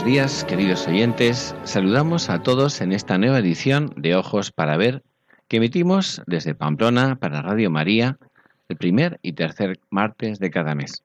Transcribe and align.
Buenos 0.00 0.14
días, 0.14 0.44
queridos 0.44 0.88
oyentes. 0.88 1.54
Saludamos 1.64 2.30
a 2.30 2.42
todos 2.42 2.80
en 2.80 2.92
esta 2.92 3.18
nueva 3.18 3.40
edición 3.40 3.92
de 3.98 4.16
Ojos 4.16 4.50
para 4.50 4.78
Ver 4.78 5.02
que 5.46 5.58
emitimos 5.58 6.22
desde 6.26 6.54
Pamplona 6.54 7.16
para 7.16 7.42
Radio 7.42 7.70
María 7.70 8.16
el 8.70 8.78
primer 8.78 9.18
y 9.20 9.34
tercer 9.34 9.78
martes 9.90 10.38
de 10.38 10.50
cada 10.50 10.74
mes. 10.74 11.02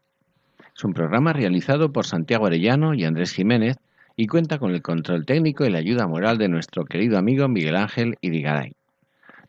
Es 0.74 0.84
un 0.86 0.94
programa 0.94 1.34
realizado 1.34 1.92
por 1.92 2.06
Santiago 2.06 2.46
Arellano 2.46 2.94
y 2.94 3.04
Andrés 3.04 3.34
Jiménez 3.34 3.76
y 4.16 4.28
cuenta 4.28 4.60
con 4.60 4.72
el 4.72 4.82
control 4.82 5.26
técnico 5.26 5.66
y 5.66 5.72
la 5.72 5.80
ayuda 5.80 6.08
moral 6.08 6.38
de 6.38 6.48
nuestro 6.48 6.86
querido 6.86 7.18
amigo 7.18 7.50
Miguel 7.50 7.76
Ángel 7.76 8.16
Irigaray. 8.22 8.76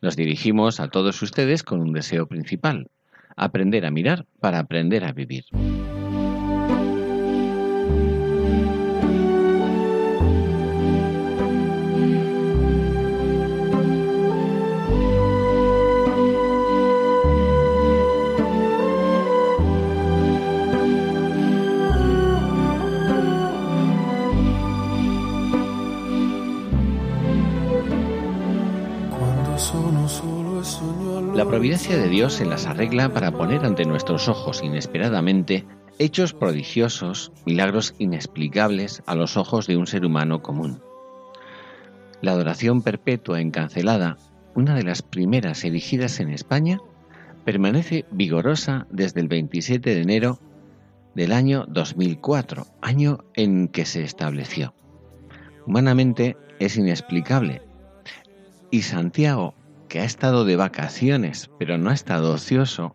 Nos 0.02 0.16
dirigimos 0.16 0.80
a 0.80 0.88
todos 0.88 1.22
ustedes 1.22 1.62
con 1.62 1.80
un 1.80 1.92
deseo 1.92 2.26
principal, 2.26 2.88
aprender 3.36 3.86
a 3.86 3.92
mirar 3.92 4.26
para 4.40 4.58
aprender 4.58 5.04
a 5.04 5.12
vivir. 5.12 5.44
La 31.36 31.44
providencia 31.44 31.98
de 31.98 32.08
Dios 32.08 32.32
se 32.32 32.46
las 32.46 32.64
arregla 32.64 33.12
para 33.12 33.30
poner 33.30 33.66
ante 33.66 33.84
nuestros 33.84 34.26
ojos 34.26 34.62
inesperadamente 34.62 35.66
hechos 35.98 36.32
prodigiosos, 36.32 37.30
milagros 37.44 37.94
inexplicables 37.98 39.02
a 39.04 39.14
los 39.14 39.36
ojos 39.36 39.66
de 39.66 39.76
un 39.76 39.86
ser 39.86 40.06
humano 40.06 40.40
común. 40.40 40.80
La 42.22 42.32
adoración 42.32 42.80
perpetua 42.80 43.42
encancelada, 43.42 44.16
una 44.54 44.74
de 44.74 44.84
las 44.84 45.02
primeras 45.02 45.62
erigidas 45.62 46.20
en 46.20 46.30
España, 46.30 46.78
permanece 47.44 48.06
vigorosa 48.10 48.86
desde 48.90 49.20
el 49.20 49.28
27 49.28 49.94
de 49.94 50.00
enero 50.00 50.40
del 51.14 51.32
año 51.32 51.66
2004, 51.68 52.66
año 52.80 53.18
en 53.34 53.68
que 53.68 53.84
se 53.84 54.02
estableció. 54.02 54.72
Humanamente 55.66 56.38
es 56.60 56.78
inexplicable. 56.78 57.60
Y 58.70 58.80
Santiago 58.80 59.54
que 59.88 60.00
ha 60.00 60.04
estado 60.04 60.44
de 60.44 60.56
vacaciones, 60.56 61.50
pero 61.58 61.78
no 61.78 61.90
ha 61.90 61.94
estado 61.94 62.32
ocioso, 62.32 62.94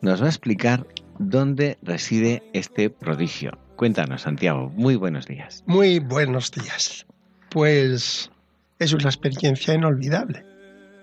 nos 0.00 0.20
va 0.20 0.26
a 0.26 0.30
explicar 0.30 0.86
dónde 1.18 1.78
reside 1.82 2.42
este 2.52 2.90
prodigio. 2.90 3.58
Cuéntanos, 3.76 4.22
Santiago. 4.22 4.70
Muy 4.74 4.96
buenos 4.96 5.26
días. 5.26 5.64
Muy 5.66 5.98
buenos 5.98 6.50
días. 6.50 7.06
Pues 7.50 8.30
es 8.78 8.92
una 8.92 9.08
experiencia 9.08 9.74
inolvidable, 9.74 10.44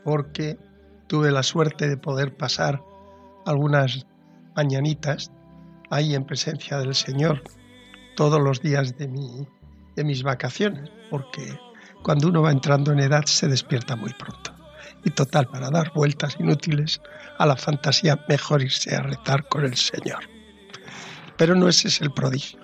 porque 0.03 0.57
tuve 1.07 1.31
la 1.31 1.43
suerte 1.43 1.89
de 1.89 1.97
poder 1.97 2.35
pasar 2.35 2.81
algunas 3.45 4.05
mañanitas 4.55 5.31
ahí 5.89 6.15
en 6.15 6.25
presencia 6.25 6.77
del 6.77 6.95
Señor 6.95 7.43
todos 8.15 8.41
los 8.41 8.61
días 8.61 8.97
de, 8.97 9.07
de 9.95 10.03
mis 10.03 10.23
vacaciones, 10.23 10.89
porque 11.09 11.57
cuando 12.03 12.29
uno 12.29 12.41
va 12.41 12.51
entrando 12.51 12.91
en 12.91 12.99
edad 12.99 13.25
se 13.25 13.47
despierta 13.47 13.95
muy 13.95 14.13
pronto 14.13 14.50
y 15.03 15.11
total 15.11 15.47
para 15.47 15.69
dar 15.69 15.91
vueltas 15.93 16.37
inútiles 16.39 17.01
a 17.37 17.45
la 17.45 17.55
fantasía, 17.55 18.23
mejor 18.27 18.61
irse 18.61 18.95
a 18.95 19.01
retar 19.01 19.47
con 19.47 19.65
el 19.65 19.75
Señor. 19.75 20.29
Pero 21.37 21.55
no 21.55 21.67
ese 21.67 21.87
es 21.87 22.01
el 22.01 22.11
prodigio. 22.11 22.59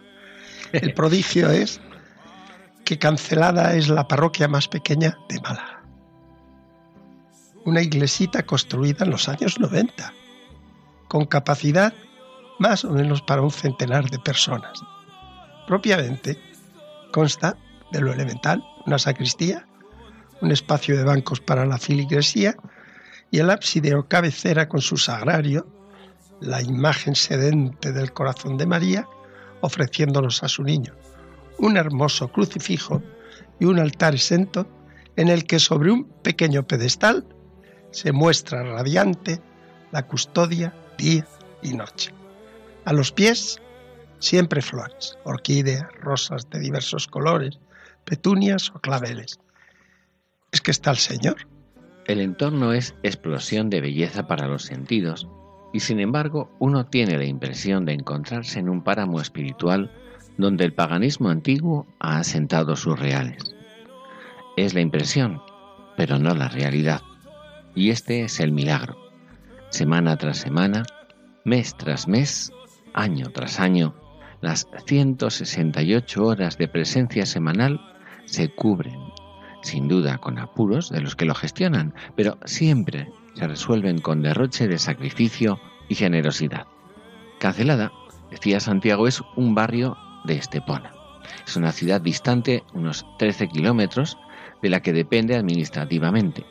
El 0.72 0.94
prodigio 0.94 1.50
es 1.50 1.80
que 2.86 3.00
Cancelada 3.00 3.75
es 3.75 3.90
la 3.90 4.08
parroquia 4.08 4.48
más 4.48 4.68
pequeña 4.68 5.18
de 5.30 5.42
Málaga. 5.42 5.84
Una 7.66 7.81
iglesita 7.81 8.44
construida 8.44 9.04
en 9.04 9.12
los 9.12 9.28
años 9.28 9.59
90, 9.59 10.14
con 11.08 11.25
capacidad 11.25 11.94
más 12.59 12.86
o 12.86 12.92
menos 12.92 13.22
para 13.22 13.42
un 13.42 13.52
centenar 13.52 14.09
de 14.09 14.19
personas. 14.19 14.80
Propiamente 15.68 16.40
consta 17.12 17.58
de 17.92 18.02
lo 18.02 18.14
elemental, 18.14 18.64
una 18.86 18.98
sacristía, 18.98 19.68
un 20.42 20.52
espacio 20.52 20.98
de 20.98 21.03
bancos 21.03 21.40
para 21.40 21.66
la 21.66 21.78
filigresía 21.78 22.56
y 23.31 23.40
el 23.40 23.50
ábside 23.50 23.96
o 23.96 24.08
cabecera 24.08 24.68
con 24.70 24.81
su 24.81 24.98
sagrario, 24.98 25.68
la 26.40 26.62
imagen 26.62 27.16
sedente 27.16 27.92
del 27.92 28.14
corazón 28.14 28.58
de 28.58 28.66
María, 28.66 29.08
ofreciéndonos 29.62 30.44
a 30.44 30.48
su 30.48 30.64
niño, 30.64 30.94
un 31.58 31.78
hermoso 31.78 32.31
crucifijo 32.31 33.02
y 33.59 33.66
un 33.66 33.80
altar 33.80 34.14
exento 34.14 34.68
en 35.16 35.30
el 35.30 35.46
que 35.46 35.59
sobre 35.59 35.92
un 35.92 36.06
pequeño 36.06 36.68
pedestal 36.68 37.25
se 37.92 38.12
muestra 38.12 38.64
radiante 38.64 39.42
la 39.92 40.06
custodia 40.06 40.74
día 40.98 41.28
y 41.64 41.74
noche. 41.74 42.14
A 42.86 42.94
los 42.94 43.12
pies 43.12 43.59
siempre 44.19 44.62
flores, 44.62 45.18
orquídeas, 45.24 45.88
rosas 46.02 46.50
de 46.50 46.59
diversos 46.59 47.08
colores, 47.08 47.59
petunias 48.06 48.72
o 48.74 48.80
claveles 48.80 49.40
es 49.47 49.47
que 50.67 50.72
está 50.72 50.91
el 50.91 50.97
Señor. 50.97 51.47
El 52.07 52.19
entorno 52.19 52.73
es 52.73 52.94
explosión 53.01 53.69
de 53.69 53.79
belleza 53.79 54.28
para 54.28 54.50
los 54.50 54.63
sentidos 54.63 55.25
y 55.72 55.79
sin 55.79 56.01
embargo 56.01 56.51
uno 56.59 56.88
tiene 56.88 57.17
la 57.17 57.23
impresión 57.23 57.85
de 57.85 57.94
encontrarse 57.94 58.59
en 58.59 58.67
un 58.67 58.83
páramo 58.83 59.22
espiritual 59.22 59.89
donde 60.38 60.66
el 60.66 60.73
paganismo 60.73 61.29
antiguo 61.29 61.88
ha 62.01 62.17
asentado 62.17 62.75
sus 62.75 63.00
reales. 63.00 63.56
Es 64.57 64.73
la 64.73 64.81
impresión, 64.81 65.41
pero 65.95 66.19
no 66.19 66.35
la 66.35 66.50
realidad. 66.50 67.00
Y 67.73 67.91
este 67.91 68.23
es 68.23 68.41
el 68.41 68.51
milagro. 68.51 68.97
Semana 69.69 70.17
tras 70.17 70.38
semana, 70.38 70.83
mes 71.45 71.77
tras 71.77 72.09
mes, 72.09 72.51
año 72.94 73.29
tras 73.29 73.61
año, 73.61 73.95
las 74.41 74.67
168 74.85 76.25
horas 76.25 76.57
de 76.57 76.67
presencia 76.67 77.25
semanal 77.25 77.79
se 78.25 78.50
cubren 78.50 79.00
sin 79.62 79.88
duda 79.88 80.18
con 80.18 80.40
apuros 80.40 80.90
de 80.90 81.01
los 81.01 81.16
que 81.16 81.25
lo 81.25 81.35
gestionan, 81.35 81.94
pero 82.16 82.38
siempre 82.45 83.12
se 83.34 83.47
resuelven 83.47 84.00
con 84.00 84.22
derroche 84.22 84.68
de 84.68 84.79
sacrificio 84.79 85.59
y 85.90 85.95
generosidad. 85.95 86.68
Cancelada, 87.40 87.92
decía 88.31 88.59
Santiago, 88.59 89.07
es 89.07 89.21
un 89.36 89.56
barrio 89.56 89.98
de 90.25 90.36
Estepona. 90.36 90.92
Es 91.45 91.56
una 91.56 91.71
ciudad 91.71 92.01
distante 92.01 92.63
unos 92.74 93.06
13 93.19 93.50
kilómetros 93.50 94.18
de 94.62 94.69
la 94.69 94.81
que 94.81 94.94
depende 94.94 95.36
administrativamente. 95.36 96.45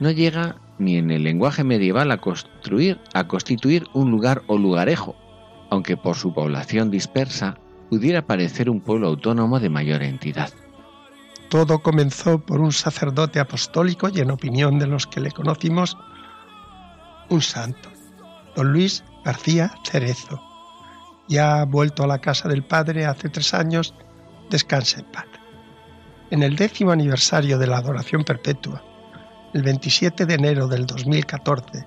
No 0.00 0.10
llega 0.10 0.56
ni 0.78 0.96
en 0.96 1.10
el 1.10 1.22
lenguaje 1.22 1.64
medieval 1.64 2.10
a 2.10 2.18
construir, 2.18 2.98
a 3.14 3.28
constituir 3.28 3.86
un 3.92 4.10
lugar 4.10 4.42
o 4.46 4.58
lugarejo, 4.58 5.14
aunque 5.70 5.96
por 5.96 6.16
su 6.16 6.34
población 6.34 6.90
dispersa 6.90 7.58
pudiera 7.88 8.26
parecer 8.26 8.68
un 8.68 8.80
pueblo 8.80 9.08
autónomo 9.08 9.60
de 9.60 9.68
mayor 9.68 10.02
entidad. 10.02 10.50
Todo 11.52 11.80
comenzó 11.80 12.38
por 12.38 12.62
un 12.62 12.72
sacerdote 12.72 13.38
apostólico 13.38 14.08
y 14.08 14.20
en 14.20 14.30
opinión 14.30 14.78
de 14.78 14.86
los 14.86 15.06
que 15.06 15.20
le 15.20 15.30
conocimos, 15.30 15.98
un 17.28 17.42
santo, 17.42 17.90
don 18.56 18.72
Luis 18.72 19.04
García 19.22 19.74
Cerezo. 19.84 20.40
Ya 21.28 21.60
ha 21.60 21.66
vuelto 21.66 22.04
a 22.04 22.06
la 22.06 22.20
casa 22.20 22.48
del 22.48 22.64
Padre 22.64 23.04
hace 23.04 23.28
tres 23.28 23.52
años, 23.52 23.92
descansa 24.48 25.00
en 25.00 25.12
paz. 25.12 25.26
En 26.30 26.42
el 26.42 26.56
décimo 26.56 26.90
aniversario 26.90 27.58
de 27.58 27.66
la 27.66 27.76
adoración 27.76 28.24
perpetua, 28.24 28.82
el 29.52 29.62
27 29.62 30.24
de 30.24 30.32
enero 30.32 30.68
del 30.68 30.86
2014, 30.86 31.86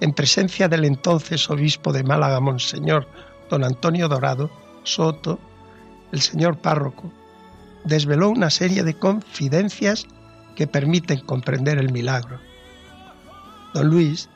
en 0.00 0.14
presencia 0.14 0.66
del 0.66 0.86
entonces 0.86 1.50
obispo 1.50 1.92
de 1.92 2.04
Málaga, 2.04 2.40
Monseñor 2.40 3.06
don 3.50 3.64
Antonio 3.64 4.08
Dorado 4.08 4.50
Soto, 4.82 5.38
el 6.10 6.22
señor 6.22 6.56
párroco 6.56 7.12
desveló 7.84 8.30
una 8.30 8.50
serie 8.50 8.82
de 8.82 8.94
confidencias 8.94 10.06
que 10.54 10.66
permiten 10.66 11.20
comprender 11.20 11.78
el 11.78 11.92
milagro. 11.92 12.40
Don 13.74 13.88
Luis 13.88 14.28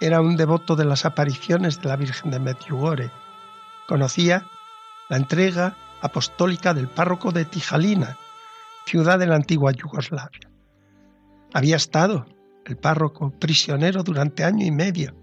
era 0.00 0.20
un 0.20 0.36
devoto 0.36 0.76
de 0.76 0.84
las 0.84 1.04
apariciones 1.04 1.80
de 1.80 1.88
la 1.88 1.96
Virgen 1.96 2.30
de 2.30 2.40
Medjugorje. 2.40 3.10
Conocía 3.86 4.46
la 5.08 5.16
entrega 5.16 5.76
apostólica 6.02 6.74
del 6.74 6.88
párroco 6.88 7.32
de 7.32 7.44
Tijalina, 7.44 8.16
ciudad 8.84 9.18
de 9.18 9.26
la 9.26 9.36
antigua 9.36 9.72
Yugoslavia. 9.72 10.50
Había 11.54 11.76
estado 11.76 12.26
el 12.64 12.76
párroco 12.76 13.30
prisionero 13.30 14.02
durante 14.02 14.44
año 14.44 14.66
y 14.66 14.70
medio 14.70 15.14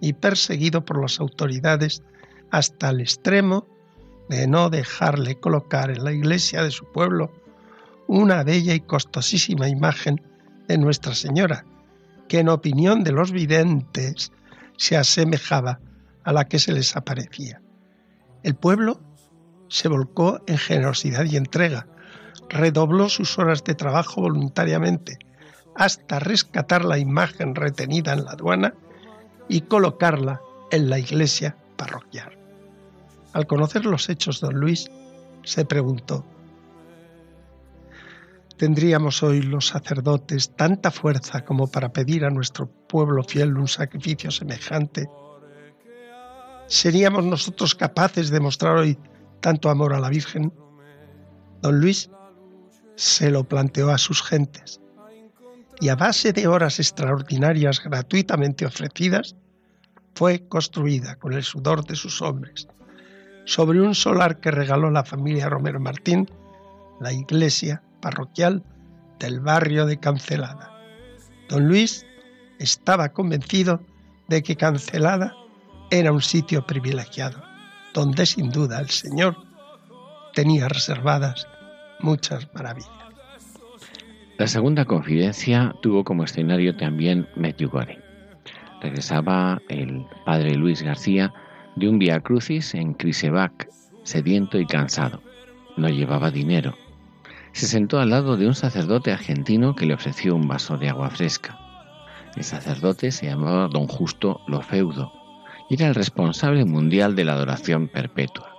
y 0.00 0.12
perseguido 0.12 0.84
por 0.84 1.00
las 1.02 1.20
autoridades 1.20 2.02
hasta 2.50 2.90
el 2.90 3.00
extremo 3.00 3.66
de 4.28 4.46
no 4.46 4.70
dejarle 4.70 5.38
colocar 5.38 5.90
en 5.90 6.04
la 6.04 6.12
iglesia 6.12 6.62
de 6.62 6.70
su 6.70 6.84
pueblo 6.90 7.30
una 8.06 8.42
bella 8.42 8.74
y 8.74 8.80
costosísima 8.80 9.68
imagen 9.68 10.20
de 10.68 10.78
Nuestra 10.78 11.14
Señora, 11.14 11.64
que 12.28 12.38
en 12.40 12.48
opinión 12.48 13.04
de 13.04 13.12
los 13.12 13.32
videntes 13.32 14.32
se 14.76 14.96
asemejaba 14.96 15.80
a 16.24 16.32
la 16.32 16.48
que 16.48 16.58
se 16.58 16.72
les 16.72 16.96
aparecía. 16.96 17.60
El 18.42 18.54
pueblo 18.54 19.00
se 19.68 19.88
volcó 19.88 20.40
en 20.46 20.58
generosidad 20.58 21.24
y 21.24 21.36
entrega, 21.36 21.86
redobló 22.48 23.08
sus 23.08 23.38
horas 23.38 23.64
de 23.64 23.74
trabajo 23.74 24.22
voluntariamente, 24.22 25.18
hasta 25.76 26.20
rescatar 26.20 26.84
la 26.84 26.98
imagen 26.98 27.54
retenida 27.54 28.12
en 28.12 28.24
la 28.24 28.32
aduana 28.32 28.74
y 29.48 29.62
colocarla 29.62 30.40
en 30.70 30.88
la 30.88 30.98
iglesia 30.98 31.56
parroquial. 31.76 32.43
Al 33.34 33.46
conocer 33.48 33.84
los 33.84 34.08
hechos, 34.08 34.40
don 34.40 34.54
Luis 34.54 34.88
se 35.42 35.64
preguntó, 35.64 36.24
¿tendríamos 38.56 39.22
hoy 39.24 39.42
los 39.42 39.66
sacerdotes 39.66 40.54
tanta 40.54 40.92
fuerza 40.92 41.44
como 41.44 41.66
para 41.66 41.92
pedir 41.92 42.24
a 42.24 42.30
nuestro 42.30 42.68
pueblo 42.68 43.24
fiel 43.24 43.58
un 43.58 43.68
sacrificio 43.68 44.30
semejante? 44.30 45.08
¿Seríamos 46.68 47.24
nosotros 47.24 47.74
capaces 47.74 48.30
de 48.30 48.40
mostrar 48.40 48.76
hoy 48.76 48.98
tanto 49.40 49.68
amor 49.68 49.92
a 49.92 50.00
la 50.00 50.08
Virgen? 50.08 50.52
Don 51.60 51.80
Luis 51.80 52.08
se 52.94 53.30
lo 53.30 53.42
planteó 53.42 53.90
a 53.90 53.98
sus 53.98 54.22
gentes 54.22 54.80
y 55.80 55.88
a 55.88 55.96
base 55.96 56.32
de 56.32 56.46
horas 56.46 56.78
extraordinarias 56.78 57.82
gratuitamente 57.82 58.64
ofrecidas, 58.64 59.34
fue 60.14 60.46
construida 60.46 61.16
con 61.16 61.32
el 61.32 61.42
sudor 61.42 61.84
de 61.84 61.96
sus 61.96 62.22
hombres, 62.22 62.68
sobre 63.44 63.80
un 63.80 63.94
solar 63.94 64.40
que 64.40 64.50
regaló 64.50 64.90
la 64.90 65.04
familia 65.04 65.48
Romero 65.48 65.80
Martín, 65.80 66.28
la 67.00 67.12
iglesia 67.12 67.82
parroquial 68.00 68.62
del 69.18 69.40
barrio 69.40 69.86
de 69.86 69.98
Cancelada. 69.98 70.70
Don 71.48 71.68
Luis 71.68 72.06
estaba 72.58 73.10
convencido 73.10 73.80
de 74.28 74.42
que 74.42 74.56
Cancelada 74.56 75.34
era 75.90 76.12
un 76.12 76.22
sitio 76.22 76.66
privilegiado, 76.66 77.42
donde 77.92 78.26
sin 78.26 78.50
duda 78.50 78.80
el 78.80 78.90
Señor 78.90 79.36
tenía 80.34 80.68
reservadas 80.68 81.46
muchas 82.00 82.48
maravillas. 82.54 82.90
La 84.38 84.48
segunda 84.48 84.84
confidencia 84.84 85.74
tuvo 85.80 86.02
como 86.02 86.24
escenario 86.24 86.76
también 86.76 87.28
Medjugorje. 87.36 88.00
Regresaba 88.82 89.62
el 89.68 90.04
padre 90.26 90.56
Luis 90.56 90.82
García 90.82 91.32
de 91.76 91.88
un 91.88 91.98
via 91.98 92.20
crucis 92.20 92.74
en 92.74 92.94
Krisevac, 92.94 93.68
sediento 94.02 94.58
y 94.58 94.66
cansado. 94.66 95.22
No 95.76 95.88
llevaba 95.88 96.30
dinero. 96.30 96.76
Se 97.52 97.66
sentó 97.66 98.00
al 98.00 98.10
lado 98.10 98.36
de 98.36 98.46
un 98.46 98.54
sacerdote 98.54 99.12
argentino 99.12 99.74
que 99.74 99.86
le 99.86 99.94
ofreció 99.94 100.34
un 100.34 100.48
vaso 100.48 100.76
de 100.76 100.88
agua 100.88 101.10
fresca. 101.10 101.58
El 102.36 102.44
sacerdote 102.44 103.12
se 103.12 103.26
llamaba 103.26 103.68
don 103.68 103.86
Justo 103.86 104.40
Lofeudo 104.46 105.12
y 105.68 105.74
era 105.74 105.88
el 105.88 105.94
responsable 105.94 106.64
mundial 106.64 107.16
de 107.16 107.24
la 107.24 107.32
adoración 107.32 107.88
perpetua. 107.88 108.50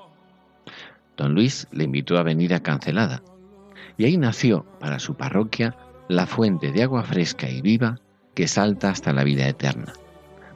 Don 1.18 1.34
Luis 1.34 1.68
le 1.72 1.86
invitó 1.86 2.18
a 2.18 2.24
venir 2.24 2.54
a 2.54 2.62
Cancelada, 2.62 3.22
y 3.98 4.06
ahí 4.06 4.18
nació 4.18 4.66
para 4.80 5.00
su 5.00 5.16
parroquia 5.16 5.76
la 6.08 6.26
fuente 6.26 6.72
de 6.72 6.84
agua 6.84 7.04
fresca 7.04 7.50
y 7.50 7.62
viva 7.62 8.00
que 8.34 8.48
salta 8.48 8.90
hasta 8.90 9.14
la 9.14 9.24
vida 9.24 9.48
eterna, 9.48 9.94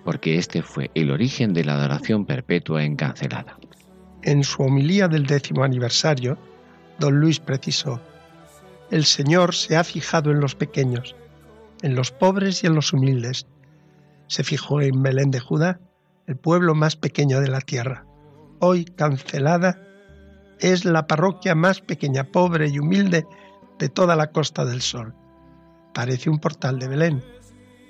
porque 0.04 0.38
este 0.38 0.62
fue 0.62 0.92
el 0.96 1.12
origen 1.12 1.54
de 1.54 1.64
la 1.64 1.74
adoración 1.74 2.26
perpetua 2.26 2.84
encancelada. 2.84 3.58
En 4.24 4.44
su 4.44 4.64
homilía 4.64 5.08
del 5.08 5.26
décimo 5.26 5.64
aniversario, 5.64 6.38
don 7.00 7.20
Luis 7.20 7.40
precisó, 7.40 8.02
el 8.92 9.06
Señor 9.06 9.54
se 9.54 9.78
ha 9.78 9.84
fijado 9.84 10.32
en 10.32 10.40
los 10.40 10.56
pequeños, 10.56 11.16
en 11.82 11.96
los 11.96 12.12
pobres 12.12 12.64
y 12.64 12.68
en 12.68 12.76
los 12.76 12.92
humildes. 12.92 13.46
Se 14.28 14.44
fijó 14.44 14.82
en 14.82 15.02
Belén 15.02 15.32
de 15.32 15.40
Judá, 15.40 15.80
el 16.28 16.36
pueblo 16.38 16.76
más 16.76 16.96
pequeño 16.96 17.40
de 17.40 17.48
la 17.48 17.62
tierra. 17.62 18.06
Hoy 18.60 18.86
cancelada 18.86 19.80
es 20.60 20.86
la 20.86 21.08
parroquia 21.08 21.56
más 21.56 21.82
pequeña, 21.82 22.26
pobre 22.26 22.68
y 22.68 22.80
humilde 22.80 23.26
de 23.78 23.90
toda 23.90 24.16
la 24.16 24.32
Costa 24.32 24.66
del 24.66 24.82
Sol. 24.82 25.14
Parece 25.94 26.30
un 26.30 26.40
portal 26.40 26.80
de 26.80 26.88
Belén. 26.88 27.24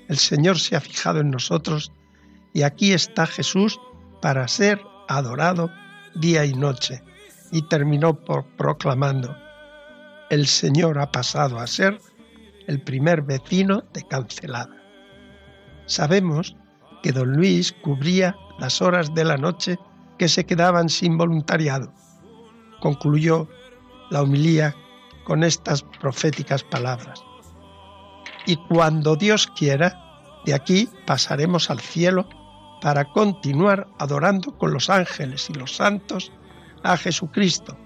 El 0.07 0.17
Señor 0.17 0.59
se 0.59 0.75
ha 0.75 0.81
fijado 0.81 1.19
en 1.19 1.31
nosotros 1.31 1.91
y 2.59 2.63
aquí 2.63 2.91
está 2.91 3.25
Jesús 3.25 3.79
para 4.21 4.45
ser 4.49 4.81
adorado 5.07 5.71
día 6.13 6.43
y 6.43 6.51
noche. 6.51 7.01
Y 7.53 7.61
terminó 7.69 8.13
por 8.13 8.43
proclamando, 8.57 9.33
el 10.29 10.45
Señor 10.45 10.99
ha 10.99 11.09
pasado 11.09 11.57
a 11.57 11.67
ser 11.67 12.01
el 12.67 12.81
primer 12.81 13.21
vecino 13.21 13.85
de 13.93 14.03
Cancelada. 14.03 14.75
Sabemos 15.85 16.57
que 17.01 17.13
don 17.13 17.31
Luis 17.31 17.71
cubría 17.81 18.35
las 18.59 18.81
horas 18.81 19.13
de 19.13 19.23
la 19.23 19.37
noche 19.37 19.79
que 20.17 20.27
se 20.27 20.45
quedaban 20.45 20.89
sin 20.89 21.17
voluntariado 21.17 21.93
concluyó 22.81 23.47
la 24.09 24.21
homilía 24.21 24.75
con 25.23 25.45
estas 25.45 25.81
proféticas 26.01 26.65
palabras. 26.65 27.23
Y 28.45 28.57
cuando 28.67 29.15
Dios 29.15 29.47
quiera, 29.47 29.97
de 30.45 30.53
aquí 30.53 30.89
pasaremos 31.05 31.69
al 31.69 31.79
cielo 31.79 32.27
para 32.81 33.05
continuar 33.05 33.87
adorando 33.99 34.57
con 34.57 34.73
los 34.73 34.89
ángeles 34.89 35.49
y 35.49 35.53
los 35.53 35.75
santos 35.75 36.31
a 36.83 36.97
Jesucristo, 36.97 37.77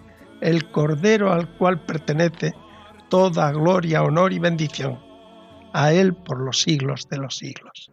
el 0.41 0.69
Cordero 0.71 1.31
al 1.31 1.49
cual 1.57 1.83
pertenece 1.85 2.53
toda 3.09 3.51
gloria, 3.51 4.03
honor 4.03 4.33
y 4.33 4.39
bendición, 4.39 4.99
a 5.73 5.93
Él 5.93 6.13
por 6.13 6.39
los 6.39 6.61
siglos 6.61 7.07
de 7.09 7.17
los 7.17 7.37
siglos. 7.37 7.92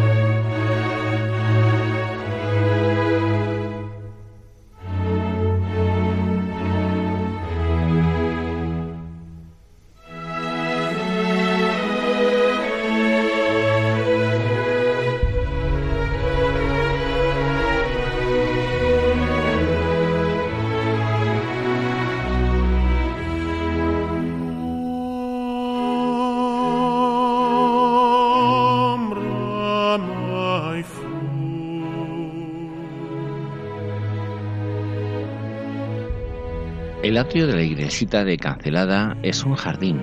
Iglesita 37.81 38.23
de 38.23 38.37
Cancelada 38.37 39.17
es 39.23 39.43
un 39.43 39.55
jardín, 39.55 40.01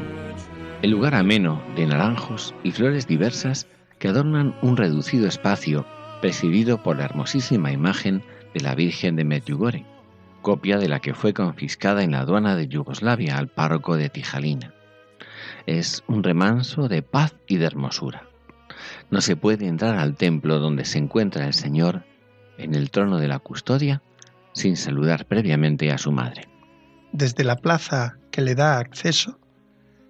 el 0.82 0.90
lugar 0.90 1.14
ameno 1.14 1.62
de 1.76 1.86
naranjos 1.86 2.52
y 2.64 2.72
flores 2.72 3.06
diversas 3.06 3.68
que 4.00 4.08
adornan 4.08 4.56
un 4.62 4.76
reducido 4.76 5.28
espacio 5.28 5.86
presidido 6.20 6.82
por 6.82 6.96
la 6.96 7.04
hermosísima 7.04 7.70
imagen 7.70 8.24
de 8.52 8.62
la 8.62 8.74
Virgen 8.74 9.14
de 9.14 9.22
Medjugorje, 9.22 9.86
copia 10.42 10.78
de 10.78 10.88
la 10.88 10.98
que 10.98 11.14
fue 11.14 11.32
confiscada 11.32 12.02
en 12.02 12.10
la 12.10 12.18
aduana 12.18 12.56
de 12.56 12.66
Yugoslavia 12.66 13.38
al 13.38 13.46
párroco 13.46 13.96
de 13.96 14.08
Tijalina. 14.08 14.74
Es 15.66 16.02
un 16.08 16.24
remanso 16.24 16.88
de 16.88 17.02
paz 17.02 17.36
y 17.46 17.58
de 17.58 17.66
hermosura. 17.66 18.24
No 19.08 19.20
se 19.20 19.36
puede 19.36 19.68
entrar 19.68 19.98
al 19.98 20.16
templo 20.16 20.58
donde 20.58 20.84
se 20.84 20.98
encuentra 20.98 21.46
el 21.46 21.54
Señor 21.54 22.02
en 22.56 22.74
el 22.74 22.90
trono 22.90 23.18
de 23.18 23.28
la 23.28 23.38
custodia 23.38 24.02
sin 24.52 24.76
saludar 24.76 25.26
previamente 25.26 25.92
a 25.92 25.98
su 25.98 26.10
madre. 26.10 26.47
Desde 27.12 27.42
la 27.42 27.56
plaza 27.56 28.18
que 28.30 28.42
le 28.42 28.54
da 28.54 28.78
acceso, 28.78 29.38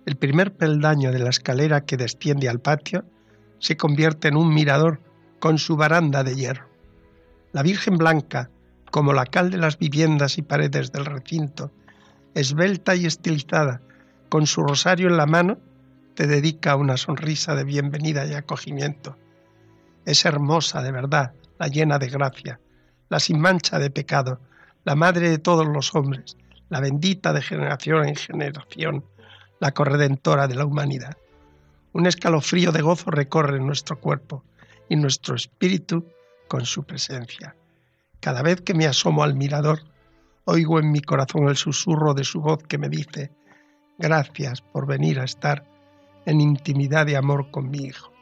el 0.05 0.17
primer 0.17 0.55
peldaño 0.57 1.13
de 1.13 1.21
la 1.21 1.31
escalera 1.31 1.85
que 1.85 1.97
desciende 1.97 2.49
al 2.49 2.61
patio 2.61 3.05
se 3.59 3.77
convierte 3.77 4.29
en 4.29 4.37
un 4.37 4.53
mirador 4.53 5.01
con 5.39 5.59
su 5.59 5.77
baranda 5.77 6.25
de 6.25 6.35
hierro. 6.35 6.69
La 7.53 7.63
Virgen 7.63 7.99
Blanca, 7.99 8.51
como 8.91 9.13
la 9.13 9.27
cal 9.27 9.51
de 9.51 9.59
las 9.59 9.79
viviendas 9.79 10.39
y 10.39 10.43
paredes 10.43 10.93
del 10.93 11.05
recinto, 11.05 11.71
esbelta 12.35 12.95
y 12.95 13.07
estilizada, 13.07 13.81
con 14.29 14.47
su 14.47 14.63
rosario 14.63 15.09
en 15.09 15.17
la 15.17 15.27
mano, 15.27 15.59
te 16.15 16.27
dedica 16.27 16.77
una 16.77 16.97
sonrisa 16.97 17.55
de 17.55 17.65
bienvenida 17.65 18.27
y 18.27 18.35
acogimiento. 18.35 19.17
Es 20.05 20.25
hermosa 20.25 20.83
de 20.83 20.91
verdad, 20.91 21.33
la 21.59 21.69
llena 21.69 21.99
de 21.99 22.09
gracia, 22.09 22.61
la 23.09 23.21
sin 23.21 23.41
mancha 23.41 23.79
de 23.79 23.91
pecado, 23.91 24.41
la 24.85 24.97
madre 24.97 25.31
de 25.31 25.39
todos 25.39 25.67
los 25.67 25.95
hombres, 25.95 26.37
la 26.69 26.81
bendita 26.81 27.33
de 27.33 27.43
generación 27.43 28.09
en 28.09 28.17
generación, 28.17 29.05
la 29.61 29.73
corredentora 29.73 30.47
de 30.47 30.55
la 30.55 30.65
humanidad. 30.65 31.17
Un 31.93 32.07
escalofrío 32.07 32.73
de 32.73 32.83
gozo 32.83 33.11
recorre 33.11 33.61
nuestro 33.61 33.99
cuerpo 33.99 34.45
y 34.89 34.97
nuestro 34.97 35.35
espíritu 35.35 36.07
con 36.49 36.65
su 36.67 36.85
presencia. 36.85 37.57
Cada 38.21 38.43
vez 38.43 38.61
que 38.61 38.75
me 38.75 38.87
asomo 38.87 39.23
al 39.23 39.35
mirador, 39.35 39.81
oigo 40.45 40.79
en 40.79 40.91
mi 40.93 41.01
corazón 41.01 41.49
el 41.49 41.57
susurro 41.57 42.15
de 42.15 42.25
su 42.25 42.41
voz 42.41 42.63
que 42.65 42.79
me 42.79 42.89
dice, 42.89 43.31
gracias 43.99 44.61
por 44.61 44.87
venir 44.87 45.21
a 45.21 45.25
estar 45.25 45.65
en 46.27 46.41
intimidad 46.41 47.07
de 47.07 47.17
amor 47.17 47.51
con 47.51 47.71
mi 47.71 47.79
hijo. 47.79 48.13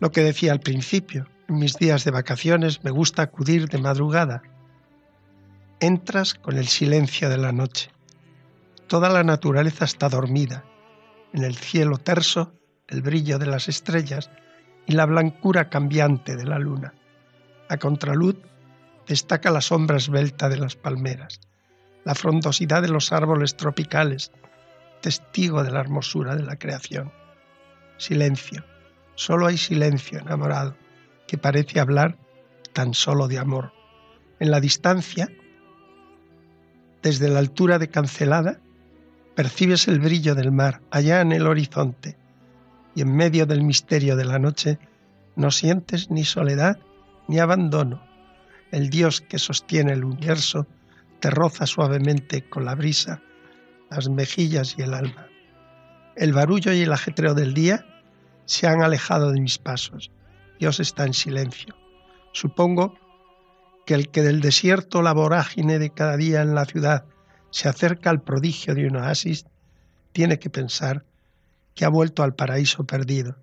Lo 0.00 0.10
que 0.10 0.22
decía 0.22 0.52
al 0.52 0.60
principio, 0.60 1.28
en 1.48 1.56
mis 1.56 1.76
días 1.76 2.04
de 2.04 2.10
vacaciones 2.10 2.82
me 2.84 2.90
gusta 2.90 3.22
acudir 3.22 3.68
de 3.68 3.78
madrugada. 3.78 4.42
Entras 5.82 6.34
con 6.34 6.58
el 6.58 6.68
silencio 6.68 7.28
de 7.28 7.38
la 7.38 7.50
noche. 7.50 7.90
Toda 8.86 9.08
la 9.10 9.24
naturaleza 9.24 9.84
está 9.84 10.08
dormida. 10.08 10.64
En 11.32 11.42
el 11.42 11.56
cielo 11.56 11.98
terso, 11.98 12.52
el 12.86 13.02
brillo 13.02 13.40
de 13.40 13.46
las 13.46 13.66
estrellas 13.66 14.30
y 14.86 14.92
la 14.92 15.06
blancura 15.06 15.70
cambiante 15.70 16.36
de 16.36 16.44
la 16.44 16.60
luna. 16.60 16.94
A 17.68 17.78
contraluz 17.78 18.36
destaca 19.08 19.50
la 19.50 19.60
sombra 19.60 19.96
esbelta 19.96 20.48
de 20.48 20.58
las 20.58 20.76
palmeras, 20.76 21.40
la 22.04 22.14
frondosidad 22.14 22.80
de 22.80 22.88
los 22.88 23.10
árboles 23.10 23.56
tropicales, 23.56 24.30
testigo 25.00 25.64
de 25.64 25.72
la 25.72 25.80
hermosura 25.80 26.36
de 26.36 26.44
la 26.44 26.54
creación. 26.54 27.10
Silencio, 27.96 28.64
solo 29.16 29.48
hay 29.48 29.58
silencio 29.58 30.20
enamorado, 30.20 30.76
que 31.26 31.38
parece 31.38 31.80
hablar 31.80 32.18
tan 32.72 32.94
solo 32.94 33.26
de 33.26 33.40
amor. 33.40 33.72
En 34.38 34.52
la 34.52 34.60
distancia, 34.60 35.28
desde 37.02 37.28
la 37.28 37.40
altura 37.40 37.78
de 37.78 37.88
Cancelada, 37.88 38.60
percibes 39.34 39.88
el 39.88 39.98
brillo 39.98 40.34
del 40.34 40.52
mar 40.52 40.80
allá 40.90 41.20
en 41.20 41.32
el 41.32 41.46
horizonte 41.46 42.16
y 42.94 43.02
en 43.02 43.14
medio 43.14 43.46
del 43.46 43.62
misterio 43.62 44.16
de 44.16 44.24
la 44.24 44.38
noche 44.38 44.78
no 45.36 45.50
sientes 45.50 46.10
ni 46.10 46.24
soledad 46.24 46.78
ni 47.28 47.38
abandono. 47.38 48.02
El 48.70 48.90
Dios 48.90 49.20
que 49.20 49.38
sostiene 49.38 49.92
el 49.92 50.04
universo 50.04 50.66
te 51.20 51.30
roza 51.30 51.66
suavemente 51.66 52.48
con 52.48 52.64
la 52.64 52.74
brisa, 52.74 53.22
las 53.90 54.08
mejillas 54.08 54.74
y 54.78 54.82
el 54.82 54.94
alma. 54.94 55.26
El 56.16 56.32
barullo 56.32 56.72
y 56.72 56.82
el 56.82 56.92
ajetreo 56.92 57.34
del 57.34 57.54
día 57.54 57.86
se 58.44 58.66
han 58.66 58.82
alejado 58.82 59.32
de 59.32 59.40
mis 59.40 59.58
pasos. 59.58 60.10
Dios 60.58 60.80
está 60.80 61.04
en 61.06 61.14
silencio. 61.14 61.74
Supongo 62.32 62.94
que 63.86 63.94
el 63.94 64.10
que 64.10 64.22
del 64.22 64.40
desierto 64.40 65.02
la 65.02 65.12
vorágine 65.12 65.78
de 65.78 65.90
cada 65.90 66.16
día 66.16 66.42
en 66.42 66.54
la 66.54 66.64
ciudad 66.64 67.04
se 67.50 67.68
acerca 67.68 68.10
al 68.10 68.22
prodigio 68.22 68.74
de 68.74 68.86
un 68.86 68.96
oasis, 68.96 69.44
tiene 70.12 70.38
que 70.38 70.50
pensar 70.50 71.04
que 71.74 71.84
ha 71.84 71.88
vuelto 71.88 72.22
al 72.22 72.34
paraíso 72.34 72.84
perdido. 72.84 73.36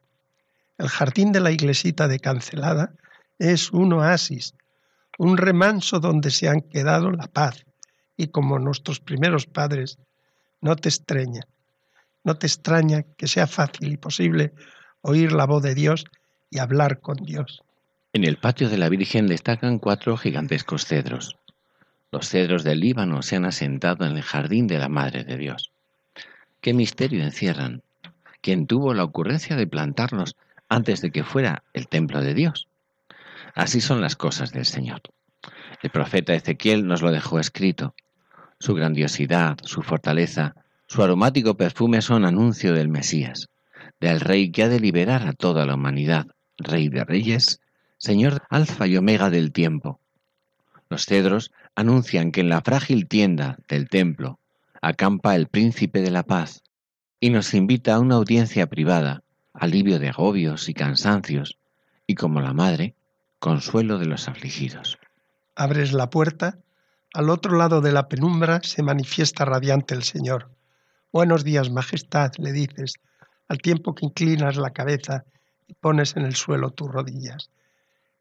El 0.77 0.87
jardín 0.87 1.31
de 1.31 1.39
la 1.39 1.51
iglesita 1.51 2.07
de 2.07 2.19
Cancelada 2.19 2.93
es 3.37 3.71
un 3.71 3.93
oasis, 3.93 4.55
un 5.17 5.37
remanso 5.37 5.99
donde 5.99 6.31
se 6.31 6.47
han 6.47 6.61
quedado 6.61 7.11
la 7.11 7.27
paz 7.27 7.65
y 8.15 8.27
como 8.27 8.59
nuestros 8.59 8.99
primeros 8.99 9.45
padres, 9.45 9.97
no 10.61 10.75
te 10.75 10.89
extraña, 10.89 11.41
no 12.23 12.35
te 12.35 12.47
extraña 12.47 13.03
que 13.17 13.27
sea 13.27 13.47
fácil 13.47 13.91
y 13.91 13.97
posible 13.97 14.53
oír 15.01 15.31
la 15.31 15.45
voz 15.45 15.63
de 15.63 15.75
Dios 15.75 16.05
y 16.49 16.59
hablar 16.59 16.99
con 16.99 17.17
Dios. 17.17 17.63
En 18.11 18.23
el 18.23 18.37
patio 18.37 18.69
de 18.69 18.79
la 18.79 18.89
Virgen 18.89 19.27
destacan 19.27 19.77
cuatro 19.77 20.17
gigantescos 20.17 20.85
cedros. 20.85 21.37
Los 22.11 22.27
cedros 22.27 22.63
del 22.63 22.79
Líbano 22.79 23.21
se 23.21 23.35
han 23.35 23.45
asentado 23.45 24.03
en 24.03 24.17
el 24.17 24.23
jardín 24.23 24.65
de 24.65 24.79
la 24.79 24.89
Madre 24.89 25.23
de 25.23 25.37
Dios. 25.37 25.71
¿Qué 26.59 26.73
misterio 26.73 27.23
encierran? 27.23 27.83
¿Quién 28.41 28.65
tuvo 28.65 28.95
la 28.95 29.03
ocurrencia 29.03 29.55
de 29.55 29.67
plantarlos 29.67 30.35
antes 30.69 31.01
de 31.01 31.11
que 31.11 31.23
fuera 31.23 31.61
el 31.73 31.87
templo 31.87 32.21
de 32.21 32.33
Dios? 32.33 32.67
Así 33.53 33.79
son 33.79 34.01
las 34.01 34.15
cosas 34.15 34.51
del 34.53 34.65
Señor. 34.65 35.01
El 35.83 35.91
profeta 35.91 36.33
Ezequiel 36.33 36.87
nos 36.87 37.03
lo 37.03 37.11
dejó 37.11 37.39
escrito. 37.39 37.93
Su 38.59 38.73
grandiosidad, 38.73 39.57
su 39.63 39.83
fortaleza, 39.83 40.55
su 40.87 41.03
aromático 41.03 41.57
perfume 41.57 42.01
son 42.01 42.25
anuncio 42.25 42.73
del 42.73 42.89
Mesías, 42.89 43.49
del 43.99 44.19
Rey 44.19 44.51
que 44.51 44.63
ha 44.63 44.67
de 44.67 44.79
liberar 44.79 45.27
a 45.27 45.33
toda 45.33 45.67
la 45.67 45.75
humanidad, 45.75 46.25
Rey 46.57 46.89
de 46.89 47.05
Reyes, 47.05 47.61
Señor 47.99 48.43
Alfa 48.49 48.87
y 48.87 48.95
Omega 48.95 49.29
del 49.29 49.51
tiempo. 49.51 49.99
Los 50.89 51.05
cedros 51.05 51.51
anuncian 51.75 52.31
que 52.31 52.39
en 52.39 52.47
la 52.47 52.61
frágil 52.61 53.09
tienda 53.09 53.57
del 53.67 53.89
templo 53.89 54.39
acampa 54.81 55.35
el 55.35 55.47
príncipe 55.47 56.01
de 56.01 56.09
la 56.09 56.23
paz, 56.23 56.63
y 57.19 57.29
nos 57.29 57.53
invita 57.53 57.95
a 57.95 57.99
una 57.99 58.15
audiencia 58.15 58.67
privada, 58.67 59.21
alivio 59.53 59.99
de 59.99 60.07
agobios 60.07 60.69
y 60.69 60.73
cansancios, 60.73 61.57
y 62.07 62.15
como 62.15 62.39
la 62.39 62.53
madre, 62.53 62.95
consuelo 63.39 63.97
de 63.99 64.05
los 64.05 64.29
afligidos. 64.29 64.97
Abres 65.55 65.91
la 65.91 66.09
puerta, 66.09 66.57
al 67.13 67.29
otro 67.29 67.57
lado 67.57 67.81
de 67.81 67.91
la 67.91 68.07
penumbra 68.07 68.61
se 68.63 68.81
manifiesta 68.81 69.43
radiante 69.43 69.93
el 69.93 70.03
Señor. 70.03 70.49
Buenos 71.11 71.43
días, 71.43 71.69
Majestad, 71.69 72.31
le 72.37 72.53
dices, 72.53 72.93
al 73.49 73.57
tiempo 73.57 73.93
que 73.93 74.05
inclinas 74.05 74.55
la 74.55 74.69
cabeza 74.69 75.25
y 75.67 75.73
pones 75.73 76.15
en 76.15 76.23
el 76.23 76.37
suelo 76.37 76.69
tus 76.69 76.89
rodillas. 76.89 77.49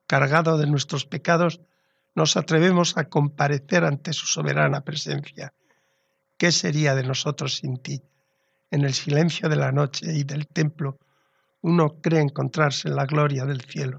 Cargado 0.08 0.56
de 0.56 0.66
nuestros 0.66 1.04
pecados, 1.04 1.60
nos 2.14 2.38
atrevemos 2.38 2.96
a 2.96 3.04
comparecer 3.04 3.84
ante 3.84 4.14
su 4.14 4.24
soberana 4.24 4.80
presencia. 4.80 5.52
¿Qué 6.38 6.50
sería 6.50 6.94
de 6.94 7.02
nosotros 7.02 7.58
sin 7.58 7.76
ti? 7.76 8.00
En 8.70 8.84
el 8.84 8.94
silencio 8.94 9.50
de 9.50 9.56
la 9.56 9.70
noche 9.70 10.10
y 10.14 10.24
del 10.24 10.46
templo, 10.46 10.98
uno 11.60 12.00
cree 12.00 12.22
encontrarse 12.22 12.88
en 12.88 12.96
la 12.96 13.04
gloria 13.04 13.44
del 13.44 13.60
cielo. 13.60 13.98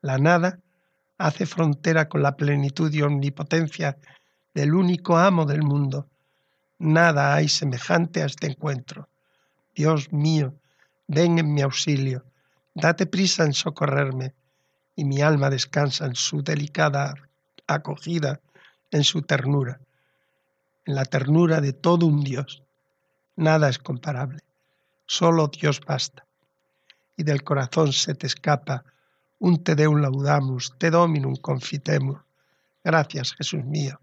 La 0.00 0.16
nada 0.16 0.60
hace 1.18 1.44
frontera 1.44 2.08
con 2.08 2.22
la 2.22 2.36
plenitud 2.36 2.90
y 2.90 3.02
omnipotencia 3.02 3.98
del 4.54 4.74
único 4.74 5.18
amo 5.18 5.44
del 5.44 5.62
mundo. 5.62 6.08
Nada 6.78 7.34
hay 7.34 7.48
semejante 7.48 8.22
a 8.22 8.26
este 8.26 8.46
encuentro. 8.46 9.10
Dios 9.74 10.10
mío, 10.10 10.54
ven 11.06 11.38
en 11.38 11.52
mi 11.52 11.60
auxilio, 11.60 12.24
date 12.74 13.04
prisa 13.04 13.44
en 13.44 13.52
socorrerme, 13.52 14.32
y 14.96 15.04
mi 15.04 15.20
alma 15.20 15.50
descansa 15.50 16.06
en 16.06 16.14
su 16.14 16.42
delicada 16.42 17.14
acogida, 17.66 18.40
en 18.90 19.04
su 19.04 19.22
ternura, 19.22 19.80
en 20.84 20.94
la 20.94 21.04
ternura 21.04 21.60
de 21.60 21.72
todo 21.72 22.06
un 22.06 22.22
Dios. 22.22 22.62
Nada 23.36 23.68
es 23.68 23.78
comparable, 23.78 24.40
solo 25.06 25.48
Dios 25.48 25.80
basta. 25.80 26.24
Y 27.16 27.24
del 27.24 27.42
corazón 27.42 27.92
se 27.92 28.14
te 28.14 28.26
escapa 28.26 28.84
un 29.38 29.62
te 29.62 29.74
deum 29.74 30.00
laudamus, 30.00 30.74
te 30.78 30.90
dominum 30.90 31.36
confitemur. 31.36 32.24
Gracias, 32.82 33.34
Jesús 33.34 33.64
mío. 33.64 34.00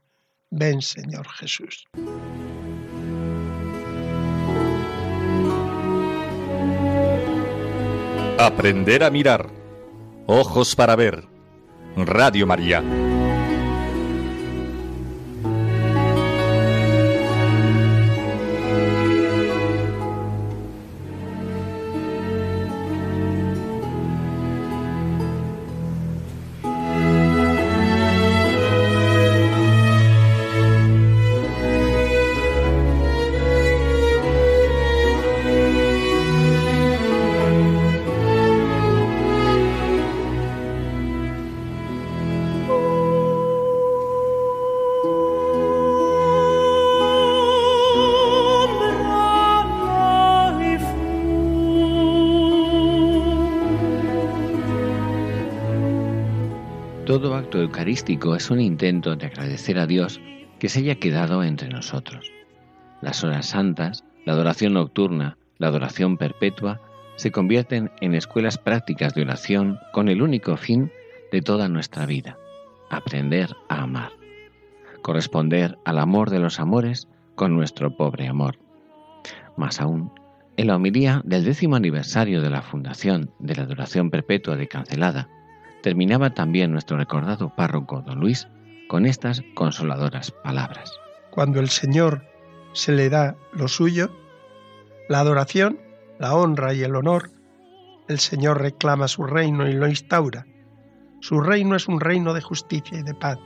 Ven, 0.49 0.81
Señor 0.81 1.27
Jesús. 1.29 1.87
Aprender 8.37 9.03
a 9.03 9.09
mirar. 9.09 9.60
Ojos 10.33 10.77
para 10.77 10.95
ver. 10.95 11.25
Radio 11.97 12.47
María. 12.47 12.81
Es 57.87 58.51
un 58.51 58.59
intento 58.59 59.15
de 59.15 59.25
agradecer 59.25 59.79
a 59.79 59.87
Dios 59.87 60.21
que 60.59 60.69
se 60.69 60.79
haya 60.79 60.95
quedado 60.95 61.43
entre 61.43 61.67
nosotros. 61.67 62.31
Las 63.01 63.23
horas 63.23 63.47
santas, 63.47 64.03
la 64.25 64.33
adoración 64.33 64.73
nocturna, 64.73 65.37
la 65.57 65.67
adoración 65.67 66.17
perpetua, 66.17 66.79
se 67.15 67.31
convierten 67.31 67.91
en 67.99 68.13
escuelas 68.13 68.57
prácticas 68.57 69.15
de 69.15 69.23
oración 69.23 69.79
con 69.93 70.09
el 70.09 70.21
único 70.21 70.57
fin 70.57 70.91
de 71.31 71.41
toda 71.41 71.67
nuestra 71.69 72.05
vida, 72.05 72.37
aprender 72.89 73.55
a 73.67 73.83
amar, 73.83 74.11
corresponder 75.01 75.77
al 75.83 75.97
amor 75.97 76.29
de 76.29 76.39
los 76.39 76.59
amores 76.59 77.07
con 77.35 77.55
nuestro 77.55 77.95
pobre 77.95 78.27
amor. 78.27 78.59
Más 79.57 79.81
aún, 79.81 80.11
en 80.57 80.67
la 80.67 80.75
homilía 80.75 81.21
del 81.25 81.45
décimo 81.45 81.75
aniversario 81.75 82.41
de 82.41 82.49
la 82.49 82.61
fundación 82.61 83.31
de 83.39 83.55
la 83.55 83.63
adoración 83.63 84.11
perpetua 84.11 84.55
de 84.55 84.67
Cancelada, 84.67 85.29
terminaba 85.81 86.33
también 86.33 86.71
nuestro 86.71 86.97
recordado 86.97 87.53
párroco 87.55 88.01
don 88.01 88.19
Luis 88.19 88.47
con 88.87 89.05
estas 89.05 89.41
consoladoras 89.55 90.31
palabras. 90.31 90.91
Cuando 91.31 91.59
el 91.59 91.69
Señor 91.69 92.25
se 92.73 92.91
le 92.91 93.09
da 93.09 93.35
lo 93.53 93.67
suyo, 93.67 94.11
la 95.09 95.19
adoración, 95.19 95.79
la 96.19 96.35
honra 96.35 96.73
y 96.73 96.83
el 96.83 96.95
honor, 96.95 97.31
el 98.07 98.19
Señor 98.19 98.61
reclama 98.61 99.07
su 99.07 99.23
reino 99.23 99.67
y 99.67 99.73
lo 99.73 99.87
instaura. 99.87 100.45
Su 101.21 101.39
reino 101.39 101.75
es 101.75 101.87
un 101.87 101.99
reino 101.99 102.33
de 102.33 102.41
justicia 102.41 102.99
y 102.99 103.03
de 103.03 103.13
paz, 103.13 103.39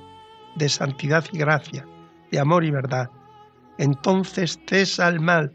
de 0.56 0.70
santidad 0.70 1.26
y 1.32 1.38
gracia, 1.38 1.86
de 2.32 2.40
amor 2.40 2.64
y 2.64 2.72
verdad. 2.72 3.10
Entonces 3.78 4.60
cesa 4.68 5.08
el 5.08 5.20
mal, 5.20 5.54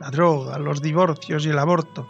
la 0.00 0.10
droga, 0.10 0.58
los 0.58 0.82
divorcios 0.82 1.46
y 1.46 1.50
el 1.50 1.58
aborto, 1.58 2.06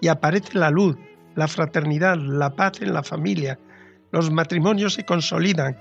y 0.00 0.08
aparece 0.08 0.58
la 0.58 0.70
luz, 0.70 0.96
la 1.34 1.48
fraternidad, 1.48 2.16
la 2.16 2.50
paz 2.50 2.80
en 2.82 2.92
la 2.92 3.02
familia, 3.02 3.58
los 4.12 4.30
matrimonios 4.30 4.94
se 4.94 5.04
consolidan 5.04 5.78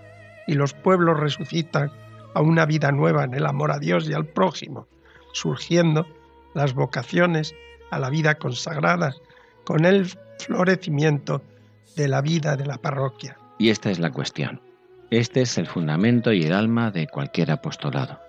y 0.48 0.53
los 0.53 0.74
pueblos 0.74 1.20
resucitan 1.20 1.91
a 2.34 2.41
una 2.41 2.65
vida 2.65 2.91
nueva 2.91 3.24
en 3.24 3.34
el 3.34 3.46
amor 3.46 3.72
a 3.72 3.79
Dios 3.79 4.08
y 4.08 4.13
al 4.13 4.25
prójimo, 4.25 4.88
surgiendo 5.34 6.08
las 6.53 6.74
vocaciones 6.74 7.53
a 7.91 8.00
la 8.00 8.10
vida 8.10 8.36
consagrada 8.36 9.13
con 9.65 9.86
el 9.86 10.08
florecimiento 10.39 11.41
de 11.96 12.08
la 12.08 12.22
vida 12.22 12.56
de 12.56 12.65
la 12.65 12.77
parroquia. 12.77 13.38
Y 13.58 13.70
esta 13.70 13.91
es 13.91 14.00
la 14.00 14.12
cuestión. 14.12 14.62
Este 15.12 15.41
es 15.41 15.58
el 15.58 15.65
fundamento 15.65 16.32
y 16.32 16.44
el 16.44 16.53
alma 16.53 16.91
de 16.91 17.08
cualquier 17.08 17.51
apostolado. 17.51 18.20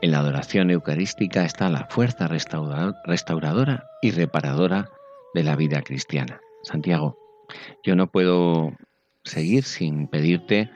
En 0.00 0.12
la 0.12 0.18
adoración 0.18 0.70
eucarística 0.70 1.44
está 1.44 1.68
la 1.68 1.86
fuerza 1.86 2.28
restauradora 2.28 3.90
y 4.00 4.10
reparadora 4.10 4.90
de 5.34 5.42
la 5.42 5.56
vida 5.56 5.82
cristiana. 5.82 6.40
Santiago, 6.64 7.18
yo 7.84 7.94
no 7.96 8.10
puedo 8.10 8.72
seguir 9.24 9.64
sin 9.64 10.08
pedirte 10.08 10.70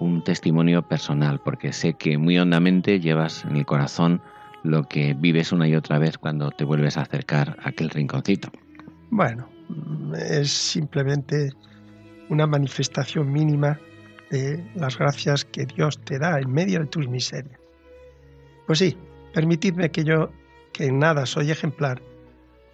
un 0.00 0.22
testimonio 0.24 0.86
personal, 0.86 1.40
porque 1.44 1.72
sé 1.72 1.94
que 1.94 2.18
muy 2.18 2.38
hondamente 2.38 3.00
llevas 3.00 3.44
en 3.44 3.56
el 3.56 3.66
corazón 3.66 4.20
lo 4.62 4.84
que 4.84 5.14
vives 5.14 5.52
una 5.52 5.68
y 5.68 5.74
otra 5.74 5.98
vez 5.98 6.18
cuando 6.18 6.50
te 6.50 6.64
vuelves 6.64 6.96
a 6.96 7.02
acercar 7.02 7.56
a 7.62 7.68
aquel 7.68 7.90
rinconcito. 7.90 8.50
Bueno, 9.10 9.48
es 10.18 10.50
simplemente 10.50 11.52
una 12.28 12.46
manifestación 12.46 13.30
mínima 13.30 13.78
de 14.30 14.64
las 14.74 14.98
gracias 14.98 15.44
que 15.44 15.66
Dios 15.66 15.98
te 16.00 16.18
da 16.18 16.40
en 16.40 16.50
medio 16.50 16.80
de 16.80 16.86
tus 16.86 17.08
miserias. 17.08 17.58
Pues 18.66 18.78
sí, 18.78 18.96
permitidme 19.34 19.90
que 19.90 20.04
yo, 20.04 20.30
que 20.72 20.86
en 20.86 20.98
nada 20.98 21.26
soy 21.26 21.50
ejemplar, 21.50 22.00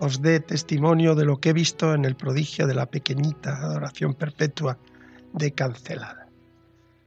os 0.00 0.22
dé 0.22 0.40
testimonio 0.40 1.14
de 1.14 1.24
lo 1.24 1.36
que 1.36 1.50
he 1.50 1.52
visto 1.52 1.94
en 1.94 2.04
el 2.04 2.16
prodigio 2.16 2.66
de 2.66 2.74
la 2.74 2.86
pequeñita 2.86 3.56
adoración 3.56 4.14
perpetua 4.14 4.78
de 5.34 5.52
Cancelada. 5.52 6.26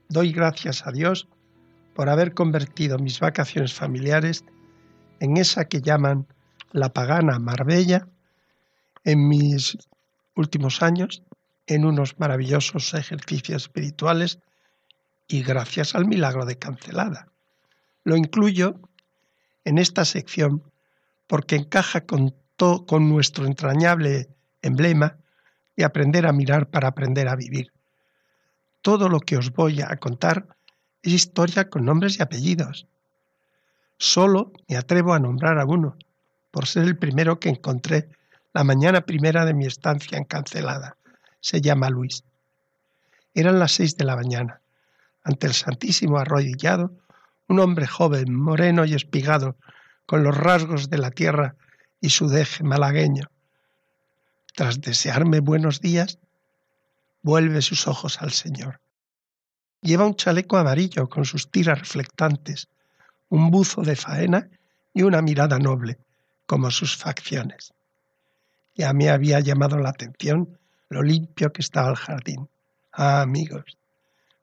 Doy 0.10 0.32
gracias 0.32 0.86
a 0.86 0.92
Dios 0.92 1.28
por 1.96 2.08
haber 2.08 2.34
convertido 2.34 3.00
mis 3.00 3.20
vacaciones 3.20 3.74
familiares 3.74 4.46
en 5.20 5.38
esa 5.38 5.66
que 5.66 5.82
llaman 5.82 6.28
la 6.72 6.94
pagana 6.94 7.40
Marbella 7.40 8.08
en 9.04 9.28
mis 9.28 9.78
últimos 10.36 10.84
años 10.84 11.24
en 11.66 11.86
unos 11.86 12.20
maravillosos 12.20 12.94
ejercicios 12.94 13.64
espirituales 13.64 14.38
y 15.28 15.42
gracias 15.42 15.96
al 15.96 16.06
milagro 16.06 16.46
de 16.46 16.60
Cancelada. 16.60 17.28
Lo 18.04 18.16
incluyo 18.18 18.80
en 19.66 19.80
esta 19.80 20.06
sección 20.06 20.62
porque 21.28 21.56
encaja 21.56 22.02
con 22.02 22.36
con 22.86 23.10
nuestro 23.10 23.46
entrañable 23.46 24.30
emblema 24.62 25.18
de 25.76 25.84
aprender 25.84 26.26
a 26.26 26.34
mirar 26.34 26.70
para 26.70 26.88
aprender 26.88 27.28
a 27.28 27.36
vivir. 27.36 27.72
Todo 28.82 29.10
lo 29.10 29.20
que 29.20 29.38
os 29.38 29.52
voy 29.52 29.82
a 29.82 29.98
contar 29.98 30.48
es 31.02 31.14
historia 31.14 31.70
con 31.70 31.86
nombres 31.86 32.18
y 32.18 32.24
apellidos. 32.24 32.88
Solo 33.98 34.52
me 34.68 34.78
atrevo 34.78 35.14
a 35.14 35.20
nombrar 35.20 35.60
a 35.60 35.66
uno, 35.66 35.96
por 36.52 36.66
ser 36.68 36.84
el 36.84 36.98
primero 36.98 37.40
que 37.40 37.50
encontré 37.50 38.10
la 38.54 38.64
mañana 38.64 39.02
primera 39.02 39.46
de 39.46 39.54
mi 39.54 39.66
estancia 39.66 40.18
en 40.18 40.26
Cancelada. 40.26 40.98
Se 41.40 41.62
llama 41.62 41.90
Luis. 41.90 42.24
Eran 43.34 43.60
las 43.60 43.74
seis 43.74 43.98
de 43.98 44.06
la 44.06 44.16
mañana. 44.16 44.62
Ante 45.24 45.48
el 45.48 45.54
Santísimo 45.54 46.18
arrodillado, 46.18 46.92
un 47.48 47.60
hombre 47.60 47.88
joven, 47.88 48.34
moreno 48.34 48.86
y 48.86 48.94
espigado, 48.94 49.56
con 50.06 50.24
los 50.24 50.36
rasgos 50.36 50.90
de 50.90 50.98
la 50.98 51.12
tierra 51.12 51.56
y 52.04 52.10
su 52.10 52.28
deje 52.28 52.66
malagueño. 52.66 53.32
Tras 54.56 54.82
desearme 54.82 55.40
buenos 55.40 55.80
días, 55.80 56.20
vuelve 57.22 57.62
sus 57.62 57.88
ojos 57.88 58.22
al 58.22 58.34
Señor. 58.34 58.82
Lleva 59.82 60.06
un 60.06 60.16
chaleco 60.16 60.58
amarillo 60.58 61.08
con 61.08 61.24
sus 61.24 61.50
tiras 61.50 61.80
reflectantes, 61.80 62.68
un 63.30 63.52
buzo 63.52 63.84
de 63.84 63.96
faena 63.96 64.50
y 64.94 65.04
una 65.04 65.22
mirada 65.22 65.60
noble, 65.60 65.98
como 66.46 66.72
sus 66.72 66.98
facciones. 66.98 67.74
Ya 68.76 68.92
me 68.92 69.10
había 69.10 69.40
llamado 69.40 69.78
la 69.78 69.90
atención 69.92 70.60
lo 70.90 71.04
limpio 71.04 71.54
que 71.54 71.62
estaba 71.62 71.90
el 71.90 71.96
jardín. 71.96 72.50
Ah, 72.92 73.22
amigos, 73.22 73.78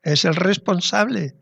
es 0.02 0.24
el 0.24 0.34
responsable, 0.34 1.34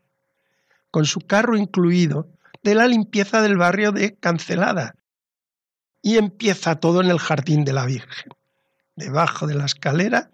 con 0.91 1.05
su 1.05 1.21
carro 1.21 1.57
incluido, 1.57 2.29
de 2.65 2.75
la 2.75 2.89
limpieza 2.89 3.41
del 3.41 3.57
barrio 3.57 3.93
de 3.93 4.17
Cancelada, 4.17 4.97
y 6.03 6.17
empieza 6.17 6.81
todo 6.81 7.01
en 7.01 7.11
el 7.11 7.19
jardín 7.19 7.65
de 7.65 7.73
la 7.73 7.87
Virgen. 7.87 8.33
Debajo 8.97 9.47
de 9.47 9.55
la 9.55 9.67
escalera 9.67 10.31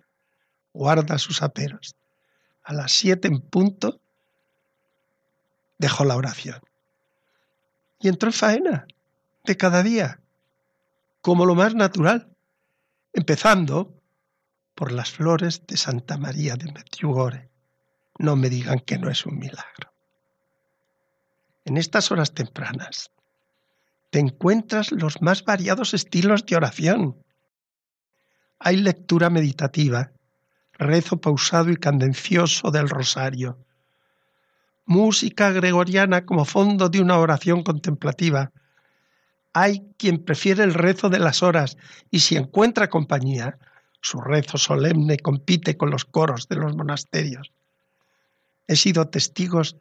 guarda 0.72 1.18
sus 1.18 1.42
aperos. 1.42 1.96
A 2.64 2.72
las 2.72 2.92
siete 2.92 3.28
en 3.28 3.40
punto 3.40 4.00
dejó 5.78 6.04
la 6.04 6.16
oración. 6.16 6.60
Y 8.00 8.08
entró 8.08 8.28
en 8.28 8.32
faena 8.32 8.86
de 9.44 9.56
cada 9.56 9.82
día, 9.82 10.20
como 11.20 11.46
lo 11.46 11.54
más 11.54 11.74
natural, 11.74 12.28
empezando 13.12 13.94
por 14.74 14.92
las 14.92 15.10
flores 15.10 15.66
de 15.66 15.76
Santa 15.76 16.18
María 16.18 16.56
de 16.56 16.72
Medjugorje. 16.72 17.48
No 18.18 18.36
me 18.36 18.48
digan 18.48 18.80
que 18.80 18.98
no 18.98 19.10
es 19.10 19.26
un 19.26 19.38
milagro. 19.38 19.92
En 21.64 21.76
estas 21.76 22.10
horas 22.10 22.32
tempranas, 22.32 23.10
te 24.14 24.20
encuentras 24.20 24.92
los 24.92 25.20
más 25.22 25.44
variados 25.44 25.92
estilos 25.92 26.46
de 26.46 26.54
oración. 26.54 27.16
Hay 28.60 28.76
lectura 28.76 29.28
meditativa, 29.28 30.12
rezo 30.74 31.20
pausado 31.20 31.72
y 31.72 31.76
candencioso 31.76 32.70
del 32.70 32.88
rosario, 32.88 33.58
música 34.86 35.50
gregoriana 35.50 36.24
como 36.24 36.44
fondo 36.44 36.88
de 36.88 37.00
una 37.00 37.18
oración 37.18 37.64
contemplativa. 37.64 38.52
Hay 39.52 39.82
quien 39.98 40.24
prefiere 40.24 40.62
el 40.62 40.74
rezo 40.74 41.08
de 41.08 41.18
las 41.18 41.42
horas 41.42 41.76
y 42.08 42.20
si 42.20 42.36
encuentra 42.36 42.88
compañía, 42.88 43.58
su 44.00 44.20
rezo 44.20 44.58
solemne 44.58 45.18
compite 45.18 45.76
con 45.76 45.90
los 45.90 46.04
coros 46.04 46.46
de 46.46 46.54
los 46.54 46.76
monasterios. 46.76 47.50
He 48.68 48.76
sido 48.76 49.08
testigos 49.08 49.76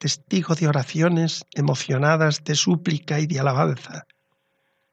testigo 0.00 0.54
de 0.54 0.66
oraciones 0.66 1.44
emocionadas 1.52 2.42
de 2.42 2.54
súplica 2.54 3.20
y 3.20 3.26
de 3.26 3.38
alabanza, 3.38 4.06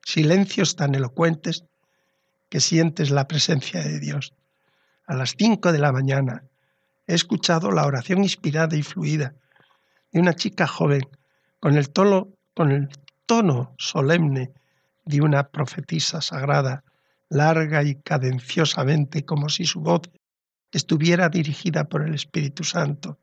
silencios 0.03 0.75
tan 0.75 0.95
elocuentes 0.95 1.63
que 2.49 2.59
sientes 2.59 3.09
la 3.09 3.25
presencia 3.25 3.81
de 3.81 4.01
Dios. 4.01 4.33
A 5.05 5.15
las 5.15 5.35
cinco 5.37 5.71
de 5.71 5.79
la 5.79 5.93
mañana 5.93 6.43
he 7.07 7.15
escuchado 7.15 7.71
la 7.71 7.85
oración 7.85 8.21
inspirada 8.21 8.75
y 8.75 8.83
fluida 8.83 9.33
de 10.11 10.19
una 10.19 10.33
chica 10.33 10.67
joven 10.67 11.07
con 11.61 11.77
el 11.77 11.89
tono, 11.89 12.27
con 12.53 12.71
el 12.71 12.89
tono 13.25 13.73
solemne 13.77 14.51
de 15.05 15.21
una 15.21 15.47
profetisa 15.47 16.19
sagrada, 16.19 16.83
larga 17.29 17.81
y 17.81 17.95
cadenciosamente 17.95 19.23
como 19.23 19.47
si 19.47 19.63
su 19.63 19.79
voz 19.79 20.01
estuviera 20.73 21.29
dirigida 21.29 21.85
por 21.85 22.05
el 22.05 22.13
Espíritu 22.13 22.65
Santo 22.65 23.17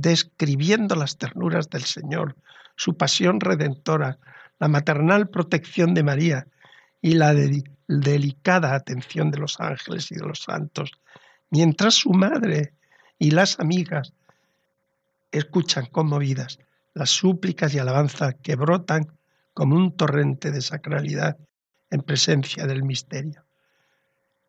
describiendo 0.00 0.94
las 0.94 1.18
ternuras 1.18 1.68
del 1.70 1.84
Señor, 1.84 2.36
su 2.76 2.96
pasión 2.96 3.40
redentora, 3.40 4.18
la 4.58 4.68
maternal 4.68 5.28
protección 5.28 5.94
de 5.94 6.02
María 6.02 6.46
y 7.00 7.14
la 7.14 7.34
delicada 7.34 8.74
atención 8.74 9.30
de 9.30 9.38
los 9.38 9.60
ángeles 9.60 10.10
y 10.10 10.16
de 10.16 10.26
los 10.26 10.42
santos, 10.42 10.92
mientras 11.50 11.94
su 11.94 12.10
madre 12.10 12.74
y 13.18 13.32
las 13.32 13.58
amigas 13.58 14.12
escuchan 15.32 15.86
conmovidas 15.86 16.58
las 16.94 17.10
súplicas 17.10 17.74
y 17.74 17.78
alabanzas 17.78 18.34
que 18.42 18.56
brotan 18.56 19.06
como 19.54 19.76
un 19.76 19.96
torrente 19.96 20.50
de 20.50 20.60
sacralidad 20.60 21.36
en 21.90 22.02
presencia 22.02 22.66
del 22.66 22.82
misterio. 22.82 23.44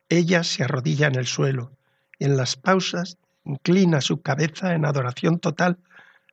Ella 0.09 0.43
se 0.43 0.63
arrodilla 0.63 1.07
en 1.07 1.15
el 1.15 1.27
suelo 1.27 1.71
y 2.17 2.25
en 2.25 2.37
las 2.37 2.55
pausas 2.55 3.17
inclina 3.49 3.99
su 3.99 4.21
cabeza 4.21 4.73
en 4.73 4.85
adoración 4.85 5.39
total, 5.39 5.77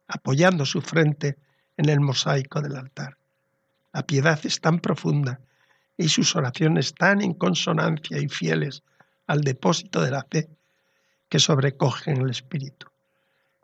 apoyando 0.07 0.66
su 0.66 0.83
frente 0.83 1.37
en 1.76 1.88
el 1.88 2.00
mosaico 2.00 2.61
del 2.61 2.76
altar. 2.76 3.16
La 3.92 4.02
piedad 4.02 4.38
es 4.44 4.61
tan 4.61 4.81
profunda 4.81 5.40
y 5.96 6.09
sus 6.09 6.37
oraciones 6.37 6.94
tan 6.94 7.22
en 7.22 7.33
consonancia 7.33 8.18
y 8.18 8.29
fieles 8.29 8.83
al 9.26 9.40
depósito 9.40 10.02
de 10.02 10.11
la 10.11 10.26
fe 10.31 10.48
que 11.29 11.38
sobrecogen 11.38 12.20
el 12.20 12.31
espíritu. 12.31 12.87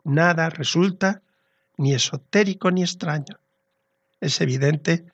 Nada 0.03 0.49
resulta 0.49 1.21
ni 1.77 1.93
esotérico 1.93 2.71
ni 2.71 2.81
extraño. 2.81 3.37
Es 4.19 4.41
evidente 4.41 5.05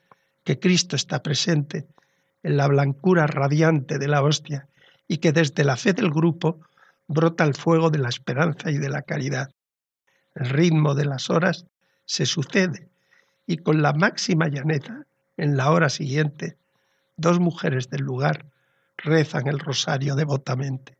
que 0.44 0.58
Cristo 0.58 0.96
está 0.96 1.22
presente 1.22 1.86
en 2.42 2.56
la 2.56 2.66
blancura 2.66 3.26
radiante 3.26 3.98
de 3.98 4.08
la 4.08 4.22
hostia 4.22 4.66
y 5.06 5.18
que 5.18 5.32
desde 5.32 5.64
la 5.64 5.76
fe 5.76 5.92
del 5.92 6.10
grupo 6.10 6.60
brota 7.10 7.42
el 7.42 7.54
fuego 7.54 7.90
de 7.90 7.98
la 7.98 8.08
esperanza 8.08 8.70
y 8.70 8.78
de 8.78 8.88
la 8.88 9.02
caridad. 9.02 9.50
El 10.36 10.48
ritmo 10.48 10.94
de 10.94 11.06
las 11.06 11.28
horas 11.28 11.66
se 12.04 12.24
sucede 12.24 12.88
y 13.48 13.56
con 13.56 13.82
la 13.82 13.92
máxima 13.92 14.46
llaneza, 14.46 15.06
en 15.36 15.56
la 15.56 15.72
hora 15.72 15.88
siguiente, 15.88 16.56
dos 17.16 17.40
mujeres 17.40 17.90
del 17.90 18.02
lugar 18.02 18.46
rezan 18.96 19.48
el 19.48 19.58
rosario 19.58 20.14
devotamente. 20.14 20.96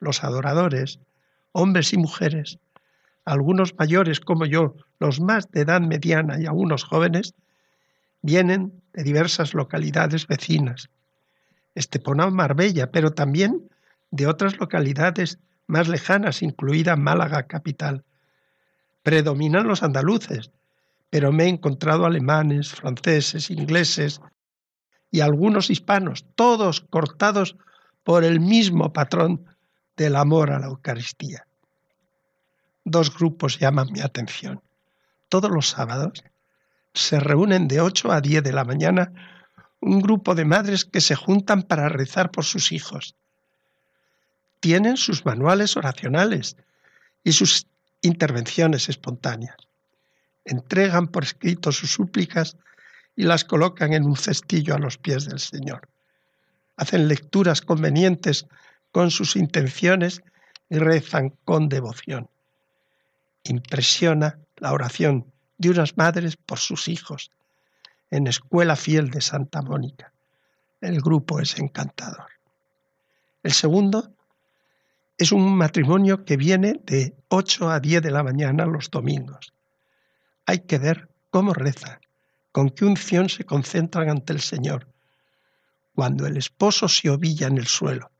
Los 0.00 0.24
adoradores, 0.24 0.98
hombres 1.52 1.92
y 1.92 1.98
mujeres, 1.98 2.58
algunos 3.24 3.76
mayores 3.78 4.18
como 4.18 4.46
yo, 4.46 4.74
los 4.98 5.20
más 5.20 5.48
de 5.52 5.60
edad 5.60 5.80
mediana 5.80 6.40
y 6.40 6.46
algunos 6.46 6.82
jóvenes, 6.82 7.34
vienen 8.22 8.82
de 8.94 9.04
diversas 9.04 9.54
localidades 9.54 10.26
vecinas, 10.26 10.90
Esteponao 11.76 12.32
Marbella, 12.32 12.90
pero 12.90 13.12
también 13.12 13.70
de 14.10 14.26
otras 14.26 14.58
localidades 14.58 15.38
más 15.66 15.88
lejanas, 15.88 16.42
incluida 16.42 16.96
Málaga 16.96 17.44
capital. 17.44 18.04
Predominan 19.02 19.66
los 19.66 19.82
andaluces, 19.82 20.50
pero 21.10 21.32
me 21.32 21.44
he 21.44 21.48
encontrado 21.48 22.06
alemanes, 22.06 22.72
franceses, 22.72 23.50
ingleses 23.50 24.20
y 25.10 25.20
algunos 25.20 25.70
hispanos, 25.70 26.26
todos 26.34 26.80
cortados 26.80 27.56
por 28.04 28.24
el 28.24 28.40
mismo 28.40 28.92
patrón 28.92 29.44
del 29.96 30.16
amor 30.16 30.50
a 30.50 30.58
la 30.58 30.66
Eucaristía. 30.66 31.46
Dos 32.84 33.14
grupos 33.14 33.58
llaman 33.58 33.92
mi 33.92 34.00
atención. 34.00 34.62
Todos 35.28 35.50
los 35.50 35.68
sábados 35.68 36.24
se 36.94 37.20
reúnen 37.20 37.68
de 37.68 37.80
8 37.80 38.10
a 38.10 38.20
10 38.20 38.42
de 38.42 38.52
la 38.52 38.64
mañana 38.64 39.12
un 39.80 40.00
grupo 40.00 40.34
de 40.34 40.44
madres 40.44 40.84
que 40.84 41.00
se 41.00 41.14
juntan 41.14 41.62
para 41.62 41.88
rezar 41.88 42.30
por 42.30 42.44
sus 42.44 42.72
hijos. 42.72 43.16
Tienen 44.60 44.96
sus 44.96 45.24
manuales 45.24 45.76
oracionales 45.76 46.56
y 47.24 47.32
sus 47.32 47.66
intervenciones 48.02 48.88
espontáneas. 48.88 49.56
Entregan 50.44 51.08
por 51.08 51.24
escrito 51.24 51.72
sus 51.72 51.92
súplicas 51.92 52.56
y 53.16 53.24
las 53.24 53.44
colocan 53.44 53.92
en 53.92 54.04
un 54.04 54.16
cestillo 54.16 54.74
a 54.74 54.78
los 54.78 54.98
pies 54.98 55.26
del 55.26 55.40
Señor. 55.40 55.88
Hacen 56.76 57.08
lecturas 57.08 57.60
convenientes 57.60 58.46
con 58.92 59.10
sus 59.10 59.36
intenciones 59.36 60.22
y 60.68 60.78
rezan 60.78 61.30
con 61.44 61.68
devoción. 61.68 62.28
Impresiona 63.44 64.38
la 64.56 64.72
oración 64.72 65.26
de 65.58 65.70
unas 65.70 65.96
madres 65.96 66.36
por 66.36 66.58
sus 66.58 66.88
hijos, 66.88 67.30
en 68.10 68.26
Escuela 68.26 68.76
Fiel 68.76 69.10
de 69.10 69.20
Santa 69.20 69.62
Mónica. 69.62 70.12
El 70.80 71.00
grupo 71.00 71.40
es 71.40 71.58
encantador. 71.58 72.26
El 73.42 73.52
segundo 73.52 74.12
es 75.20 75.32
un 75.32 75.54
matrimonio 75.54 76.24
que 76.24 76.38
viene 76.38 76.80
de 76.82 77.14
8 77.28 77.68
a 77.68 77.78
10 77.78 78.02
de 78.02 78.10
la 78.10 78.22
mañana 78.22 78.64
los 78.64 78.90
domingos. 78.90 79.52
Hay 80.46 80.60
que 80.60 80.78
ver 80.78 81.10
cómo 81.28 81.52
rezan, 81.52 82.00
con 82.52 82.70
qué 82.70 82.86
unción 82.86 83.28
se 83.28 83.44
concentran 83.44 84.08
ante 84.08 84.32
el 84.32 84.40
Señor. 84.40 84.88
Cuando 85.94 86.26
el 86.26 86.38
esposo 86.38 86.88
se 86.88 87.10
ovilla 87.10 87.48
en 87.48 87.58
el 87.58 87.66
suelo, 87.66 88.10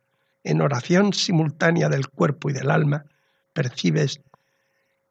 en 0.44 0.60
oración 0.60 1.14
simultánea 1.14 1.88
del 1.88 2.10
cuerpo 2.10 2.50
y 2.50 2.52
del 2.52 2.70
alma, 2.70 3.06
percibes 3.54 4.20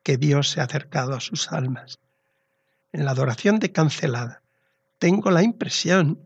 que 0.04 0.18
Dios 0.18 0.52
se 0.52 0.62
ha 0.62 0.66
acercado 0.66 1.16
a 1.16 1.20
sus 1.20 1.52
almas. 1.52 1.98
En 2.94 3.04
la 3.04 3.12
adoración 3.12 3.58
de 3.58 3.72
cancelada, 3.72 4.44
tengo 5.00 5.32
la 5.32 5.42
impresión 5.42 6.20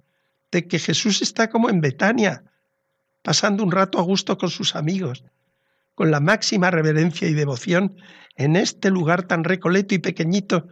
de 0.51 0.67
que 0.67 0.77
Jesús 0.77 1.21
está 1.21 1.49
como 1.49 1.69
en 1.69 1.79
Betania, 1.79 2.43
pasando 3.21 3.63
un 3.63 3.71
rato 3.71 3.97
a 3.97 4.01
gusto 4.01 4.37
con 4.37 4.49
sus 4.49 4.75
amigos, 4.75 5.23
con 5.95 6.11
la 6.11 6.19
máxima 6.19 6.71
reverencia 6.71 7.27
y 7.27 7.33
devoción 7.33 7.95
en 8.35 8.55
este 8.55 8.89
lugar 8.89 9.23
tan 9.23 9.43
recoleto 9.43 9.95
y 9.95 9.99
pequeñito 9.99 10.67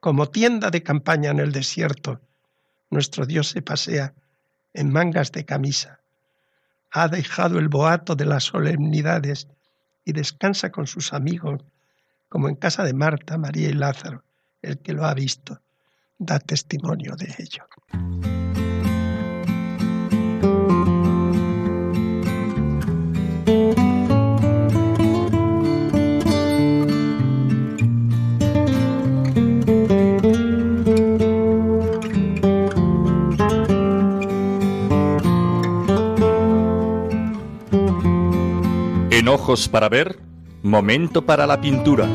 como 0.00 0.28
tienda 0.30 0.70
de 0.70 0.82
campaña 0.82 1.30
en 1.30 1.38
el 1.38 1.52
desierto. 1.52 2.20
Nuestro 2.90 3.26
Dios 3.26 3.48
se 3.48 3.62
pasea 3.62 4.14
en 4.74 4.90
mangas 4.90 5.32
de 5.32 5.44
camisa. 5.44 6.00
Ha 6.90 7.08
dejado 7.08 7.58
el 7.58 7.68
boato 7.68 8.14
de 8.14 8.26
las 8.26 8.44
solemnidades 8.44 9.48
y 10.04 10.12
descansa 10.12 10.70
con 10.70 10.86
sus 10.86 11.12
amigos, 11.12 11.62
como 12.28 12.48
en 12.48 12.56
casa 12.56 12.84
de 12.84 12.94
Marta, 12.94 13.38
María 13.38 13.68
y 13.68 13.74
Lázaro, 13.74 14.24
el 14.62 14.78
que 14.78 14.92
lo 14.92 15.04
ha 15.04 15.14
visto 15.14 15.60
da 16.22 16.38
testimonio 16.38 17.16
de 17.16 17.34
ello. 17.38 18.41
En 39.22 39.28
ojos 39.28 39.68
para 39.68 39.88
ver, 39.88 40.18
momento 40.64 41.24
para 41.24 41.46
la 41.46 41.60
pintura. 41.60 42.08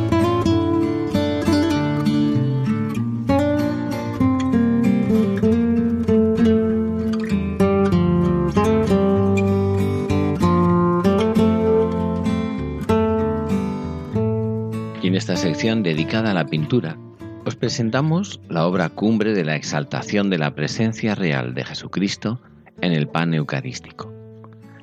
dedicada 15.82 16.32
a 16.32 16.34
la 16.34 16.46
pintura, 16.48 16.98
os 17.46 17.56
presentamos 17.56 18.42
la 18.50 18.68
obra 18.68 18.90
cumbre 18.90 19.34
de 19.34 19.46
la 19.46 19.56
exaltación 19.56 20.30
de 20.30 20.38
la 20.38 20.56
presencia 20.56 21.16
real 21.16 21.54
de 21.54 21.64
Jesucristo 21.64 22.42
en 22.82 22.92
el 22.92 23.08
pan 23.08 23.34
eucarístico. 23.34 24.14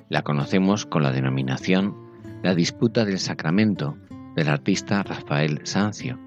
La 0.08 0.22
conocemos 0.22 0.86
con 0.86 1.02
la 1.02 1.12
denominación 1.12 2.03
La 2.44 2.54
disputa 2.54 3.06
del 3.06 3.18
sacramento 3.18 3.96
del 4.36 4.48
artista 4.48 5.02
Rafael 5.02 5.60
Sancio, 5.62 6.20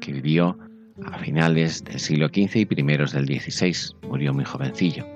que 0.00 0.12
vivió 0.12 0.58
a 1.04 1.16
finales 1.18 1.84
del 1.84 2.00
siglo 2.00 2.26
XV 2.26 2.56
y 2.56 2.66
primeros 2.66 3.12
del 3.12 3.26
XVI, 3.26 3.94
murió 4.08 4.34
muy 4.34 4.44
jovencillo. 4.44 5.06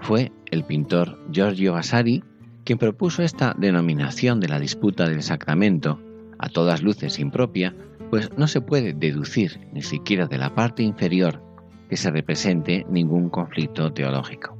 Fue 0.00 0.32
el 0.50 0.64
pintor 0.64 1.18
Giorgio 1.30 1.74
Vasari 1.74 2.24
quien 2.64 2.78
propuso 2.78 3.22
esta 3.22 3.54
denominación 3.58 4.40
de 4.40 4.48
la 4.48 4.58
disputa 4.58 5.06
del 5.06 5.22
sacramento, 5.22 6.00
a 6.38 6.48
todas 6.48 6.82
luces 6.82 7.18
impropia, 7.18 7.76
pues 8.08 8.30
no 8.38 8.48
se 8.48 8.62
puede 8.62 8.94
deducir 8.94 9.60
ni 9.74 9.82
siquiera 9.82 10.26
de 10.26 10.38
la 10.38 10.54
parte 10.54 10.82
inferior 10.82 11.42
que 11.90 11.98
se 11.98 12.10
represente 12.10 12.86
ningún 12.88 13.28
conflicto 13.28 13.92
teológico. 13.92 14.56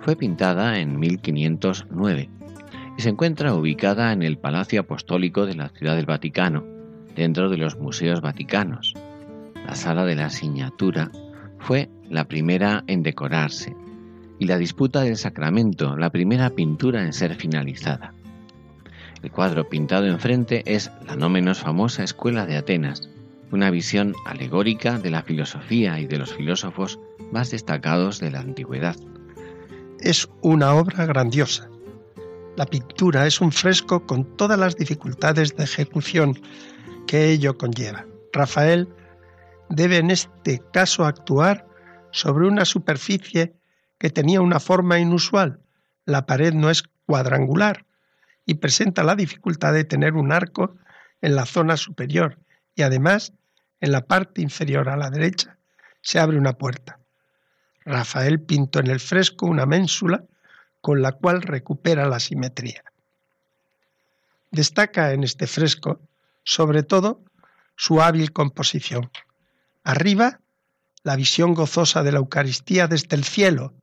Fue 0.00 0.16
pintada 0.16 0.80
en 0.80 0.98
1509 0.98 2.30
y 2.96 3.02
se 3.02 3.10
encuentra 3.10 3.54
ubicada 3.54 4.12
en 4.12 4.22
el 4.22 4.38
Palacio 4.38 4.80
Apostólico 4.80 5.46
de 5.46 5.54
la 5.54 5.68
Ciudad 5.68 5.96
del 5.96 6.06
Vaticano, 6.06 6.64
dentro 7.14 7.50
de 7.50 7.56
los 7.56 7.76
Museos 7.76 8.20
Vaticanos. 8.20 8.94
La 9.66 9.74
sala 9.74 10.04
de 10.04 10.14
la 10.14 10.30
Signatura 10.30 11.10
fue 11.58 11.90
la 12.08 12.24
primera 12.24 12.84
en 12.86 13.02
decorarse 13.02 13.74
y 14.38 14.46
la 14.46 14.58
disputa 14.58 15.00
del 15.00 15.16
sacramento 15.16 15.96
la 15.96 16.10
primera 16.10 16.50
pintura 16.50 17.02
en 17.02 17.12
ser 17.12 17.34
finalizada. 17.34 18.12
El 19.22 19.30
cuadro 19.30 19.68
pintado 19.68 20.06
enfrente 20.06 20.62
es 20.66 20.90
la 21.06 21.16
no 21.16 21.28
menos 21.28 21.60
famosa 21.60 22.04
Escuela 22.04 22.46
de 22.46 22.56
Atenas, 22.56 23.08
una 23.50 23.70
visión 23.70 24.14
alegórica 24.26 24.98
de 24.98 25.10
la 25.10 25.22
filosofía 25.22 25.98
y 26.00 26.06
de 26.06 26.18
los 26.18 26.34
filósofos 26.34 27.00
más 27.32 27.50
destacados 27.50 28.20
de 28.20 28.30
la 28.30 28.40
antigüedad. 28.40 28.96
Es 30.00 30.28
una 30.42 30.74
obra 30.74 31.06
grandiosa, 31.06 31.70
La 32.56 32.64
pintura 32.64 33.26
es 33.26 33.42
un 33.42 33.52
fresco 33.52 34.06
con 34.06 34.36
todas 34.38 34.58
las 34.58 34.76
dificultades 34.76 35.54
de 35.56 35.64
ejecución 35.64 36.40
que 37.06 37.30
ello 37.30 37.58
conlleva. 37.58 38.06
Rafael 38.32 38.88
debe 39.68 39.98
en 39.98 40.10
este 40.10 40.62
caso 40.72 41.04
actuar 41.04 41.68
sobre 42.12 42.46
una 42.46 42.64
superficie 42.64 43.54
que 43.98 44.08
tenía 44.08 44.40
una 44.40 44.58
forma 44.58 44.98
inusual. 44.98 45.60
La 46.06 46.24
pared 46.24 46.54
no 46.54 46.70
es 46.70 46.84
cuadrangular 47.04 47.84
y 48.46 48.54
presenta 48.54 49.04
la 49.04 49.16
dificultad 49.16 49.74
de 49.74 49.84
tener 49.84 50.14
un 50.14 50.32
arco 50.32 50.76
en 51.20 51.36
la 51.36 51.44
zona 51.44 51.76
superior 51.76 52.38
y 52.74 52.82
además 52.82 53.34
en 53.82 53.92
la 53.92 54.06
parte 54.06 54.40
inferior 54.40 54.88
a 54.88 54.96
la 54.96 55.10
derecha 55.10 55.58
se 56.00 56.20
abre 56.20 56.38
una 56.38 56.54
puerta. 56.54 57.00
Rafael 57.84 58.40
pintó 58.40 58.80
en 58.80 58.86
el 58.86 59.00
fresco 59.00 59.44
una 59.44 59.66
ménsula 59.66 60.24
con 60.80 61.02
la 61.02 61.12
cual 61.12 61.42
recupera 61.42 62.08
la 62.08 62.20
simetría. 62.20 62.82
Destaca 64.50 65.12
en 65.12 65.24
este 65.24 65.46
fresco, 65.46 66.00
sobre 66.44 66.82
todo, 66.82 67.20
su 67.76 68.00
hábil 68.00 68.32
composición. 68.32 69.10
Arriba, 69.84 70.40
la 71.02 71.16
visión 71.16 71.54
gozosa 71.54 72.02
de 72.02 72.12
la 72.12 72.18
Eucaristía 72.18 72.88
desde 72.88 73.16
el 73.16 73.24
cielo. 73.24 73.74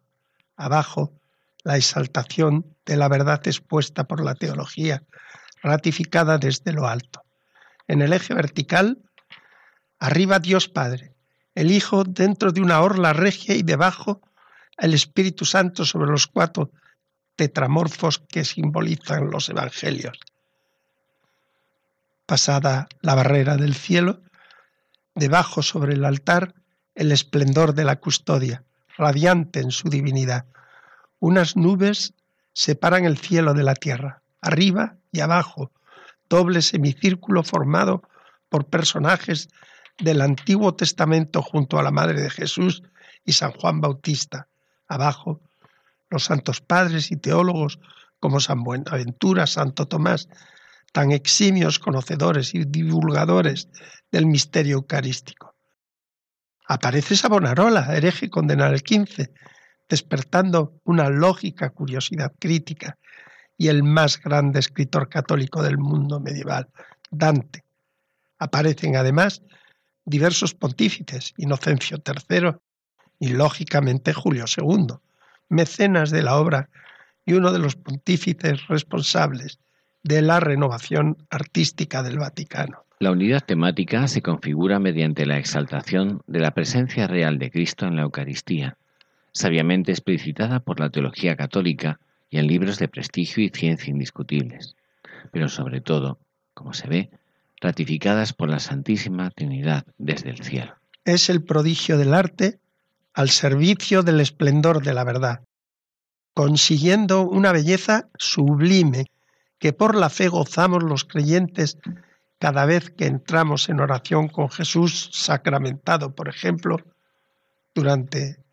Abajo, 0.55 1.13
la 1.63 1.77
exaltación 1.77 2.65
de 2.85 2.97
la 2.97 3.07
verdad 3.07 3.41
expuesta 3.45 4.05
por 4.05 4.23
la 4.23 4.35
teología, 4.35 5.03
ratificada 5.61 6.37
desde 6.37 6.73
lo 6.73 6.87
alto. 6.87 7.23
En 7.87 8.01
el 8.01 8.13
eje 8.13 8.33
vertical, 8.33 8.99
arriba 9.99 10.39
Dios 10.39 10.67
Padre, 10.67 11.13
el 11.55 11.71
Hijo 11.71 12.03
dentro 12.03 12.51
de 12.51 12.61
una 12.61 12.81
orla 12.81 13.13
regia 13.13 13.55
y 13.55 13.63
debajo 13.63 14.21
el 14.77 14.93
Espíritu 14.93 15.45
Santo 15.45 15.85
sobre 15.85 16.11
los 16.11 16.27
cuatro 16.27 16.71
tetramorfos 17.35 18.19
que 18.19 18.45
simbolizan 18.45 19.29
los 19.29 19.49
evangelios. 19.49 20.19
Pasada 22.25 22.87
la 23.01 23.15
barrera 23.15 23.57
del 23.57 23.75
cielo, 23.75 24.21
debajo 25.15 25.61
sobre 25.61 25.93
el 25.93 26.05
altar 26.05 26.53
el 26.95 27.11
esplendor 27.11 27.73
de 27.73 27.83
la 27.83 27.97
custodia, 27.97 28.63
radiante 28.97 29.59
en 29.59 29.71
su 29.71 29.89
divinidad. 29.89 30.45
Unas 31.19 31.55
nubes 31.55 32.13
separan 32.53 33.05
el 33.05 33.17
cielo 33.17 33.53
de 33.53 33.63
la 33.63 33.73
tierra, 33.73 34.21
arriba 34.41 34.97
y 35.11 35.21
abajo, 35.21 35.71
doble 36.29 36.61
semicírculo 36.61 37.43
formado 37.43 38.03
por 38.49 38.65
personajes 38.65 39.49
del 39.97 40.21
Antiguo 40.21 40.75
Testamento 40.75 41.41
junto 41.41 41.79
a 41.79 41.83
la 41.83 41.91
Madre 41.91 42.21
de 42.21 42.29
Jesús 42.29 42.83
y 43.25 43.33
San 43.33 43.51
Juan 43.51 43.81
Bautista. 43.81 44.47
Abajo, 44.87 45.41
los 46.13 46.25
santos 46.25 46.61
padres 46.61 47.11
y 47.11 47.17
teólogos 47.17 47.79
como 48.19 48.39
San 48.39 48.63
Buenaventura, 48.63 49.47
Santo 49.47 49.87
Tomás, 49.87 50.29
tan 50.93 51.11
eximios 51.11 51.79
conocedores 51.79 52.53
y 52.53 52.63
divulgadores 52.65 53.67
del 54.11 54.27
misterio 54.27 54.75
eucarístico. 54.75 55.55
Aparece 56.67 57.15
Savonarola, 57.15 57.95
hereje 57.95 58.29
condenado 58.29 58.73
el 58.73 58.83
15, 58.83 59.33
despertando 59.89 60.79
una 60.85 61.09
lógica 61.09 61.71
curiosidad 61.71 62.31
crítica, 62.39 62.97
y 63.57 63.67
el 63.67 63.83
más 63.83 64.19
grande 64.19 64.59
escritor 64.59 65.09
católico 65.09 65.61
del 65.61 65.77
mundo 65.77 66.19
medieval, 66.19 66.69
Dante. 67.11 67.63
Aparecen 68.39 68.95
además 68.95 69.41
diversos 70.05 70.53
pontífices, 70.53 71.33
Inocencio 71.37 71.97
III 72.05 72.55
y 73.19 73.29
lógicamente 73.29 74.13
Julio 74.13 74.45
II, 74.57 74.95
mecenas 75.53 76.09
de 76.09 76.23
la 76.23 76.35
obra 76.35 76.69
y 77.25 77.33
uno 77.33 77.51
de 77.53 77.59
los 77.59 77.75
pontífices 77.75 78.67
responsables 78.67 79.59
de 80.03 80.21
la 80.21 80.39
renovación 80.39 81.17
artística 81.29 82.03
del 82.03 82.19
Vaticano. 82.19 82.85
La 82.99 83.11
unidad 83.11 83.43
temática 83.45 84.07
se 84.07 84.21
configura 84.21 84.79
mediante 84.79 85.25
la 85.25 85.37
exaltación 85.37 86.21
de 86.27 86.39
la 86.39 86.51
presencia 86.51 87.07
real 87.07 87.37
de 87.37 87.51
Cristo 87.51 87.85
en 87.85 87.95
la 87.95 88.01
Eucaristía, 88.01 88.77
sabiamente 89.31 89.91
explicitada 89.91 90.59
por 90.59 90.79
la 90.79 90.89
teología 90.89 91.35
católica 91.35 91.99
y 92.29 92.39
en 92.39 92.47
libros 92.47 92.79
de 92.79 92.87
prestigio 92.87 93.43
y 93.43 93.49
ciencia 93.49 93.91
indiscutibles, 93.91 94.75
pero 95.31 95.49
sobre 95.49 95.81
todo, 95.81 96.19
como 96.53 96.73
se 96.73 96.87
ve, 96.87 97.09
ratificadas 97.61 98.33
por 98.33 98.49
la 98.49 98.59
Santísima 98.59 99.29
Trinidad 99.31 99.85
desde 99.97 100.29
el 100.29 100.41
cielo. 100.43 100.75
Es 101.05 101.29
el 101.29 101.43
prodigio 101.43 101.97
del 101.97 102.13
arte 102.13 102.59
al 103.13 103.29
servicio 103.29 104.03
del 104.03 104.19
esplendor 104.19 104.83
de 104.83 104.93
la 104.93 105.03
verdad, 105.03 105.43
consiguiendo 106.33 107.21
una 107.21 107.51
belleza 107.51 108.09
sublime 108.17 109.05
que 109.59 109.73
por 109.73 109.95
la 109.95 110.09
fe 110.09 110.27
gozamos 110.27 110.83
los 110.83 111.05
creyentes 111.05 111.77
cada 112.39 112.65
vez 112.65 112.89
que 112.89 113.05
entramos 113.05 113.69
en 113.69 113.79
oración 113.79 114.27
con 114.27 114.49
Jesús 114.49 115.09
sacramentado, 115.13 116.13
por 116.13 116.27
ejemplo, 116.27 116.77
durante 117.73 118.43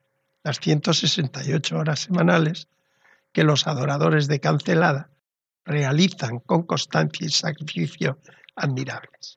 las 0.45 0.61
168 0.61 1.77
horas 1.77 2.01
semanales 2.01 2.69
que 3.33 3.45
los 3.45 3.67
adoradores 3.67 4.29
de 4.29 4.41
Cancelada 4.41 5.11
realizan 5.65 6.39
con 6.39 6.63
constancia 6.63 7.27
y 7.27 7.31
sacrificio 7.31 8.19
admirables. 8.55 9.37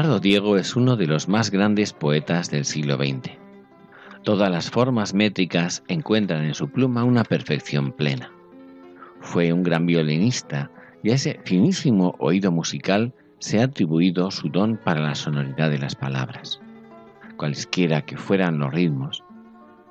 Gerardo 0.00 0.18
Diego 0.18 0.56
es 0.56 0.76
uno 0.76 0.96
de 0.96 1.06
los 1.06 1.28
más 1.28 1.50
grandes 1.50 1.92
poetas 1.92 2.50
del 2.50 2.64
siglo 2.64 2.96
XX. 2.96 3.32
Todas 4.22 4.50
las 4.50 4.70
formas 4.70 5.12
métricas 5.12 5.82
encuentran 5.88 6.46
en 6.46 6.54
su 6.54 6.70
pluma 6.70 7.04
una 7.04 7.22
perfección 7.22 7.92
plena. 7.92 8.32
Fue 9.20 9.52
un 9.52 9.62
gran 9.62 9.84
violinista 9.84 10.70
y 11.02 11.10
a 11.10 11.16
ese 11.16 11.38
finísimo 11.44 12.14
oído 12.18 12.50
musical 12.50 13.12
se 13.40 13.60
ha 13.60 13.64
atribuido 13.64 14.30
su 14.30 14.48
don 14.48 14.78
para 14.78 15.02
la 15.02 15.14
sonoridad 15.14 15.68
de 15.68 15.80
las 15.80 15.96
palabras, 15.96 16.62
cualesquiera 17.36 18.00
que 18.00 18.16
fueran 18.16 18.58
los 18.58 18.72
ritmos. 18.72 19.22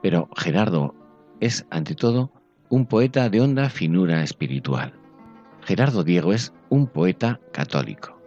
Pero 0.02 0.28
Gerardo 0.36 0.96
es, 1.40 1.68
ante 1.70 1.94
todo, 1.94 2.32
un 2.70 2.88
poeta 2.88 3.30
de 3.30 3.42
honda 3.42 3.70
finura 3.70 4.24
espiritual. 4.24 4.92
Gerardo 5.62 6.04
Diego 6.04 6.34
es 6.34 6.52
un 6.70 6.88
poeta 6.88 7.40
católico. 7.52 8.19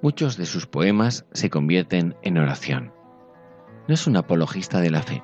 Muchos 0.00 0.36
de 0.36 0.46
sus 0.46 0.66
poemas 0.66 1.24
se 1.32 1.50
convierten 1.50 2.16
en 2.22 2.38
oración. 2.38 2.92
No 3.88 3.94
es 3.94 4.06
un 4.06 4.16
apologista 4.16 4.80
de 4.80 4.90
la 4.90 5.02
fe, 5.02 5.22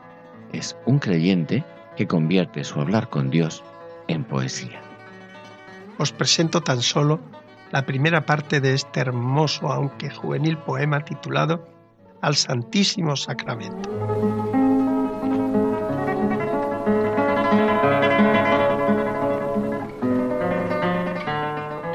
es 0.53 0.77
un 0.87 0.99
creyente 0.99 1.64
que 1.97 2.07
convierte 2.07 2.64
su 2.64 2.81
hablar 2.81 3.09
con 3.09 3.31
Dios 3.31 3.62
en 4.09 4.25
poesía. 4.25 4.81
Os 5.99 6.12
presento 6.12 6.61
tan 6.61 6.81
solo 6.81 7.21
la 7.71 7.85
primera 7.85 8.25
parte 8.25 8.61
de 8.61 8.75
este 8.75 9.01
hermoso, 9.01 9.71
aunque 9.71 10.11
juvenil 10.11 10.57
poema 10.59 11.05
titulado 11.05 11.68
Al 12.23 12.37
Santísimo 12.37 13.16
Sacramento. 13.16 14.58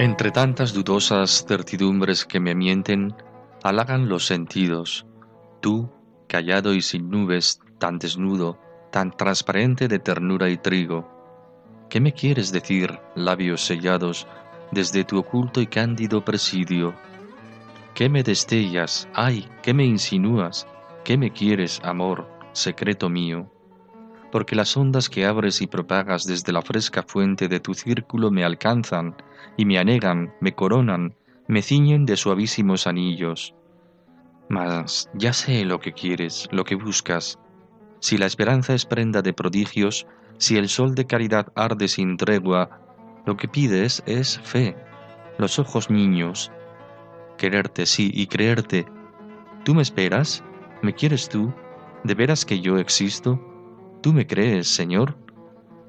Entre 0.04 0.32
tantas 0.32 0.74
dudosas 0.74 1.46
certidumbres 1.48 2.26
que 2.26 2.42
me 2.42 2.56
mienten, 2.56 3.16
halagan 3.63 4.10
los 4.10 4.26
sentidos. 4.26 5.06
Tú, 5.62 5.94
callado 6.28 6.74
y 6.74 6.82
sin 6.82 7.10
nubes, 7.10 7.62
tan 7.80 8.00
desnudo, 8.00 8.60
tan 8.92 9.16
transparente 9.16 9.88
de 9.88 10.00
ternura 10.00 10.50
y 10.50 10.58
trigo. 10.58 11.08
¿Qué 11.89 12.02
me 12.02 12.12
quieres 12.12 12.52
decir, 12.52 13.00
labios 13.16 13.62
sellados, 13.62 14.28
desde 14.74 15.06
tu 15.06 15.20
oculto 15.20 15.62
y 15.62 15.68
cándido 15.68 16.26
presidio? 16.26 16.94
¿Qué 17.96 18.10
me 18.10 18.24
destellas? 18.24 19.08
¡Ay! 19.13 19.48
¿Qué 19.62 19.74
me 19.74 19.86
insinúas? 19.86 20.68
¿Qué 21.06 21.18
me 21.18 21.32
quieres, 21.32 21.80
amor, 21.82 22.28
secreto 22.52 23.08
mío? 23.10 23.50
Porque 24.34 24.56
las 24.56 24.76
ondas 24.76 25.12
que 25.12 25.28
abres 25.28 25.62
y 25.62 25.67
propagas 25.67 26.26
desde 26.26 26.52
la 26.52 26.63
fresca 26.63 27.04
fuente 27.04 27.48
de 27.48 27.60
tu 27.60 27.76
círculo 27.76 28.32
me 28.32 28.43
alcanzan 28.43 29.15
y 29.58 29.65
me 29.65 29.78
anegan, 29.78 30.34
me 30.41 30.56
coronan, 30.56 31.13
me 31.48 31.62
ciñen 31.62 32.08
de 32.08 32.17
suavísimos 32.17 32.88
anillos. 32.88 33.54
Mas 34.50 35.08
ya 35.13 35.34
sé 35.34 35.65
lo 35.65 35.80
que 35.80 35.93
quieres, 35.93 36.50
lo 36.52 36.63
que 36.63 36.74
buscas. 36.74 37.38
Si 38.00 38.17
la 38.17 38.26
esperanza 38.26 38.74
es 38.74 38.88
prenda 38.88 39.22
de 39.22 39.34
prodigios, 39.34 40.08
si 40.39 40.58
el 40.58 40.67
sol 40.67 40.96
de 40.96 41.06
caridad 41.06 41.54
arde 41.54 41.88
sin 41.88 42.17
tregua, 42.17 42.82
lo 43.28 43.38
que 43.38 43.48
pides 43.48 44.02
es 44.08 44.39
fe, 44.39 44.76
los 45.38 45.60
ojos 45.60 45.91
niños, 45.91 46.52
quererte 47.38 47.86
sí 47.86 48.10
y 48.12 48.26
creerte. 48.26 48.88
¿Tú 49.63 49.76
me 49.76 49.84
esperas? 49.84 50.43
¿Me 50.82 50.96
quieres 50.96 51.30
tú? 51.30 51.54
¿De 52.04 52.15
veras 52.15 52.46
que 52.46 52.62
yo 52.62 52.80
existo? 52.80 53.53
¿Tú 54.04 54.12
me 54.12 54.28
crees, 54.28 54.68
Señor? 54.68 55.16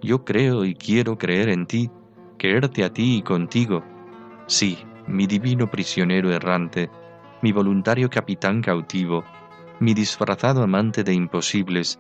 Yo 0.01 0.25
creo 0.25 0.65
y 0.65 0.77
quiero 0.77 1.19
creer 1.19 1.49
en 1.49 1.67
ti, 1.67 1.91
creerte 2.39 2.85
a 2.85 2.93
ti 2.93 3.17
y 3.17 3.23
contigo. 3.23 3.83
Sí, 4.47 4.79
mi 5.09 5.27
divino 5.27 5.69
prisionero 5.69 6.31
errante, 6.31 6.89
mi 7.43 7.51
voluntario 7.51 8.09
capitán 8.09 8.63
cautivo, 8.63 9.25
mi 9.81 9.95
disfrazado 9.95 10.63
amante 10.63 11.03
de 11.03 11.13
imposibles, 11.13 11.99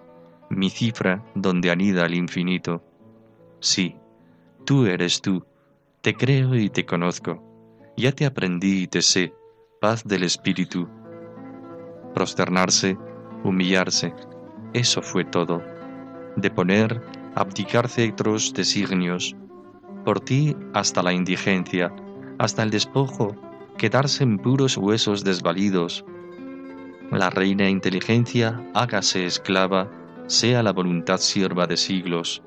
mi 0.50 0.70
cifra 0.70 1.24
donde 1.34 1.72
anida 1.72 2.06
el 2.06 2.14
infinito. 2.14 2.84
Sí, 3.58 3.96
tú 4.64 4.86
eres 4.86 5.20
tú, 5.20 5.44
te 6.00 6.14
creo 6.14 6.54
y 6.54 6.70
te 6.70 6.86
conozco, 6.86 7.42
ya 7.96 8.12
te 8.12 8.24
aprendí 8.24 8.84
y 8.84 8.86
te 8.86 9.02
sé, 9.02 9.34
paz 9.80 10.04
del 10.06 10.22
espíritu. 10.22 10.88
Prosternarse, 12.14 12.96
humillarse, 13.42 14.14
eso 14.72 15.02
fue 15.02 15.24
todo 15.24 15.73
de 16.36 16.50
poner, 16.50 17.02
abdicar 17.34 17.88
cetros 17.88 18.52
designios, 18.52 19.34
por 20.04 20.20
ti 20.20 20.56
hasta 20.72 21.02
la 21.02 21.12
indigencia, 21.12 21.94
hasta 22.38 22.62
el 22.62 22.70
despojo, 22.70 23.36
quedarse 23.76 24.22
en 24.24 24.38
puros 24.38 24.76
huesos 24.76 25.24
desvalidos. 25.24 26.04
La 27.10 27.30
reina 27.30 27.68
inteligencia 27.68 28.62
hágase 28.74 29.26
esclava, 29.26 29.90
sea 30.26 30.62
la 30.62 30.72
voluntad 30.72 31.18
sierva 31.18 31.66
de 31.66 31.76
siglos, 31.76 32.42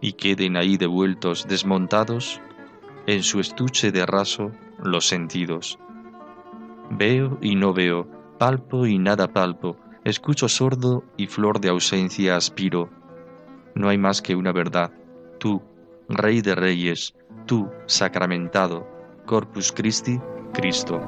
y 0.00 0.14
queden 0.14 0.56
ahí 0.56 0.76
devueltos, 0.76 1.46
desmontados, 1.48 2.40
en 3.06 3.22
su 3.22 3.40
estuche 3.40 3.92
de 3.92 4.06
raso, 4.06 4.52
los 4.82 5.06
sentidos. 5.06 5.78
Veo 6.90 7.38
y 7.40 7.54
no 7.54 7.72
veo, 7.72 8.08
palpo 8.38 8.86
y 8.86 8.98
nada 8.98 9.32
palpo, 9.32 9.76
escucho 10.04 10.48
sordo 10.48 11.04
y 11.16 11.26
flor 11.26 11.60
de 11.60 11.68
ausencia 11.68 12.36
aspiro, 12.36 12.90
no 13.74 13.88
hay 13.88 13.98
más 13.98 14.20
que 14.20 14.34
una 14.34 14.52
verdad, 14.52 14.92
tú, 15.38 15.62
Rey 16.08 16.42
de 16.42 16.54
Reyes, 16.54 17.14
tú, 17.46 17.68
sacramentado, 17.86 18.86
Corpus 19.26 19.72
Christi, 19.72 20.20
Cristo. 20.52 21.00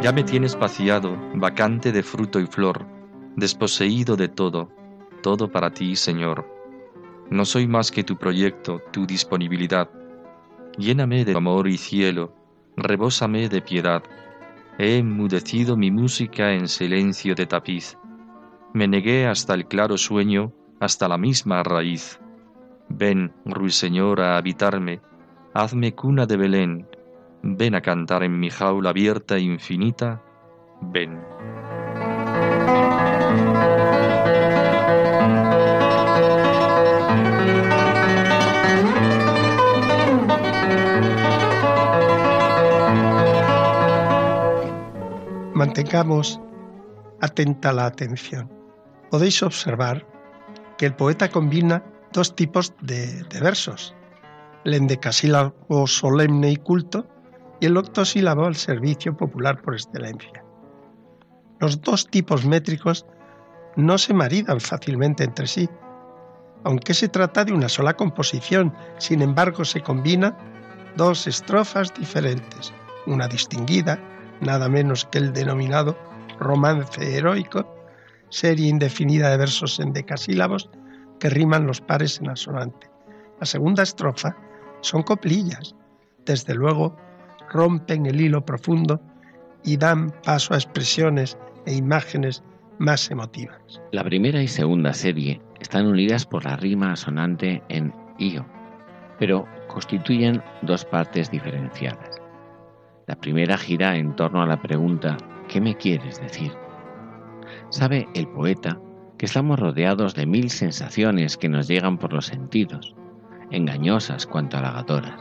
Ya 0.00 0.12
me 0.12 0.24
tienes 0.24 0.58
vaciado, 0.58 1.18
vacante 1.34 1.92
de 1.92 2.02
fruto 2.02 2.40
y 2.40 2.46
flor, 2.46 2.86
desposeído 3.36 4.16
de 4.16 4.28
todo, 4.28 4.70
todo 5.22 5.50
para 5.50 5.70
ti, 5.70 5.96
Señor. 5.96 6.46
No 7.30 7.44
soy 7.44 7.66
más 7.66 7.90
que 7.90 8.04
tu 8.04 8.16
proyecto, 8.16 8.80
tu 8.90 9.06
disponibilidad. 9.06 9.90
Lléname 10.78 11.26
de 11.26 11.36
amor 11.36 11.68
y 11.68 11.76
cielo, 11.76 12.32
rebósame 12.76 13.50
de 13.50 13.60
piedad 13.60 14.02
He 14.80 14.98
enmudecido 14.98 15.76
mi 15.76 15.90
música 15.90 16.52
en 16.52 16.68
silencio 16.68 17.34
de 17.34 17.46
tapiz. 17.46 17.98
Me 18.72 18.86
negué 18.86 19.26
hasta 19.26 19.54
el 19.54 19.66
claro 19.66 19.98
sueño, 19.98 20.52
hasta 20.78 21.08
la 21.08 21.18
misma 21.18 21.64
raíz. 21.64 22.20
Ven, 22.88 23.32
ruiseñor, 23.44 24.20
a 24.20 24.36
habitarme, 24.36 25.00
hazme 25.52 25.96
cuna 25.96 26.26
de 26.26 26.36
Belén, 26.36 26.86
ven 27.42 27.74
a 27.74 27.80
cantar 27.80 28.22
en 28.22 28.38
mi 28.38 28.50
jaula 28.50 28.90
abierta 28.90 29.36
e 29.36 29.40
infinita, 29.40 30.22
ven. 30.80 31.18
Mantengamos 45.58 46.40
atenta 47.20 47.72
la 47.72 47.86
atención. 47.86 48.48
Podéis 49.10 49.42
observar 49.42 50.06
que 50.76 50.86
el 50.86 50.94
poeta 50.94 51.30
combina 51.30 51.82
dos 52.12 52.36
tipos 52.36 52.74
de, 52.80 53.26
versos, 53.42 53.92
el 54.64 54.74
endecasílabo 54.74 55.88
solemne 55.88 56.52
y 56.52 56.56
culto 56.58 57.08
y 57.58 57.66
el 57.66 57.76
octosílabo 57.76 58.44
al 58.44 58.54
servicio 58.54 59.16
popular 59.16 59.60
por 59.60 59.74
excelencia. 59.74 60.44
Los 61.58 61.80
dos 61.80 62.06
tipos 62.06 62.46
métricos 62.46 63.04
no 63.74 63.98
se 63.98 64.14
maridan 64.14 64.60
fácilmente 64.60 65.24
entre 65.24 65.48
sí, 65.48 65.68
aunque 66.62 66.94
se 66.94 67.08
trata 67.08 67.44
de 67.44 67.52
una 67.52 67.68
sola 67.68 67.94
composición, 67.94 68.72
sin 68.98 69.22
embargo 69.22 69.64
se 69.64 69.80
combinan 69.80 70.36
dos 70.94 71.26
estrofas 71.26 71.92
diferentes, 71.94 72.72
una 73.06 73.26
distinguida 73.26 73.98
nada 74.40 74.68
menos 74.68 75.04
que 75.06 75.18
el 75.18 75.32
denominado 75.32 75.96
romance 76.38 77.16
heroico, 77.16 77.66
serie 78.30 78.68
indefinida 78.68 79.30
de 79.30 79.36
versos 79.36 79.80
en 79.80 79.92
decasílabos 79.92 80.70
que 81.18 81.30
riman 81.30 81.66
los 81.66 81.80
pares 81.80 82.20
en 82.20 82.30
asonante. 82.30 82.88
La 83.40 83.46
segunda 83.46 83.82
estrofa 83.82 84.36
son 84.80 85.02
coplillas, 85.02 85.74
desde 86.24 86.54
luego 86.54 86.96
rompen 87.50 88.06
el 88.06 88.20
hilo 88.20 88.44
profundo 88.44 89.00
y 89.64 89.76
dan 89.76 90.12
paso 90.24 90.54
a 90.54 90.56
expresiones 90.56 91.36
e 91.66 91.74
imágenes 91.74 92.42
más 92.78 93.10
emotivas. 93.10 93.80
La 93.92 94.04
primera 94.04 94.42
y 94.42 94.48
segunda 94.48 94.92
serie 94.92 95.40
están 95.60 95.86
unidas 95.86 96.24
por 96.24 96.44
la 96.44 96.56
rima 96.56 96.92
asonante 96.92 97.62
en 97.68 97.92
io, 98.18 98.46
pero 99.18 99.46
constituyen 99.68 100.42
dos 100.62 100.84
partes 100.84 101.30
diferenciadas. 101.30 102.20
La 103.08 103.16
primera 103.16 103.56
gira 103.56 103.96
en 103.96 104.14
torno 104.14 104.42
a 104.42 104.46
la 104.46 104.60
pregunta 104.60 105.16
¿qué 105.48 105.62
me 105.62 105.74
quieres 105.74 106.20
decir? 106.20 106.52
Sabe 107.70 108.06
el 108.14 108.28
poeta 108.28 108.78
que 109.16 109.24
estamos 109.24 109.58
rodeados 109.58 110.14
de 110.14 110.26
mil 110.26 110.50
sensaciones 110.50 111.38
que 111.38 111.48
nos 111.48 111.66
llegan 111.68 111.96
por 111.96 112.12
los 112.12 112.26
sentidos, 112.26 112.94
engañosas 113.50 114.26
cuanto 114.26 114.58
halagadoras. 114.58 115.18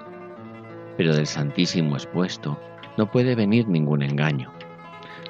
Pero 0.97 1.15
del 1.15 1.27
Santísimo 1.27 1.95
expuesto 1.95 2.59
no 2.97 3.09
puede 3.09 3.35
venir 3.35 3.69
ningún 3.69 4.01
engaño. 4.01 4.51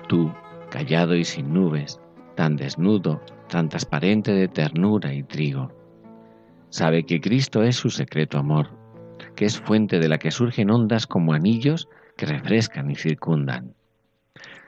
Tú, 0.07 0.34
callado 0.71 1.15
y 1.15 1.25
sin 1.25 1.53
nubes, 1.53 2.01
tan 2.34 2.55
desnudo, 2.55 3.21
tan 3.49 3.69
transparente 3.69 4.32
de 4.32 4.47
ternura 4.47 5.13
y 5.13 5.21
trigo. 5.21 5.71
Sabe 6.69 7.03
que 7.03 7.21
Cristo 7.21 7.61
es 7.61 7.75
su 7.75 7.91
secreto 7.91 8.39
amor, 8.39 8.71
que 9.36 9.45
es 9.45 9.59
fuente 9.59 9.99
de 9.99 10.09
la 10.09 10.17
que 10.17 10.32
surgen 10.32 10.71
ondas 10.71 11.05
como 11.05 11.34
anillos 11.34 11.88
que 12.18 12.26
refrescan 12.26 12.91
y 12.91 12.95
circundan. 12.95 13.74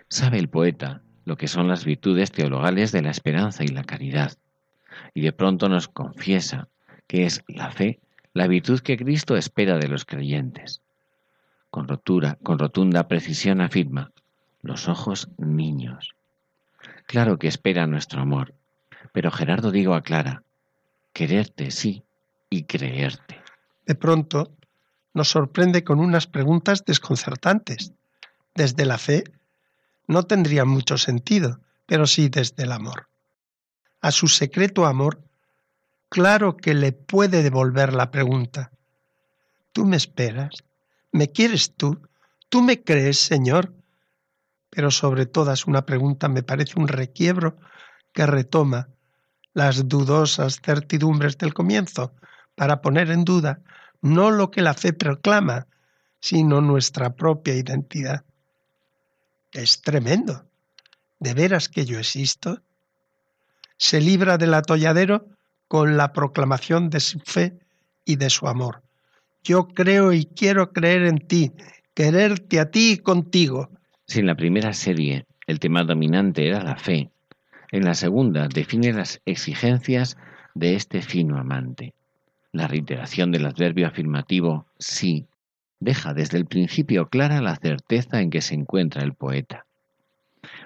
Sabe 0.08 0.40
el 0.40 0.50
poeta 0.50 1.02
lo 1.26 1.36
que 1.36 1.48
son 1.48 1.68
las 1.68 1.84
virtudes 1.84 2.32
teologales 2.32 2.92
de 2.92 3.02
la 3.02 3.12
esperanza 3.12 3.64
y 3.64 3.68
la 3.68 3.84
caridad, 3.84 4.34
y 5.14 5.22
de 5.22 5.34
pronto 5.34 5.68
nos 5.68 5.88
confiesa 5.88 6.68
que 7.08 7.26
es 7.26 7.44
la 7.48 7.72
fe 7.72 8.00
la 8.34 8.48
virtud 8.48 8.80
que 8.80 8.98
Cristo 8.98 9.36
espera 9.36 9.78
de 9.78 9.88
los 9.88 10.06
creyentes. 10.06 10.82
Con 11.70 11.88
rotura, 11.88 12.38
con 12.44 12.60
rotunda 12.60 13.08
precisión 13.08 13.62
afirma, 13.62 14.12
los 14.62 14.88
ojos 14.88 15.30
niños. 15.38 16.16
Claro 17.06 17.38
que 17.38 17.48
espera 17.48 17.88
nuestro 17.88 18.22
amor, 18.22 18.54
pero 19.12 19.32
Gerardo 19.32 19.72
Digo 19.72 19.96
aclara, 19.96 20.44
quererte 21.14 21.72
sí 21.72 22.04
y 22.50 22.64
creerte. 22.64 23.42
De 23.86 23.96
pronto, 23.96 24.52
nos 25.14 25.30
sorprende 25.30 25.84
con 25.84 26.00
unas 26.00 26.28
preguntas 26.28 26.86
desconcertantes. 26.86 27.94
Desde 28.56 28.86
la 28.86 28.98
fe 28.98 29.24
no 30.08 30.24
tendría 30.24 30.66
mucho 30.66 30.98
sentido, 30.98 31.60
pero 31.86 32.08
sí 32.08 32.30
desde 32.30 32.64
el 32.64 32.72
amor. 32.72 33.08
A 34.02 34.12
su 34.12 34.28
secreto 34.28 34.86
amor, 34.86 35.22
claro 36.10 36.58
que 36.58 36.74
le 36.74 36.92
puede 36.92 37.44
devolver 37.44 37.94
la 37.94 38.12
pregunta. 38.12 38.72
¿Tú 39.74 39.86
me 39.86 39.98
esperas? 39.98 40.64
¿Me 41.12 41.32
quieres 41.32 41.76
tú? 41.76 42.00
¿Tú 42.50 42.62
me 42.62 42.84
crees, 42.84 43.20
Señor? 43.20 43.74
Pero 44.70 44.92
sobre 44.92 45.26
todas 45.26 45.66
una 45.68 45.86
pregunta 45.86 46.28
me 46.28 46.44
parece 46.44 46.80
un 46.80 46.88
requiebro 46.88 47.58
que 48.14 48.26
retoma 48.26 48.90
las 49.54 49.88
dudosas 49.88 50.62
certidumbres 50.62 51.38
del 51.38 51.54
comienzo 51.54 52.14
para 52.56 52.82
poner 52.82 53.10
en 53.12 53.26
duda 53.26 53.62
no 54.02 54.32
lo 54.32 54.52
que 54.52 54.62
la 54.62 54.74
fe 54.74 54.94
proclama, 54.94 55.68
sino 56.20 56.62
nuestra 56.62 57.16
propia 57.16 57.56
identidad. 57.56 58.24
Es 59.52 59.82
tremendo. 59.82 60.46
¿De 61.20 61.34
veras 61.34 61.70
que 61.70 61.86
yo 61.86 62.00
existo? 62.00 62.62
Se 63.78 64.00
libra 64.00 64.38
del 64.38 64.54
atolladero 64.54 65.28
con 65.68 65.98
la 65.98 66.14
proclamación 66.14 66.90
de 66.90 67.00
su 67.00 67.20
fe 67.20 67.60
y 68.06 68.16
de 68.16 68.30
su 68.30 68.48
amor. 68.48 68.84
Yo 69.44 69.68
creo 69.68 70.14
y 70.14 70.26
quiero 70.26 70.72
creer 70.72 71.04
en 71.04 71.20
ti, 71.20 71.52
quererte 71.94 72.60
a 72.60 72.72
ti 72.72 72.94
y 72.94 72.98
contigo. 72.98 73.70
Si 74.06 74.20
en 74.20 74.28
la 74.28 74.36
primera 74.36 74.74
serie 74.74 75.26
el 75.48 75.60
tema 75.60 75.84
dominante 75.84 76.48
era 76.48 76.64
la 76.64 76.76
fe, 76.76 77.10
en 77.72 77.86
la 77.86 77.94
segunda 77.94 78.48
define 78.48 78.94
las 78.94 79.22
exigencias 79.26 80.18
de 80.56 80.76
este 80.76 81.02
fino 81.02 81.38
amante. 81.38 81.94
La 82.52 82.68
reiteración 82.68 83.32
del 83.32 83.46
adverbio 83.46 83.88
afirmativo 83.88 84.66
sí 84.80 85.28
deja 85.80 86.14
desde 86.14 86.38
el 86.38 86.46
principio 86.46 87.08
clara 87.08 87.42
la 87.42 87.56
certeza 87.56 88.22
en 88.22 88.32
que 88.32 88.42
se 88.42 88.56
encuentra 88.56 89.04
el 89.04 89.14
poeta. 89.14 89.66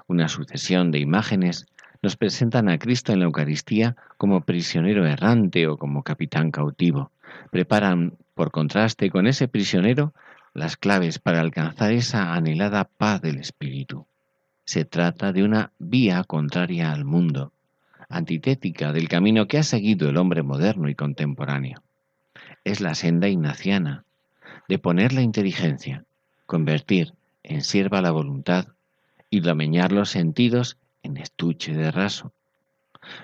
Una 0.07 0.29
sucesión 0.29 0.91
de 0.91 0.99
imágenes 0.99 1.65
nos 2.01 2.15
presentan 2.15 2.69
a 2.69 2.77
Cristo 2.77 3.11
en 3.11 3.19
la 3.19 3.25
Eucaristía 3.25 3.95
como 4.17 4.41
prisionero 4.41 5.05
errante 5.05 5.67
o 5.67 5.77
como 5.77 6.03
capitán 6.03 6.51
cautivo. 6.51 7.11
Preparan, 7.51 8.13
por 8.33 8.51
contraste 8.51 9.09
con 9.09 9.27
ese 9.27 9.47
prisionero, 9.47 10.13
las 10.53 10.77
claves 10.77 11.19
para 11.19 11.41
alcanzar 11.41 11.91
esa 11.91 12.33
anhelada 12.33 12.85
paz 12.85 13.21
del 13.21 13.37
Espíritu. 13.37 14.05
Se 14.65 14.85
trata 14.85 15.33
de 15.33 15.43
una 15.43 15.71
vía 15.79 16.23
contraria 16.23 16.91
al 16.91 17.05
mundo, 17.05 17.51
antitética 18.15 18.91
del 18.91 19.09
camino 19.09 19.47
que 19.47 19.57
ha 19.57 19.63
seguido 19.63 20.09
el 20.09 20.17
hombre 20.17 20.43
moderno 20.43 20.89
y 20.89 20.95
contemporáneo. 20.95 21.81
Es 22.63 22.81
la 22.81 22.95
senda 22.95 23.27
ignaciana, 23.27 24.05
de 24.67 24.79
poner 24.79 25.13
la 25.13 25.21
inteligencia, 25.21 26.05
convertir 26.45 27.13
en 27.43 27.61
sierva 27.61 28.01
la 28.01 28.11
voluntad 28.11 28.67
y 29.29 29.41
domeñar 29.41 29.91
los 29.91 30.09
sentidos 30.09 30.77
en 31.01 31.17
estuche 31.17 31.73
de 31.73 31.91
raso, 31.91 32.31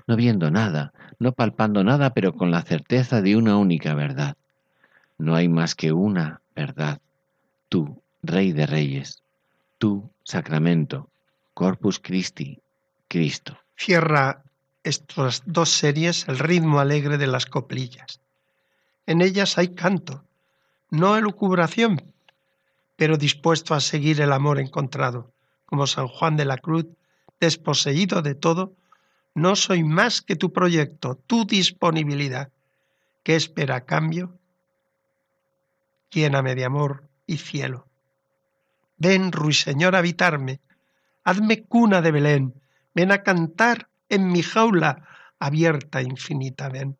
no 0.07 0.15
viendo 0.15 0.51
nada, 0.51 0.91
no 1.19 1.31
palpando 1.31 1.83
nada, 1.83 2.13
pero 2.13 2.33
con 2.33 2.51
la 2.51 2.61
certeza 2.61 3.21
de 3.21 3.35
una 3.35 3.57
única 3.57 3.93
verdad. 3.93 4.35
No 5.17 5.35
hay 5.35 5.47
más 5.47 5.75
que 5.75 5.91
una 5.93 6.41
verdad. 6.55 6.99
Tú, 7.69 8.01
Rey 8.21 8.51
de 8.51 8.65
Reyes, 8.65 9.23
tú, 9.77 10.09
Sacramento, 10.23 11.09
Corpus 11.53 11.99
Christi, 11.99 12.59
Cristo. 13.07 13.57
Cierra 13.75 14.43
estas 14.83 15.43
dos 15.45 15.69
series 15.69 16.27
el 16.27 16.39
ritmo 16.39 16.79
alegre 16.79 17.17
de 17.17 17.27
las 17.27 17.45
coplillas. 17.45 18.21
En 19.05 19.21
ellas 19.21 19.57
hay 19.57 19.69
canto, 19.69 20.23
no 20.89 21.17
elucubración, 21.17 22.13
pero 22.95 23.17
dispuesto 23.17 23.73
a 23.73 23.79
seguir 23.79 24.21
el 24.21 24.31
amor 24.31 24.59
encontrado, 24.59 25.31
como 25.65 25.87
San 25.87 26.07
Juan 26.07 26.37
de 26.37 26.45
la 26.45 26.57
Cruz, 26.57 26.85
desposeído 27.39 28.21
de 28.21 28.35
todo, 28.35 28.73
no 29.35 29.55
soy 29.55 29.83
más 29.83 30.21
que 30.21 30.35
tu 30.35 30.51
proyecto, 30.51 31.15
tu 31.15 31.45
disponibilidad. 31.45 32.51
¿Qué 33.23 33.35
espera 33.35 33.77
a 33.77 33.85
cambio? 33.85 34.37
Lléname 36.11 36.55
de 36.55 36.65
amor 36.65 37.07
y 37.27 37.37
cielo. 37.37 37.87
Ven, 38.97 39.31
ruiseñor, 39.31 39.95
a 39.95 39.99
habitarme, 39.99 40.59
hazme 41.23 41.63
cuna 41.63 42.01
de 42.01 42.11
Belén, 42.11 42.53
ven 42.93 43.11
a 43.11 43.23
cantar 43.23 43.88
en 44.09 44.31
mi 44.31 44.43
jaula 44.43 45.07
abierta 45.39 46.01
infinita, 46.01 46.69
ven. 46.69 46.97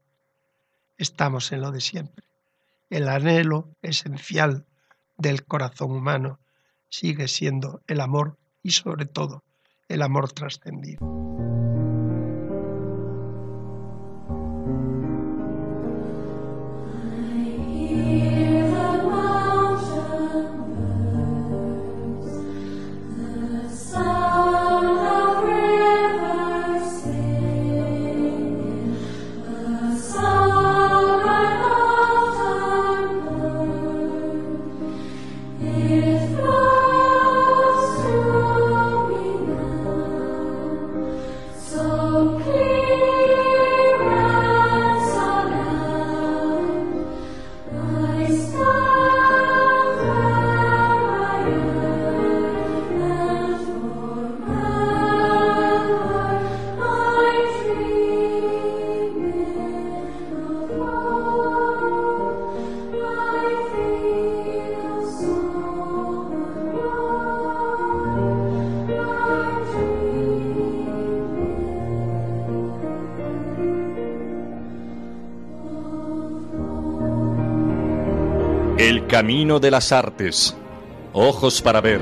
Estamos 0.98 1.52
en 1.52 1.62
lo 1.62 1.72
de 1.72 1.82
siempre 1.82 2.30
el 2.90 3.08
anhelo 3.08 3.70
esencial 3.82 4.66
del 5.18 5.46
corazón 5.46 5.92
humano 5.92 6.40
sigue 6.90 7.28
siendo 7.28 7.82
el 7.88 8.02
amor 8.02 8.38
y 8.64 8.72
sobre 8.72 9.06
todo 9.06 9.44
el 9.88 10.02
amor 10.02 10.32
trascendido. 10.32 11.00
Camino 79.30 79.60
de 79.60 79.70
las 79.70 79.92
Artes. 79.92 80.58
Ojos 81.14 81.62
para 81.62 81.82
ver. 81.82 82.02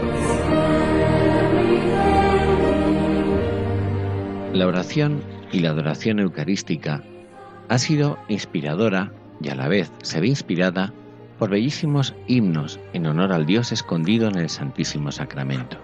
La 4.53 4.65
oración 4.65 5.21
y 5.51 5.59
la 5.59 5.71
adoración 5.71 6.21
eucarística 6.21 7.03
ha 7.67 7.77
sido 7.79 8.17
inspiradora 8.29 9.11
y 9.41 9.49
a 9.49 9.55
la 9.55 9.67
vez 9.67 9.91
se 10.03 10.21
ve 10.21 10.27
inspirada 10.27 10.93
por 11.37 11.49
bellísimos 11.49 12.15
himnos 12.27 12.79
en 12.93 13.07
honor 13.07 13.33
al 13.33 13.45
Dios 13.45 13.73
escondido 13.73 14.29
en 14.29 14.37
el 14.37 14.47
Santísimo 14.47 15.11
Sacramento. 15.11 15.75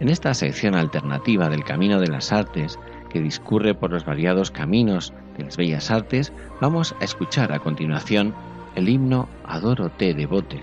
En 0.00 0.08
esta 0.08 0.32
sección 0.32 0.74
alternativa 0.74 1.50
del 1.50 1.62
Camino 1.62 2.00
de 2.00 2.08
las 2.08 2.32
Artes, 2.32 2.78
que 3.10 3.20
discurre 3.20 3.74
por 3.74 3.90
los 3.90 4.06
variados 4.06 4.50
caminos 4.50 5.12
de 5.36 5.44
las 5.44 5.58
bellas 5.58 5.90
artes, 5.90 6.32
vamos 6.58 6.94
a 7.02 7.04
escuchar 7.04 7.52
a 7.52 7.58
continuación 7.58 8.34
el 8.74 8.88
himno 8.88 9.28
Adoro 9.44 9.90
te 9.90 10.14
devote, 10.14 10.62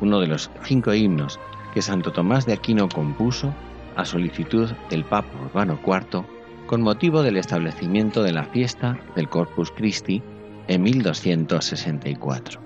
uno 0.00 0.20
de 0.20 0.26
los 0.26 0.50
cinco 0.64 0.94
himnos 0.94 1.38
que 1.74 1.82
Santo 1.82 2.12
Tomás 2.12 2.46
de 2.46 2.52
Aquino 2.52 2.88
compuso 2.88 3.52
a 3.96 4.04
solicitud 4.04 4.70
del 4.90 5.04
Papa 5.04 5.30
Urbano 5.44 5.78
IV 5.84 6.24
con 6.66 6.82
motivo 6.82 7.22
del 7.22 7.36
establecimiento 7.36 8.22
de 8.22 8.32
la 8.32 8.44
fiesta 8.44 8.98
del 9.14 9.28
Corpus 9.28 9.70
Christi 9.70 10.22
en 10.68 10.82
1264. 10.82 12.60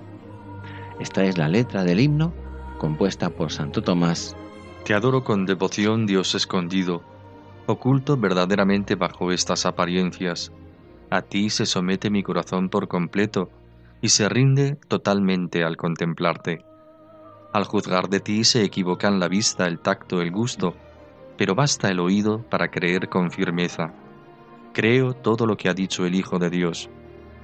Esta 1.00 1.24
es 1.24 1.38
la 1.38 1.48
letra 1.48 1.84
del 1.84 2.00
himno 2.00 2.32
compuesta 2.78 3.30
por 3.30 3.50
Santo 3.50 3.82
Tomás. 3.82 4.36
Te 4.84 4.94
adoro 4.94 5.24
con 5.24 5.46
devoción, 5.46 6.06
Dios 6.06 6.34
escondido, 6.34 7.02
oculto 7.66 8.16
verdaderamente 8.16 8.94
bajo 8.94 9.32
estas 9.32 9.66
apariencias. 9.66 10.52
A 11.10 11.22
ti 11.22 11.50
se 11.50 11.66
somete 11.66 12.10
mi 12.10 12.22
corazón 12.22 12.68
por 12.68 12.86
completo 12.88 13.50
y 14.00 14.08
se 14.08 14.28
rinde 14.28 14.76
totalmente 14.88 15.64
al 15.64 15.76
contemplarte. 15.76 16.64
Al 17.52 17.64
juzgar 17.64 18.08
de 18.08 18.20
ti 18.20 18.44
se 18.44 18.62
equivocan 18.62 19.18
la 19.18 19.28
vista, 19.28 19.66
el 19.66 19.78
tacto, 19.78 20.20
el 20.20 20.30
gusto, 20.30 20.74
pero 21.38 21.54
basta 21.54 21.90
el 21.90 22.00
oído 22.00 22.42
para 22.42 22.70
creer 22.70 23.08
con 23.08 23.30
firmeza. 23.30 23.94
Creo 24.72 25.14
todo 25.14 25.46
lo 25.46 25.56
que 25.56 25.68
ha 25.68 25.74
dicho 25.74 26.04
el 26.04 26.14
Hijo 26.14 26.38
de 26.38 26.50
Dios. 26.50 26.90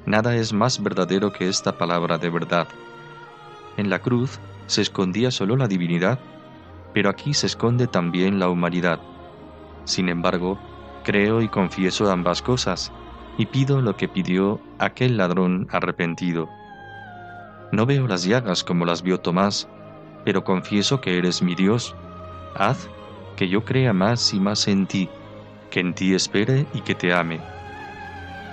Nada 0.05 0.37
es 0.37 0.53
más 0.53 0.83
verdadero 0.83 1.33
que 1.33 1.49
esta 1.49 1.79
palabra 1.79 2.19
de 2.19 2.29
verdad. 2.29 2.69
En 3.77 3.89
la 3.89 4.01
cruz 4.01 4.39
se 4.67 4.83
escondía 4.83 5.31
solo 5.31 5.57
la 5.57 5.69
divinidad, 5.69 6.19
pero 6.93 7.09
aquí 7.09 7.33
se 7.33 7.47
esconde 7.47 7.87
también 7.87 8.39
la 8.39 8.49
humanidad. 8.49 9.01
Sin 9.85 10.09
embargo, 10.09 10.59
creo 11.05 11.41
y 11.41 11.49
confieso 11.49 12.11
ambas 12.11 12.43
cosas, 12.43 12.93
y 13.39 13.47
pido 13.47 13.81
lo 13.81 13.97
que 13.97 14.09
pidió 14.09 14.61
aquel 14.79 15.17
ladrón 15.17 15.67
arrepentido. 15.71 16.49
No 17.73 17.87
veo 17.87 18.07
las 18.07 18.25
llagas 18.25 18.65
como 18.65 18.85
las 18.85 19.03
vio 19.03 19.21
Tomás, 19.21 19.69
pero 20.25 20.45
confieso 20.45 21.01
que 21.01 21.19
eres 21.19 21.43
mi 21.43 21.55
Dios. 21.55 21.95
Haz 22.55 22.89
que 23.37 23.49
yo 23.49 23.65
crea 23.65 23.93
más 23.93 24.35
y 24.35 24.41
más 24.41 24.69
en 24.69 24.87
ti, 24.87 25.09
que 25.71 25.81
en 25.81 25.95
ti 25.95 26.15
espere 26.15 26.67
y 26.75 26.83
que 26.83 26.95
te 26.95 27.13
ame. 27.13 27.41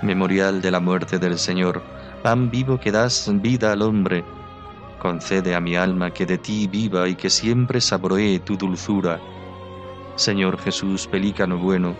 Memorial 0.02 0.62
de 0.62 0.70
la 0.70 0.80
muerte 0.80 1.18
del 1.18 1.38
Señor, 1.38 1.82
pan 2.22 2.50
vivo 2.50 2.80
que 2.80 2.90
das 2.90 3.30
vida 3.42 3.72
al 3.72 3.82
hombre, 3.82 4.24
concede 5.00 5.54
a 5.54 5.60
mi 5.60 5.76
alma 5.76 6.10
que 6.10 6.26
de 6.26 6.38
ti 6.38 6.66
viva 6.66 7.08
y 7.08 7.16
que 7.16 7.28
siempre 7.28 7.80
saboree 7.80 8.38
tu 8.38 8.56
dulzura. 8.56 9.20
Señor 10.16 10.58
Jesús, 10.58 11.06
pelícano 11.06 11.58
bueno, 11.58 11.94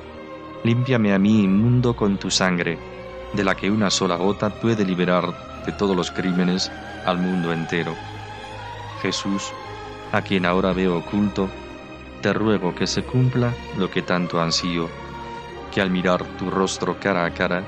límpiame 0.64 1.12
a 1.14 1.18
mí 1.18 1.42
inmundo 1.42 1.94
con 1.94 2.18
tu 2.18 2.30
sangre, 2.30 2.78
de 3.32 3.44
la 3.44 3.54
que 3.54 3.70
una 3.70 3.90
sola 3.90 4.16
gota 4.16 4.50
puede 4.50 4.84
liberar 4.84 5.62
de 5.64 5.72
todos 5.72 5.96
los 5.96 6.10
crímenes 6.10 6.70
al 7.04 7.18
mundo 7.18 7.52
entero. 7.52 7.94
Jesús, 9.02 9.52
a 10.12 10.22
quien 10.22 10.44
ahora 10.44 10.72
veo 10.72 10.98
oculto, 10.98 11.48
te 12.20 12.32
ruego 12.32 12.74
que 12.74 12.86
se 12.86 13.02
cumpla 13.02 13.54
lo 13.78 13.90
que 13.90 14.02
tanto 14.02 14.40
ansío, 14.40 14.88
que 15.72 15.80
al 15.80 15.90
mirar 15.90 16.24
tu 16.38 16.50
rostro 16.50 16.98
cara 16.98 17.24
a 17.24 17.30
cara, 17.30 17.62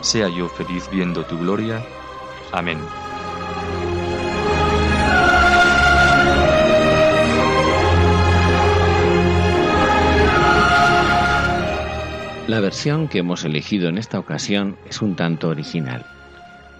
sea 0.00 0.28
yo 0.28 0.48
feliz 0.48 0.88
viendo 0.90 1.24
tu 1.24 1.38
gloria. 1.38 1.84
Amén. 2.52 2.78
La 12.48 12.60
versión 12.60 13.08
que 13.08 13.18
hemos 13.18 13.44
elegido 13.44 13.90
en 13.90 13.98
esta 13.98 14.18
ocasión 14.18 14.78
es 14.88 15.02
un 15.02 15.16
tanto 15.16 15.50
original. 15.50 16.06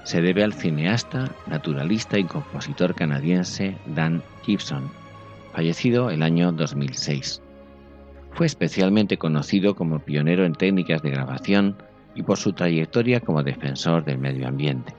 Se 0.02 0.22
debe 0.22 0.42
al 0.42 0.54
cineasta, 0.54 1.30
naturalista 1.46 2.18
y 2.18 2.24
compositor 2.24 2.94
canadiense 2.94 3.76
Dan 3.84 4.22
Gibson, 4.44 4.90
fallecido 5.52 6.08
el 6.08 6.22
año 6.22 6.52
2006. 6.52 7.42
Fue 8.32 8.46
especialmente 8.46 9.18
conocido 9.18 9.76
como 9.76 9.98
pionero 9.98 10.46
en 10.46 10.54
técnicas 10.54 11.02
de 11.02 11.10
grabación 11.10 11.76
y 12.14 12.22
por 12.22 12.38
su 12.38 12.54
trayectoria 12.54 13.20
como 13.20 13.42
defensor 13.42 14.06
del 14.06 14.16
medio 14.16 14.48
ambiente. 14.48 14.94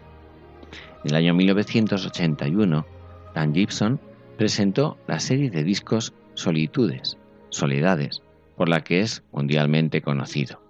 En 1.03 1.09
el 1.09 1.15
año 1.15 1.33
1981, 1.33 2.85
Dan 3.33 3.55
Gibson 3.55 3.99
presentó 4.37 4.99
la 5.07 5.19
serie 5.19 5.49
de 5.49 5.63
discos 5.63 6.13
Solitudes, 6.35 7.17
Soledades, 7.49 8.21
por 8.59 8.67
la 8.67 8.83
que 8.83 8.99
es 8.99 9.23
mundialmente 9.31 10.01
conocido. 10.01 10.61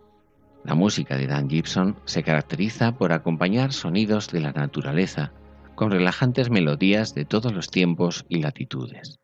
La 0.64 0.76
música 0.76 1.18
de 1.18 1.26
Dan 1.26 1.50
Gibson 1.50 1.96
se 2.06 2.22
caracteriza 2.22 2.96
por 2.96 3.12
acompañar 3.12 3.74
sonidos 3.74 4.30
de 4.30 4.42
la 4.42 4.52
naturaleza 4.52 5.34
con 5.74 5.90
relajantes 5.90 6.52
melodías 6.52 7.16
de 7.16 7.26
todos 7.26 7.52
los 7.52 7.72
tiempos 7.72 8.28
y 8.30 8.44
latitudes. 8.44 9.18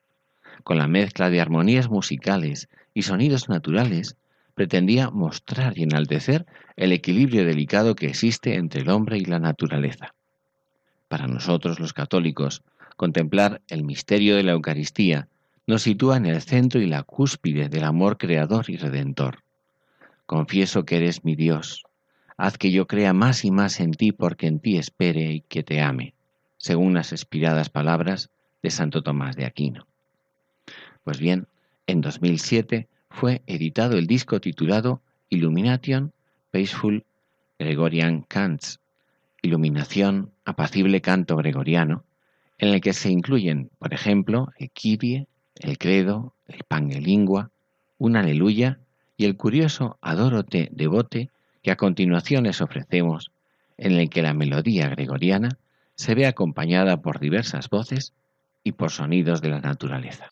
Con 0.64 0.80
la 0.80 0.88
mezcla 0.88 1.30
de 1.30 1.42
armonías 1.42 1.92
musicales 1.92 2.68
y 2.96 3.04
sonidos 3.04 3.50
naturales, 3.50 4.18
pretendía 4.56 5.12
mostrar 5.12 5.78
y 5.78 5.84
enaltecer 5.84 6.48
el 6.76 6.92
equilibrio 6.92 7.46
delicado 7.46 7.96
que 7.96 8.08
existe 8.08 8.56
entre 8.56 8.82
el 8.82 8.90
hombre 8.90 9.20
y 9.20 9.26
la 9.26 9.38
naturaleza. 9.38 10.16
Para 11.08 11.28
nosotros 11.28 11.80
los 11.80 11.94
católicos, 11.94 12.64
contemplar 12.98 13.62
el 13.68 13.84
misterio 13.84 14.36
de 14.36 14.42
la 14.42 14.54
Eucaristía 14.54 15.28
nos 15.68 15.84
sitúa 15.84 16.18
en 16.18 16.26
el 16.26 16.42
centro 16.42 16.80
y 16.80 16.86
la 16.86 17.04
cúspide 17.04 17.70
del 17.70 17.84
amor 17.84 18.18
creador 18.18 18.70
y 18.70 18.78
redentor. 18.78 19.40
Confieso 20.26 20.86
que 20.86 20.98
eres 20.98 21.24
mi 21.24 21.36
Dios. 21.36 21.84
Haz 22.38 22.58
que 22.58 22.72
yo 22.72 22.88
crea 22.88 23.14
más 23.14 23.46
y 23.46 23.52
más 23.52 23.80
en 23.80 23.92
ti 23.92 24.12
porque 24.12 24.48
en 24.48 24.60
ti 24.60 24.78
espere 24.78 25.32
y 25.32 25.42
que 25.42 25.64
te 25.64 25.82
ame, 25.82 26.14
según 26.58 26.94
las 26.94 27.12
inspiradas 27.12 27.70
palabras 27.70 28.30
de 28.62 28.70
Santo 28.70 29.02
Tomás 29.02 29.36
de 29.36 29.46
Aquino. 29.46 29.88
Pues 31.04 31.20
bien, 31.20 31.48
en 31.88 32.02
2007 32.02 32.88
fue 33.10 33.42
editado 33.48 33.98
el 33.98 34.08
disco 34.08 34.42
titulado 34.42 35.02
Illumination 35.30 36.12
Peaceful 36.52 37.06
Gregorian 37.58 38.22
Cants, 38.22 38.80
Iluminación, 39.42 40.32
apacible 40.44 41.02
canto 41.02 41.36
gregoriano, 41.38 42.04
en 42.58 42.70
el 42.70 42.82
que 42.82 42.94
se 42.94 43.12
incluyen, 43.12 43.70
por 43.78 43.94
ejemplo, 43.94 44.52
el 45.56 45.78
Kyrie, 45.78 46.00
el 46.00 46.06
credo, 46.06 46.34
el 46.48 46.64
pangelingua, 46.68 47.52
una 47.98 48.20
aleluya 48.20 48.80
y 49.18 49.26
el 49.26 49.38
curioso 49.38 49.98
adorote 50.02 50.70
devote 50.72 51.30
que 51.64 51.72
a 51.72 51.78
continuación 51.78 52.44
les 52.44 52.62
ofrecemos, 52.62 53.32
en 53.78 53.94
el 53.94 54.10
que 54.10 54.22
la 54.22 54.34
melodía 54.34 54.90
gregoriana 54.90 55.58
se 55.96 56.16
ve 56.16 56.28
acompañada 56.28 57.02
por 57.02 57.20
diversas 57.20 57.70
voces 57.70 58.14
y 58.64 58.74
por 58.74 58.92
sonidos 58.92 59.42
de 59.42 59.50
la 59.50 59.62
naturaleza. 59.62 60.32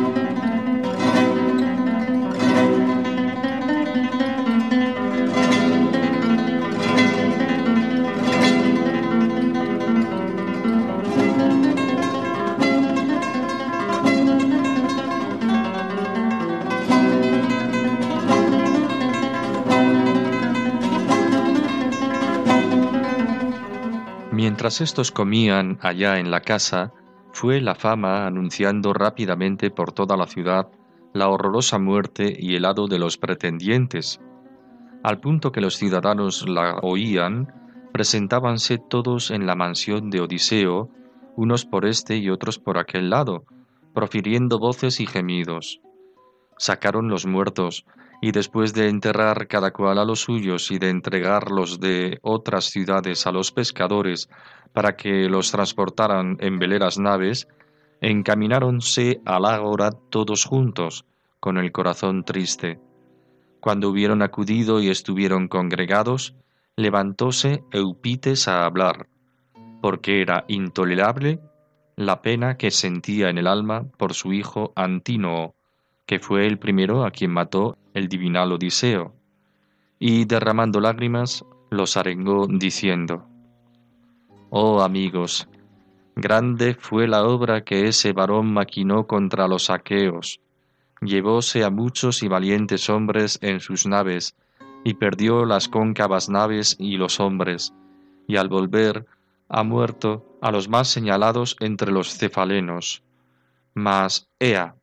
Estos 24.79 25.11
comían 25.11 25.79
allá 25.81 26.19
en 26.19 26.31
la 26.31 26.39
casa, 26.39 26.93
fue 27.33 27.59
la 27.59 27.75
fama 27.75 28.25
anunciando 28.25 28.93
rápidamente 28.93 29.69
por 29.69 29.91
toda 29.91 30.15
la 30.15 30.27
ciudad 30.27 30.69
la 31.13 31.27
horrorosa 31.27 31.77
muerte 31.77 32.33
y 32.37 32.55
el 32.55 32.63
hado 32.63 32.87
de 32.87 32.97
los 32.97 33.17
pretendientes. 33.17 34.21
Al 35.03 35.19
punto 35.19 35.51
que 35.51 35.59
los 35.59 35.75
ciudadanos 35.75 36.47
la 36.47 36.77
oían, 36.81 37.53
presentábanse 37.91 38.77
todos 38.77 39.31
en 39.31 39.45
la 39.45 39.55
mansión 39.55 40.09
de 40.09 40.21
Odiseo, 40.21 40.89
unos 41.35 41.65
por 41.65 41.85
este 41.85 42.17
y 42.17 42.29
otros 42.29 42.59
por 42.59 42.77
aquel 42.77 43.09
lado, 43.09 43.43
profiriendo 43.93 44.57
voces 44.57 45.01
y 45.01 45.05
gemidos. 45.05 45.81
Sacaron 46.57 47.09
los 47.09 47.25
muertos, 47.25 47.85
y 48.21 48.31
después 48.31 48.73
de 48.73 48.87
enterrar 48.87 49.47
cada 49.47 49.71
cual 49.71 49.97
a 49.97 50.05
los 50.05 50.21
suyos 50.21 50.69
y 50.69 50.77
de 50.77 50.89
entregar 50.89 51.49
los 51.49 51.79
de 51.79 52.19
otras 52.21 52.65
ciudades 52.65 53.25
a 53.25 53.31
los 53.31 53.51
pescadores 53.51 54.29
para 54.73 54.95
que 54.95 55.27
los 55.27 55.51
transportaran 55.51 56.37
en 56.39 56.59
veleras 56.59 56.99
naves, 56.99 57.47
encamináronse 57.99 59.21
al 59.25 59.45
ágora 59.45 59.89
todos 59.91 60.45
juntos, 60.45 61.05
con 61.39 61.57
el 61.57 61.71
corazón 61.71 62.23
triste. 62.23 62.79
Cuando 63.59 63.89
hubieron 63.89 64.21
acudido 64.21 64.81
y 64.81 64.89
estuvieron 64.89 65.47
congregados, 65.47 66.35
levantóse 66.75 67.63
Eupites 67.71 68.47
a 68.47 68.65
hablar, 68.65 69.07
porque 69.81 70.21
era 70.21 70.45
intolerable 70.47 71.39
la 71.95 72.21
pena 72.21 72.57
que 72.57 72.71
sentía 72.71 73.29
en 73.29 73.39
el 73.39 73.47
alma 73.47 73.85
por 73.97 74.13
su 74.13 74.31
hijo 74.31 74.73
Antínoe, 74.75 75.53
que 76.05 76.19
fue 76.19 76.45
el 76.45 76.59
primero 76.59 77.03
a 77.03 77.11
quien 77.11 77.31
mató 77.31 77.77
el 77.93 78.07
divinal 78.07 78.51
Odiseo, 78.51 79.13
y 79.99 80.25
derramando 80.25 80.79
lágrimas 80.79 81.45
los 81.69 81.97
arengó 81.97 82.47
diciendo, 82.47 83.25
Oh 84.49 84.81
amigos, 84.81 85.47
grande 86.15 86.73
fue 86.73 87.07
la 87.07 87.23
obra 87.23 87.63
que 87.63 87.87
ese 87.87 88.11
varón 88.13 88.53
maquinó 88.53 89.07
contra 89.07 89.47
los 89.47 89.69
aqueos, 89.69 90.39
llevóse 91.01 91.63
a 91.63 91.69
muchos 91.69 92.23
y 92.23 92.27
valientes 92.27 92.89
hombres 92.89 93.39
en 93.41 93.59
sus 93.59 93.85
naves, 93.85 94.35
y 94.83 94.95
perdió 94.95 95.45
las 95.45 95.69
cóncavas 95.69 96.29
naves 96.29 96.75
y 96.79 96.97
los 96.97 97.19
hombres, 97.19 97.73
y 98.27 98.37
al 98.37 98.49
volver 98.49 99.05
ha 99.47 99.63
muerto 99.63 100.37
a 100.41 100.51
los 100.51 100.69
más 100.69 100.87
señalados 100.87 101.55
entre 101.59 101.91
los 101.91 102.17
cefalenos. 102.17 103.03
Mas, 103.73 104.27
ea, 104.39 104.75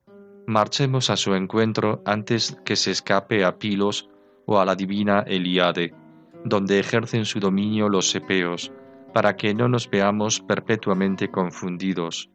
marchemos 0.49 1.11
a 1.11 1.17
su 1.17 1.35
encuentro 1.35 2.01
antes 2.07 2.59
que 2.65 2.75
se 2.75 2.91
escape 2.91 3.45
a 3.45 3.59
Pilos 3.59 4.09
o 4.47 4.59
a 4.59 4.65
la 4.65 4.75
divina 4.75 5.21
Eliade, 5.27 5.93
donde 6.43 6.81
ejercen 6.81 7.27
su 7.27 7.39
dominio 7.39 7.91
los 7.91 8.11
sepeos, 8.11 8.73
para 9.13 9.37
que 9.37 9.55
no 9.55 9.69
nos 9.69 9.91
veamos 9.91 10.41
perpetuamente 10.41 11.31
confundidos. 11.31 12.31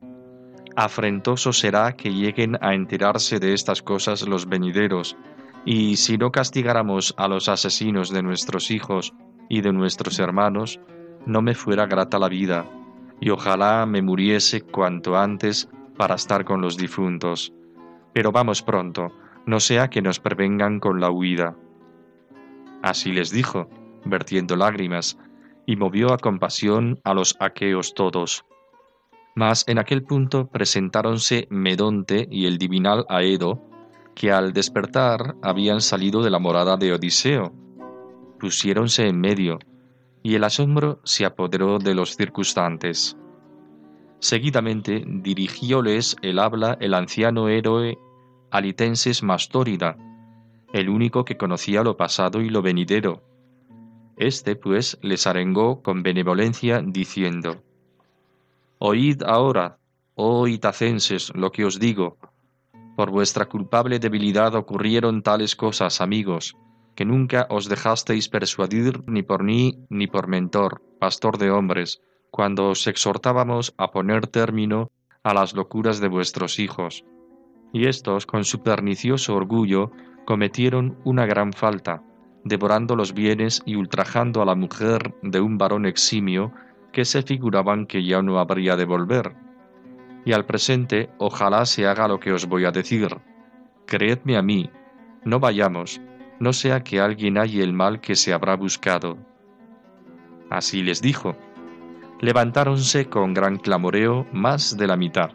Afrentoso 0.75 1.53
será 1.53 1.93
que 1.93 2.13
lleguen 2.13 2.55
a 2.61 2.75
enterarse 2.75 3.39
de 3.39 3.53
estas 3.53 3.81
cosas 3.81 4.27
los 4.27 4.47
venideros, 4.47 5.17
y 5.65 5.95
si 5.95 6.19
no 6.19 6.31
castigáramos 6.31 7.15
a 7.17 7.27
los 7.27 7.49
asesinos 7.49 8.11
de 8.11 8.21
nuestros 8.21 8.69
hijos 8.69 9.13
y 9.49 9.61
de 9.61 9.73
nuestros 9.73 10.19
hermanos, 10.19 10.79
no 11.25 11.41
me 11.41 11.55
fuera 11.55 11.87
grata 11.87 12.19
la 12.19 12.29
vida, 12.29 12.69
y 13.19 13.31
ojalá 13.31 13.87
me 13.87 14.03
muriese 14.03 14.61
cuanto 14.61 15.17
antes 15.17 15.67
para 15.97 16.13
estar 16.13 16.45
con 16.45 16.61
los 16.61 16.77
difuntos 16.77 17.53
pero 18.13 18.31
vamos 18.31 18.61
pronto, 18.61 19.11
no 19.45 19.59
sea 19.59 19.89
que 19.89 20.01
nos 20.01 20.19
prevengan 20.19 20.79
con 20.79 21.01
la 21.01 21.09
huida. 21.09 21.55
Así 22.81 23.11
les 23.11 23.31
dijo, 23.31 23.69
vertiendo 24.05 24.55
lágrimas, 24.55 25.17
y 25.65 25.75
movió 25.75 26.13
a 26.13 26.17
compasión 26.17 26.99
a 27.03 27.13
los 27.13 27.35
aqueos 27.39 27.93
todos. 27.93 28.45
Mas 29.35 29.63
en 29.67 29.79
aquel 29.79 30.03
punto 30.03 30.47
presentáronse 30.47 31.47
Medonte 31.49 32.27
y 32.29 32.45
el 32.45 32.57
divinal 32.57 33.05
Aedo, 33.09 33.61
que 34.15 34.31
al 34.31 34.53
despertar 34.53 35.35
habían 35.41 35.81
salido 35.81 36.21
de 36.21 36.29
la 36.29 36.39
morada 36.39 36.77
de 36.77 36.93
Odiseo. 36.93 37.51
Pusiéronse 38.39 39.07
en 39.07 39.19
medio, 39.19 39.59
y 40.21 40.35
el 40.35 40.43
asombro 40.43 40.99
se 41.03 41.25
apoderó 41.25 41.79
de 41.79 41.95
los 41.95 42.15
circunstantes. 42.15 43.17
Seguidamente 44.19 45.03
dirigióles 45.05 46.15
el 46.21 46.39
habla 46.39 46.77
el 46.79 46.93
anciano 46.93 47.49
héroe 47.49 47.97
alitenses 48.53 49.23
Mastórida, 49.23 49.97
el 50.73 50.87
único 50.87 51.25
que 51.25 51.37
conocía 51.37 51.81
lo 51.83 51.97
pasado 51.97 52.39
y 52.39 52.49
lo 52.49 52.61
venidero. 52.61 53.23
Este, 54.15 54.55
pues, 54.55 54.99
les 55.01 55.25
arengó 55.25 55.81
con 55.81 56.03
benevolencia, 56.03 56.83
diciendo, 56.85 57.63
Oíd 58.77 59.23
ahora, 59.23 59.79
oh 60.13 60.47
itacenses, 60.47 61.31
lo 61.33 61.51
que 61.51 61.65
os 61.65 61.79
digo. 61.79 62.17
Por 62.95 63.09
vuestra 63.09 63.45
culpable 63.47 63.97
debilidad 63.97 64.53
ocurrieron 64.53 65.23
tales 65.23 65.55
cosas, 65.55 65.99
amigos, 65.99 66.55
que 66.93 67.05
nunca 67.05 67.47
os 67.49 67.67
dejasteis 67.67 68.29
persuadir 68.29 69.01
ni 69.07 69.23
por 69.23 69.41
mí 69.43 69.79
ni 69.89 70.05
por 70.05 70.27
mentor, 70.27 70.79
pastor 70.99 71.39
de 71.39 71.49
hombres, 71.49 72.01
cuando 72.29 72.69
os 72.69 72.85
exhortábamos 72.85 73.73
a 73.77 73.89
poner 73.89 74.27
término 74.27 74.91
a 75.23 75.33
las 75.33 75.53
locuras 75.53 75.99
de 75.99 76.07
vuestros 76.07 76.59
hijos. 76.59 77.03
Y 77.73 77.87
estos, 77.87 78.25
con 78.25 78.45
su 78.45 78.61
pernicioso 78.61 79.35
orgullo, 79.35 79.91
cometieron 80.25 80.97
una 81.03 81.25
gran 81.25 81.51
falta, 81.51 82.03
devorando 82.43 82.95
los 82.95 83.13
bienes 83.13 83.61
y 83.65 83.75
ultrajando 83.75 84.41
a 84.41 84.45
la 84.45 84.55
mujer 84.55 85.15
de 85.23 85.41
un 85.41 85.57
varón 85.57 85.85
eximio 85.85 86.53
que 86.91 87.03
se 87.03 87.23
figuraban 87.23 87.87
que 87.87 88.05
ya 88.05 88.21
no 88.21 88.39
habría 88.39 88.77
de 88.77 88.85
volver. 88.85 89.35
Y 90.23 90.33
al 90.33 90.45
presente, 90.45 91.09
ojalá 91.17 91.65
se 91.65 91.87
haga 91.87 92.07
lo 92.07 92.19
que 92.19 92.31
os 92.31 92.45
voy 92.45 92.65
a 92.65 92.71
decir. 92.71 93.17
Creedme 93.87 94.37
a 94.37 94.41
mí, 94.41 94.69
no 95.25 95.39
vayamos, 95.39 95.99
no 96.39 96.53
sea 96.53 96.83
que 96.83 97.01
alguien 97.01 97.37
halle 97.37 97.63
el 97.63 97.73
mal 97.73 97.99
que 97.99 98.15
se 98.15 98.33
habrá 98.33 98.55
buscado. 98.55 99.17
Así 100.49 100.83
les 100.83 101.01
dijo, 101.01 101.35
levantáronse 102.21 103.09
con 103.09 103.33
gran 103.33 103.57
clamoreo 103.57 104.27
más 104.31 104.77
de 104.77 104.87
la 104.87 104.95
mitad, 104.95 105.31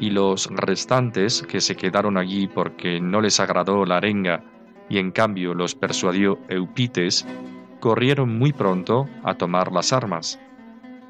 y 0.00 0.10
los 0.10 0.46
restantes 0.50 1.42
que 1.42 1.60
se 1.60 1.76
quedaron 1.76 2.16
allí 2.16 2.48
porque 2.48 3.00
no 3.00 3.20
les 3.20 3.40
agradó 3.40 3.84
la 3.84 3.98
arenga 3.98 4.42
y 4.88 4.98
en 4.98 5.10
cambio 5.10 5.54
los 5.54 5.74
persuadió 5.74 6.38
Eupites, 6.48 7.26
corrieron 7.80 8.38
muy 8.38 8.52
pronto 8.52 9.08
a 9.24 9.34
tomar 9.34 9.72
las 9.72 9.92
armas. 9.92 10.38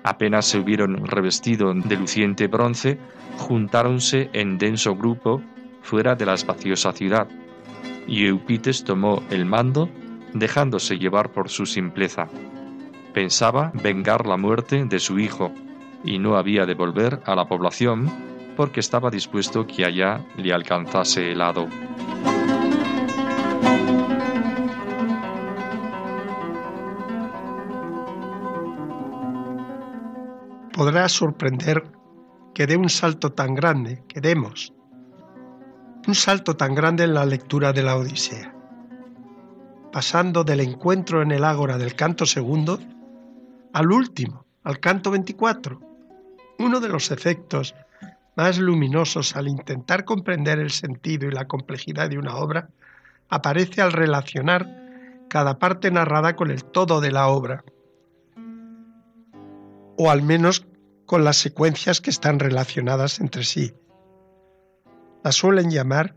Apenas 0.03 0.47
se 0.47 0.59
hubieron 0.59 1.07
revestido 1.07 1.73
de 1.75 1.97
luciente 1.97 2.47
bronce, 2.47 2.99
juntáronse 3.39 4.31
en 4.33 4.57
denso 4.57 4.97
grupo 4.97 5.43
fuera 5.83 6.15
de 6.15 6.27
la 6.27 6.35
espaciosa 6.35 6.93
ciudad, 6.93 7.29
y 8.07 8.27
Eupites 8.27 8.85
tomó 8.85 9.23
el 9.31 9.45
mando, 9.45 9.89
dejándose 10.33 10.99
llevar 10.99 11.33
por 11.33 11.49
su 11.49 11.67
simpleza 11.67 12.29
pensaba 13.17 13.73
vengar 13.73 14.27
la 14.27 14.37
muerte 14.37 14.85
de 14.85 14.99
su 14.99 15.19
hijo 15.19 15.51
y 16.05 16.19
no 16.19 16.37
había 16.37 16.67
de 16.67 16.75
volver 16.75 17.23
a 17.25 17.35
la 17.35 17.47
población 17.47 18.13
porque 18.57 18.81
estaba 18.81 19.11
dispuesto 19.11 19.67
que 19.67 19.85
allá 19.85 20.25
le 20.37 20.53
alcanzase 20.53 21.33
el 21.33 21.41
hado. 21.41 21.69
Podrá 30.73 31.09
sorprender 31.09 31.85
que 32.55 32.67
dé 32.67 32.77
un 32.77 32.89
salto 32.89 33.33
tan 33.33 33.55
grande, 33.55 34.03
que 34.09 34.21
demos, 34.21 34.73
un 36.07 36.15
salto 36.15 36.57
tan 36.57 36.75
grande 36.75 37.05
en 37.05 37.15
la 37.15 37.25
lectura 37.25 37.73
de 37.73 37.83
la 37.83 37.97
Odisea, 37.97 38.55
pasando 39.93 40.45
del 40.45 40.61
encuentro 40.61 41.23
en 41.23 41.33
el 41.33 41.45
ágora 41.45 41.79
del 41.79 41.95
canto 41.95 42.27
segundo 42.27 42.79
al 43.73 43.91
último, 43.91 44.47
al 44.65 44.79
canto 44.79 45.11
24. 45.11 45.81
Uno 46.59 46.81
de 46.81 46.89
los 46.89 47.11
efectos 47.11 47.75
más 48.37 48.59
luminosos 48.59 49.35
al 49.35 49.49
intentar 49.49 50.05
comprender 50.05 50.59
el 50.59 50.71
sentido 50.71 51.27
y 51.27 51.33
la 51.33 51.49
complejidad 51.49 52.11
de 52.11 52.19
una 52.19 52.37
obra 52.37 52.69
aparece 53.29 53.83
al 53.83 53.93
relacionar 53.93 54.69
cada 55.29 55.59
parte 55.59 55.91
narrada 55.91 56.37
con 56.37 56.51
el 56.51 56.65
todo 56.65 57.01
de 57.01 57.11
la 57.11 57.29
obra. 57.29 57.65
o 59.97 60.11
al 60.11 60.23
menos 60.23 60.67
con 61.07 61.25
las 61.25 61.37
secuencias 61.37 62.01
que 62.01 62.11
están 62.11 62.39
relacionadas 62.39 63.21
entre 63.21 63.45
sí. 63.45 63.73
La 65.25 65.33
suelen 65.33 65.71
llamar 65.71 66.15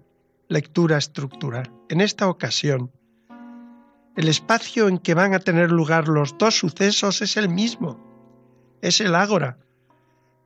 lectura 0.48 0.98
estructural. 0.98 1.72
En 1.90 2.02
esta 2.02 2.28
ocasión, 2.28 2.92
el 4.16 4.28
espacio 4.28 4.88
en 4.88 4.98
que 4.98 5.14
van 5.14 5.34
a 5.34 5.40
tener 5.40 5.72
lugar 5.72 6.08
los 6.08 6.38
dos 6.38 6.58
sucesos 6.58 7.22
es 7.22 7.38
el 7.38 7.50
mismo, 7.50 7.98
es 8.82 9.00
el 9.00 9.16
ágora, 9.16 9.58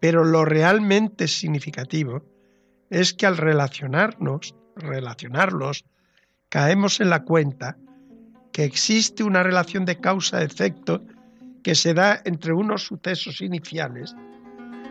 pero 0.04 0.26
lo 0.26 0.43
realmente 0.43 1.30
significativo 1.30 2.26
es 2.89 3.14
que 3.14 3.26
al 3.26 3.38
relacionarnos, 3.38 4.54
relacionarlos, 4.76 5.86
caemos 6.49 6.99
en 6.99 7.10
la 7.10 7.24
cuenta 7.24 7.78
que 8.51 8.66
existe 8.66 9.24
una 9.24 9.43
relación 9.43 9.86
de 9.86 10.01
causa-efecto 10.01 11.01
que 11.64 11.74
se 11.74 11.93
da 11.93 12.22
entre 12.26 12.51
unos 12.51 12.84
sucesos 12.84 13.39
iniciales 13.39 14.14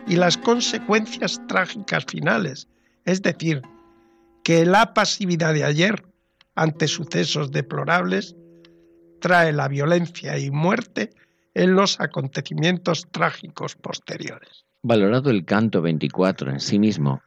y 0.07 0.15
las 0.15 0.35
consecuencias 0.35 1.39
trágicas 1.47 2.05
finales, 2.05 2.67
es 3.05 3.21
decir, 3.21 3.61
que 4.43 4.65
la 4.65 4.95
pasividad 4.95 5.53
de 5.53 5.63
ayer 5.63 6.03
ante 6.55 6.87
sucesos 6.87 7.51
deplorables 7.51 8.35
trae 9.21 9.53
la 9.53 9.67
violencia 9.67 10.39
y 10.39 10.49
muerte 10.49 11.11
en 11.53 11.75
los 11.75 11.99
acontecimientos 11.99 13.05
trágicos 13.11 13.75
posteriores. 13.75 14.65
Valorado 14.85 15.29
el 15.29 15.45
canto 15.45 15.81
24 15.81 16.51
en 16.51 16.59
sí 16.59 16.77
mismo, 16.77 17.21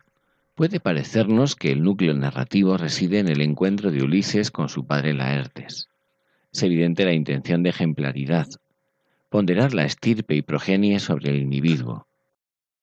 puede 0.55 0.79
parecernos 0.79 1.57
que 1.57 1.73
el 1.73 1.83
núcleo 1.83 2.13
narrativo 2.13 2.77
reside 2.77 3.19
en 3.19 3.29
el 3.29 3.41
encuentro 3.41 3.91
de 3.91 4.03
Ulises 4.03 4.51
con 4.51 4.69
su 4.69 4.85
padre 4.87 5.15
Laertes. 5.15 5.89
Es 6.53 6.63
evidente 6.63 7.07
la 7.07 7.15
intención 7.15 7.63
de 7.63 7.71
ejemplaridad, 7.71 8.47
ponderar 9.31 9.73
la 9.73 9.87
estirpe 9.87 10.35
y 10.35 10.43
progenie 10.43 11.01
sobre 11.01 11.31
el 11.31 11.37
individuo. 11.37 12.07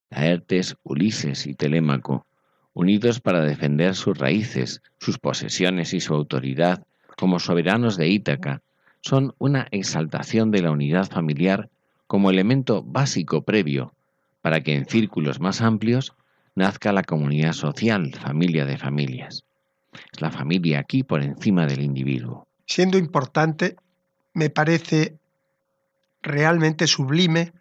Laertes, 0.10 0.76
Ulises 0.82 1.46
y 1.46 1.54
Telémaco, 1.54 2.26
unidos 2.74 3.20
para 3.20 3.42
defender 3.42 3.94
sus 3.94 4.18
raíces, 4.18 4.82
sus 4.98 5.20
posesiones 5.20 5.94
y 5.94 6.00
su 6.00 6.16
autoridad 6.16 6.84
como 7.16 7.38
soberanos 7.38 7.96
de 7.96 8.08
Ítaca, 8.08 8.64
son 9.02 9.36
una 9.38 9.68
exaltación 9.70 10.50
de 10.50 10.64
la 10.64 10.72
unidad 10.72 11.12
familiar 11.12 11.70
como 12.08 12.32
elemento 12.32 12.82
básico 12.82 13.44
previo 13.44 13.94
para 14.44 14.62
que 14.62 14.76
en 14.76 14.86
círculos 14.86 15.40
más 15.40 15.62
amplios 15.62 16.14
nazca 16.54 16.92
la 16.92 17.04
comunidad 17.04 17.54
social, 17.54 18.14
familia 18.14 18.66
de 18.66 18.78
familias. 18.78 19.46
Es 20.12 20.20
la 20.20 20.32
familia 20.32 20.80
aquí 20.80 21.02
por 21.02 21.24
encima 21.24 21.66
del 21.66 21.82
individuo. 21.82 22.46
Siendo 22.66 22.98
importante, 22.98 23.78
me 24.34 24.50
parece 24.50 25.18
realmente 26.22 26.88
sublime 26.88 27.54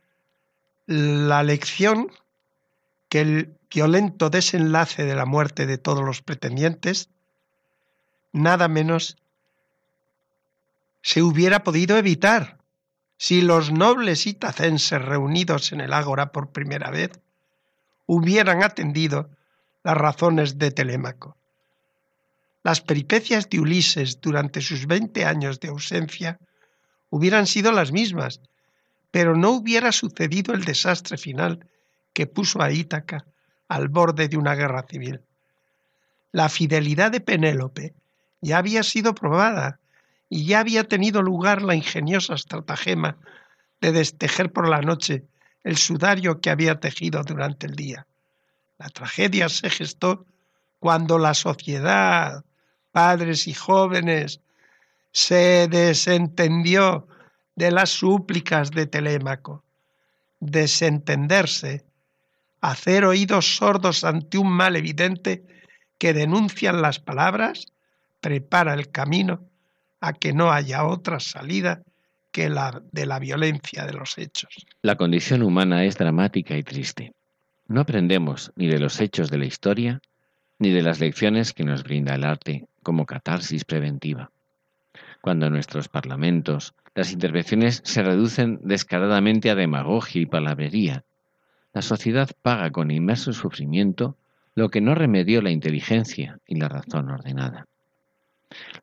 la 0.86 1.44
lección 1.44 2.10
que 3.08 3.20
el 3.20 3.54
violento 3.72 4.28
desenlace 4.28 5.04
de 5.04 5.14
la 5.14 5.24
muerte 5.24 5.66
de 5.66 5.78
todos 5.78 6.04
los 6.04 6.20
pretendientes, 6.20 7.10
nada 8.32 8.66
menos 8.66 9.16
se 11.00 11.22
hubiera 11.22 11.62
podido 11.62 11.96
evitar 11.96 12.58
si 13.22 13.40
los 13.40 13.70
nobles 13.70 14.26
itacenses 14.26 15.00
reunidos 15.00 15.70
en 15.70 15.80
el 15.80 15.92
ágora 15.92 16.32
por 16.32 16.50
primera 16.50 16.90
vez 16.90 17.12
hubieran 18.04 18.64
atendido 18.64 19.30
las 19.84 19.96
razones 19.96 20.58
de 20.58 20.72
Telémaco. 20.72 21.36
Las 22.64 22.80
peripecias 22.80 23.48
de 23.48 23.60
Ulises 23.60 24.20
durante 24.20 24.60
sus 24.60 24.88
veinte 24.88 25.24
años 25.24 25.60
de 25.60 25.68
ausencia 25.68 26.40
hubieran 27.10 27.46
sido 27.46 27.70
las 27.70 27.92
mismas, 27.92 28.40
pero 29.12 29.36
no 29.36 29.50
hubiera 29.50 29.92
sucedido 29.92 30.52
el 30.52 30.64
desastre 30.64 31.16
final 31.16 31.64
que 32.12 32.26
puso 32.26 32.60
a 32.60 32.72
Ítaca 32.72 33.24
al 33.68 33.86
borde 33.86 34.26
de 34.26 34.36
una 34.36 34.56
guerra 34.56 34.84
civil. 34.90 35.20
La 36.32 36.48
fidelidad 36.48 37.12
de 37.12 37.20
Penélope 37.20 37.94
ya 38.40 38.58
había 38.58 38.82
sido 38.82 39.14
probada 39.14 39.78
y 40.32 40.46
ya 40.46 40.60
había 40.60 40.84
tenido 40.84 41.20
lugar 41.20 41.60
la 41.60 41.74
ingeniosa 41.74 42.32
estratagema 42.32 43.18
de 43.82 43.92
destejer 43.92 44.50
por 44.50 44.66
la 44.66 44.80
noche 44.80 45.26
el 45.62 45.76
sudario 45.76 46.40
que 46.40 46.48
había 46.48 46.80
tejido 46.80 47.22
durante 47.22 47.66
el 47.66 47.76
día. 47.76 48.06
La 48.78 48.88
tragedia 48.88 49.50
se 49.50 49.68
gestó 49.68 50.24
cuando 50.78 51.18
la 51.18 51.34
sociedad, 51.34 52.46
padres 52.92 53.46
y 53.46 53.52
jóvenes, 53.52 54.40
se 55.10 55.68
desentendió 55.68 57.06
de 57.54 57.70
las 57.70 57.90
súplicas 57.90 58.70
de 58.70 58.86
Telémaco. 58.86 59.62
Desentenderse, 60.40 61.84
hacer 62.62 63.04
oídos 63.04 63.56
sordos 63.56 64.02
ante 64.02 64.38
un 64.38 64.48
mal 64.48 64.76
evidente 64.76 65.44
que 65.98 66.14
denuncian 66.14 66.80
las 66.80 67.00
palabras, 67.00 67.66
prepara 68.22 68.72
el 68.72 68.90
camino 68.90 69.51
a 70.02 70.12
que 70.12 70.34
no 70.34 70.52
haya 70.52 70.84
otra 70.84 71.20
salida 71.20 71.82
que 72.32 72.50
la 72.50 72.82
de 72.90 73.06
la 73.06 73.18
violencia 73.18 73.86
de 73.86 73.92
los 73.92 74.18
hechos. 74.18 74.66
La 74.82 74.96
condición 74.96 75.42
humana 75.42 75.84
es 75.84 75.96
dramática 75.96 76.56
y 76.56 76.62
triste. 76.62 77.12
No 77.68 77.82
aprendemos 77.82 78.52
ni 78.56 78.66
de 78.66 78.80
los 78.80 79.00
hechos 79.00 79.30
de 79.30 79.38
la 79.38 79.46
historia, 79.46 80.00
ni 80.58 80.70
de 80.70 80.82
las 80.82 80.98
lecciones 80.98 81.52
que 81.52 81.64
nos 81.64 81.84
brinda 81.84 82.14
el 82.14 82.24
arte 82.24 82.66
como 82.82 83.06
catarsis 83.06 83.64
preventiva. 83.64 84.30
Cuando 85.20 85.48
nuestros 85.48 85.88
parlamentos 85.88 86.74
las 86.94 87.12
intervenciones 87.12 87.80
se 87.84 88.02
reducen 88.02 88.58
descaradamente 88.62 89.50
a 89.50 89.54
demagogia 89.54 90.20
y 90.20 90.26
palabrería, 90.26 91.04
la 91.72 91.80
sociedad 91.80 92.28
paga 92.42 92.70
con 92.70 92.90
inmerso 92.90 93.32
sufrimiento 93.32 94.16
lo 94.54 94.68
que 94.68 94.80
no 94.80 94.94
remedió 94.94 95.40
la 95.40 95.50
inteligencia 95.50 96.38
y 96.46 96.56
la 96.56 96.68
razón 96.68 97.08
ordenada. 97.08 97.66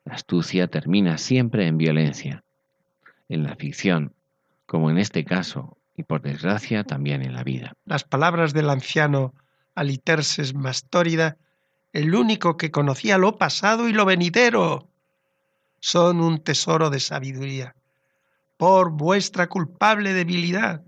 La 0.04 0.14
astucia 0.14 0.68
termina 0.68 1.18
siempre 1.18 1.66
en 1.66 1.78
violencia, 1.78 2.44
en 3.28 3.42
la 3.44 3.56
ficción, 3.56 4.14
como 4.66 4.90
en 4.90 4.98
este 4.98 5.24
caso, 5.24 5.76
y 5.96 6.02
por 6.02 6.22
desgracia 6.22 6.84
también 6.84 7.22
en 7.22 7.34
la 7.34 7.44
vida. 7.44 7.74
Las 7.84 8.04
palabras 8.04 8.52
del 8.52 8.70
anciano 8.70 9.34
Aliterses 9.74 10.54
Mastórida, 10.54 11.36
el 11.92 12.14
único 12.14 12.56
que 12.56 12.70
conocía 12.70 13.18
lo 13.18 13.36
pasado 13.36 13.88
y 13.88 13.92
lo 13.92 14.04
venidero, 14.04 14.88
son 15.80 16.20
un 16.20 16.38
tesoro 16.38 16.90
de 16.90 17.00
sabiduría. 17.00 17.74
Por 18.56 18.90
vuestra 18.90 19.48
culpable 19.48 20.12
debilidad 20.12 20.82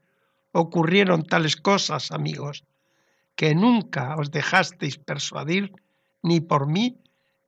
ocurrieron 0.52 1.24
tales 1.24 1.56
cosas, 1.56 2.12
amigos, 2.12 2.64
que 3.34 3.54
nunca 3.54 4.16
os 4.16 4.30
dejasteis 4.30 4.98
persuadir 4.98 5.72
ni 6.22 6.40
por 6.40 6.66
mí 6.66 6.98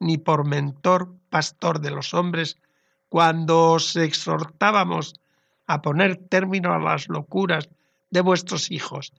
ni 0.00 0.18
por 0.18 0.46
mentor 0.46 1.14
pastor 1.30 1.80
de 1.80 1.90
los 1.90 2.14
hombres, 2.14 2.58
cuando 3.08 3.72
os 3.72 3.96
exhortábamos 3.96 5.14
a 5.66 5.82
poner 5.82 6.16
término 6.16 6.72
a 6.72 6.78
las 6.78 7.08
locuras 7.08 7.68
de 8.10 8.20
vuestros 8.20 8.70
hijos. 8.70 9.12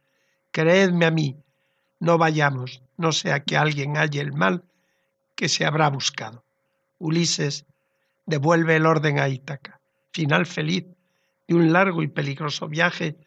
Creedme 0.52 1.06
a 1.06 1.12
mí, 1.12 1.38
no 2.00 2.18
vayamos, 2.18 2.82
no 2.98 3.12
sea 3.12 3.44
que 3.44 3.58
alguien 3.58 3.96
halle 3.98 4.22
el 4.22 4.34
mal 4.34 4.64
que 5.36 5.50
se 5.50 5.66
habrá 5.66 5.90
buscado. 5.90 6.44
Ulises 7.00 7.66
devuelve 8.26 8.76
el 8.76 8.86
orden 8.86 9.20
a 9.20 9.28
Ítaca, 9.28 9.80
final 10.12 10.46
feliz 10.46 10.86
de 11.48 11.56
un 11.56 11.74
largo 11.74 12.04
y 12.04 12.08
peligroso 12.08 12.68
viaje 12.68 13.18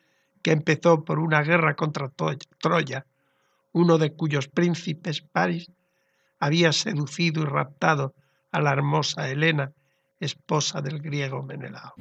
que 0.43 0.53
empezó 0.53 1.05
por 1.05 1.19
una 1.19 1.43
guerra 1.43 1.75
contra 1.75 2.09
Troya, 2.09 3.07
uno 3.73 3.99
de 3.99 4.13
cuyos 4.15 4.49
príncipes, 4.49 5.21
París, 5.21 5.71
había 6.39 6.73
seducido 6.73 7.43
y 7.43 7.47
raptado 7.47 8.15
a 8.51 8.61
la 8.61 8.73
hermosa 8.73 9.29
Helena, 9.29 9.73
esposa 10.21 10.81
del 10.81 11.01
griego 11.01 11.43
Menelao. 11.43 11.95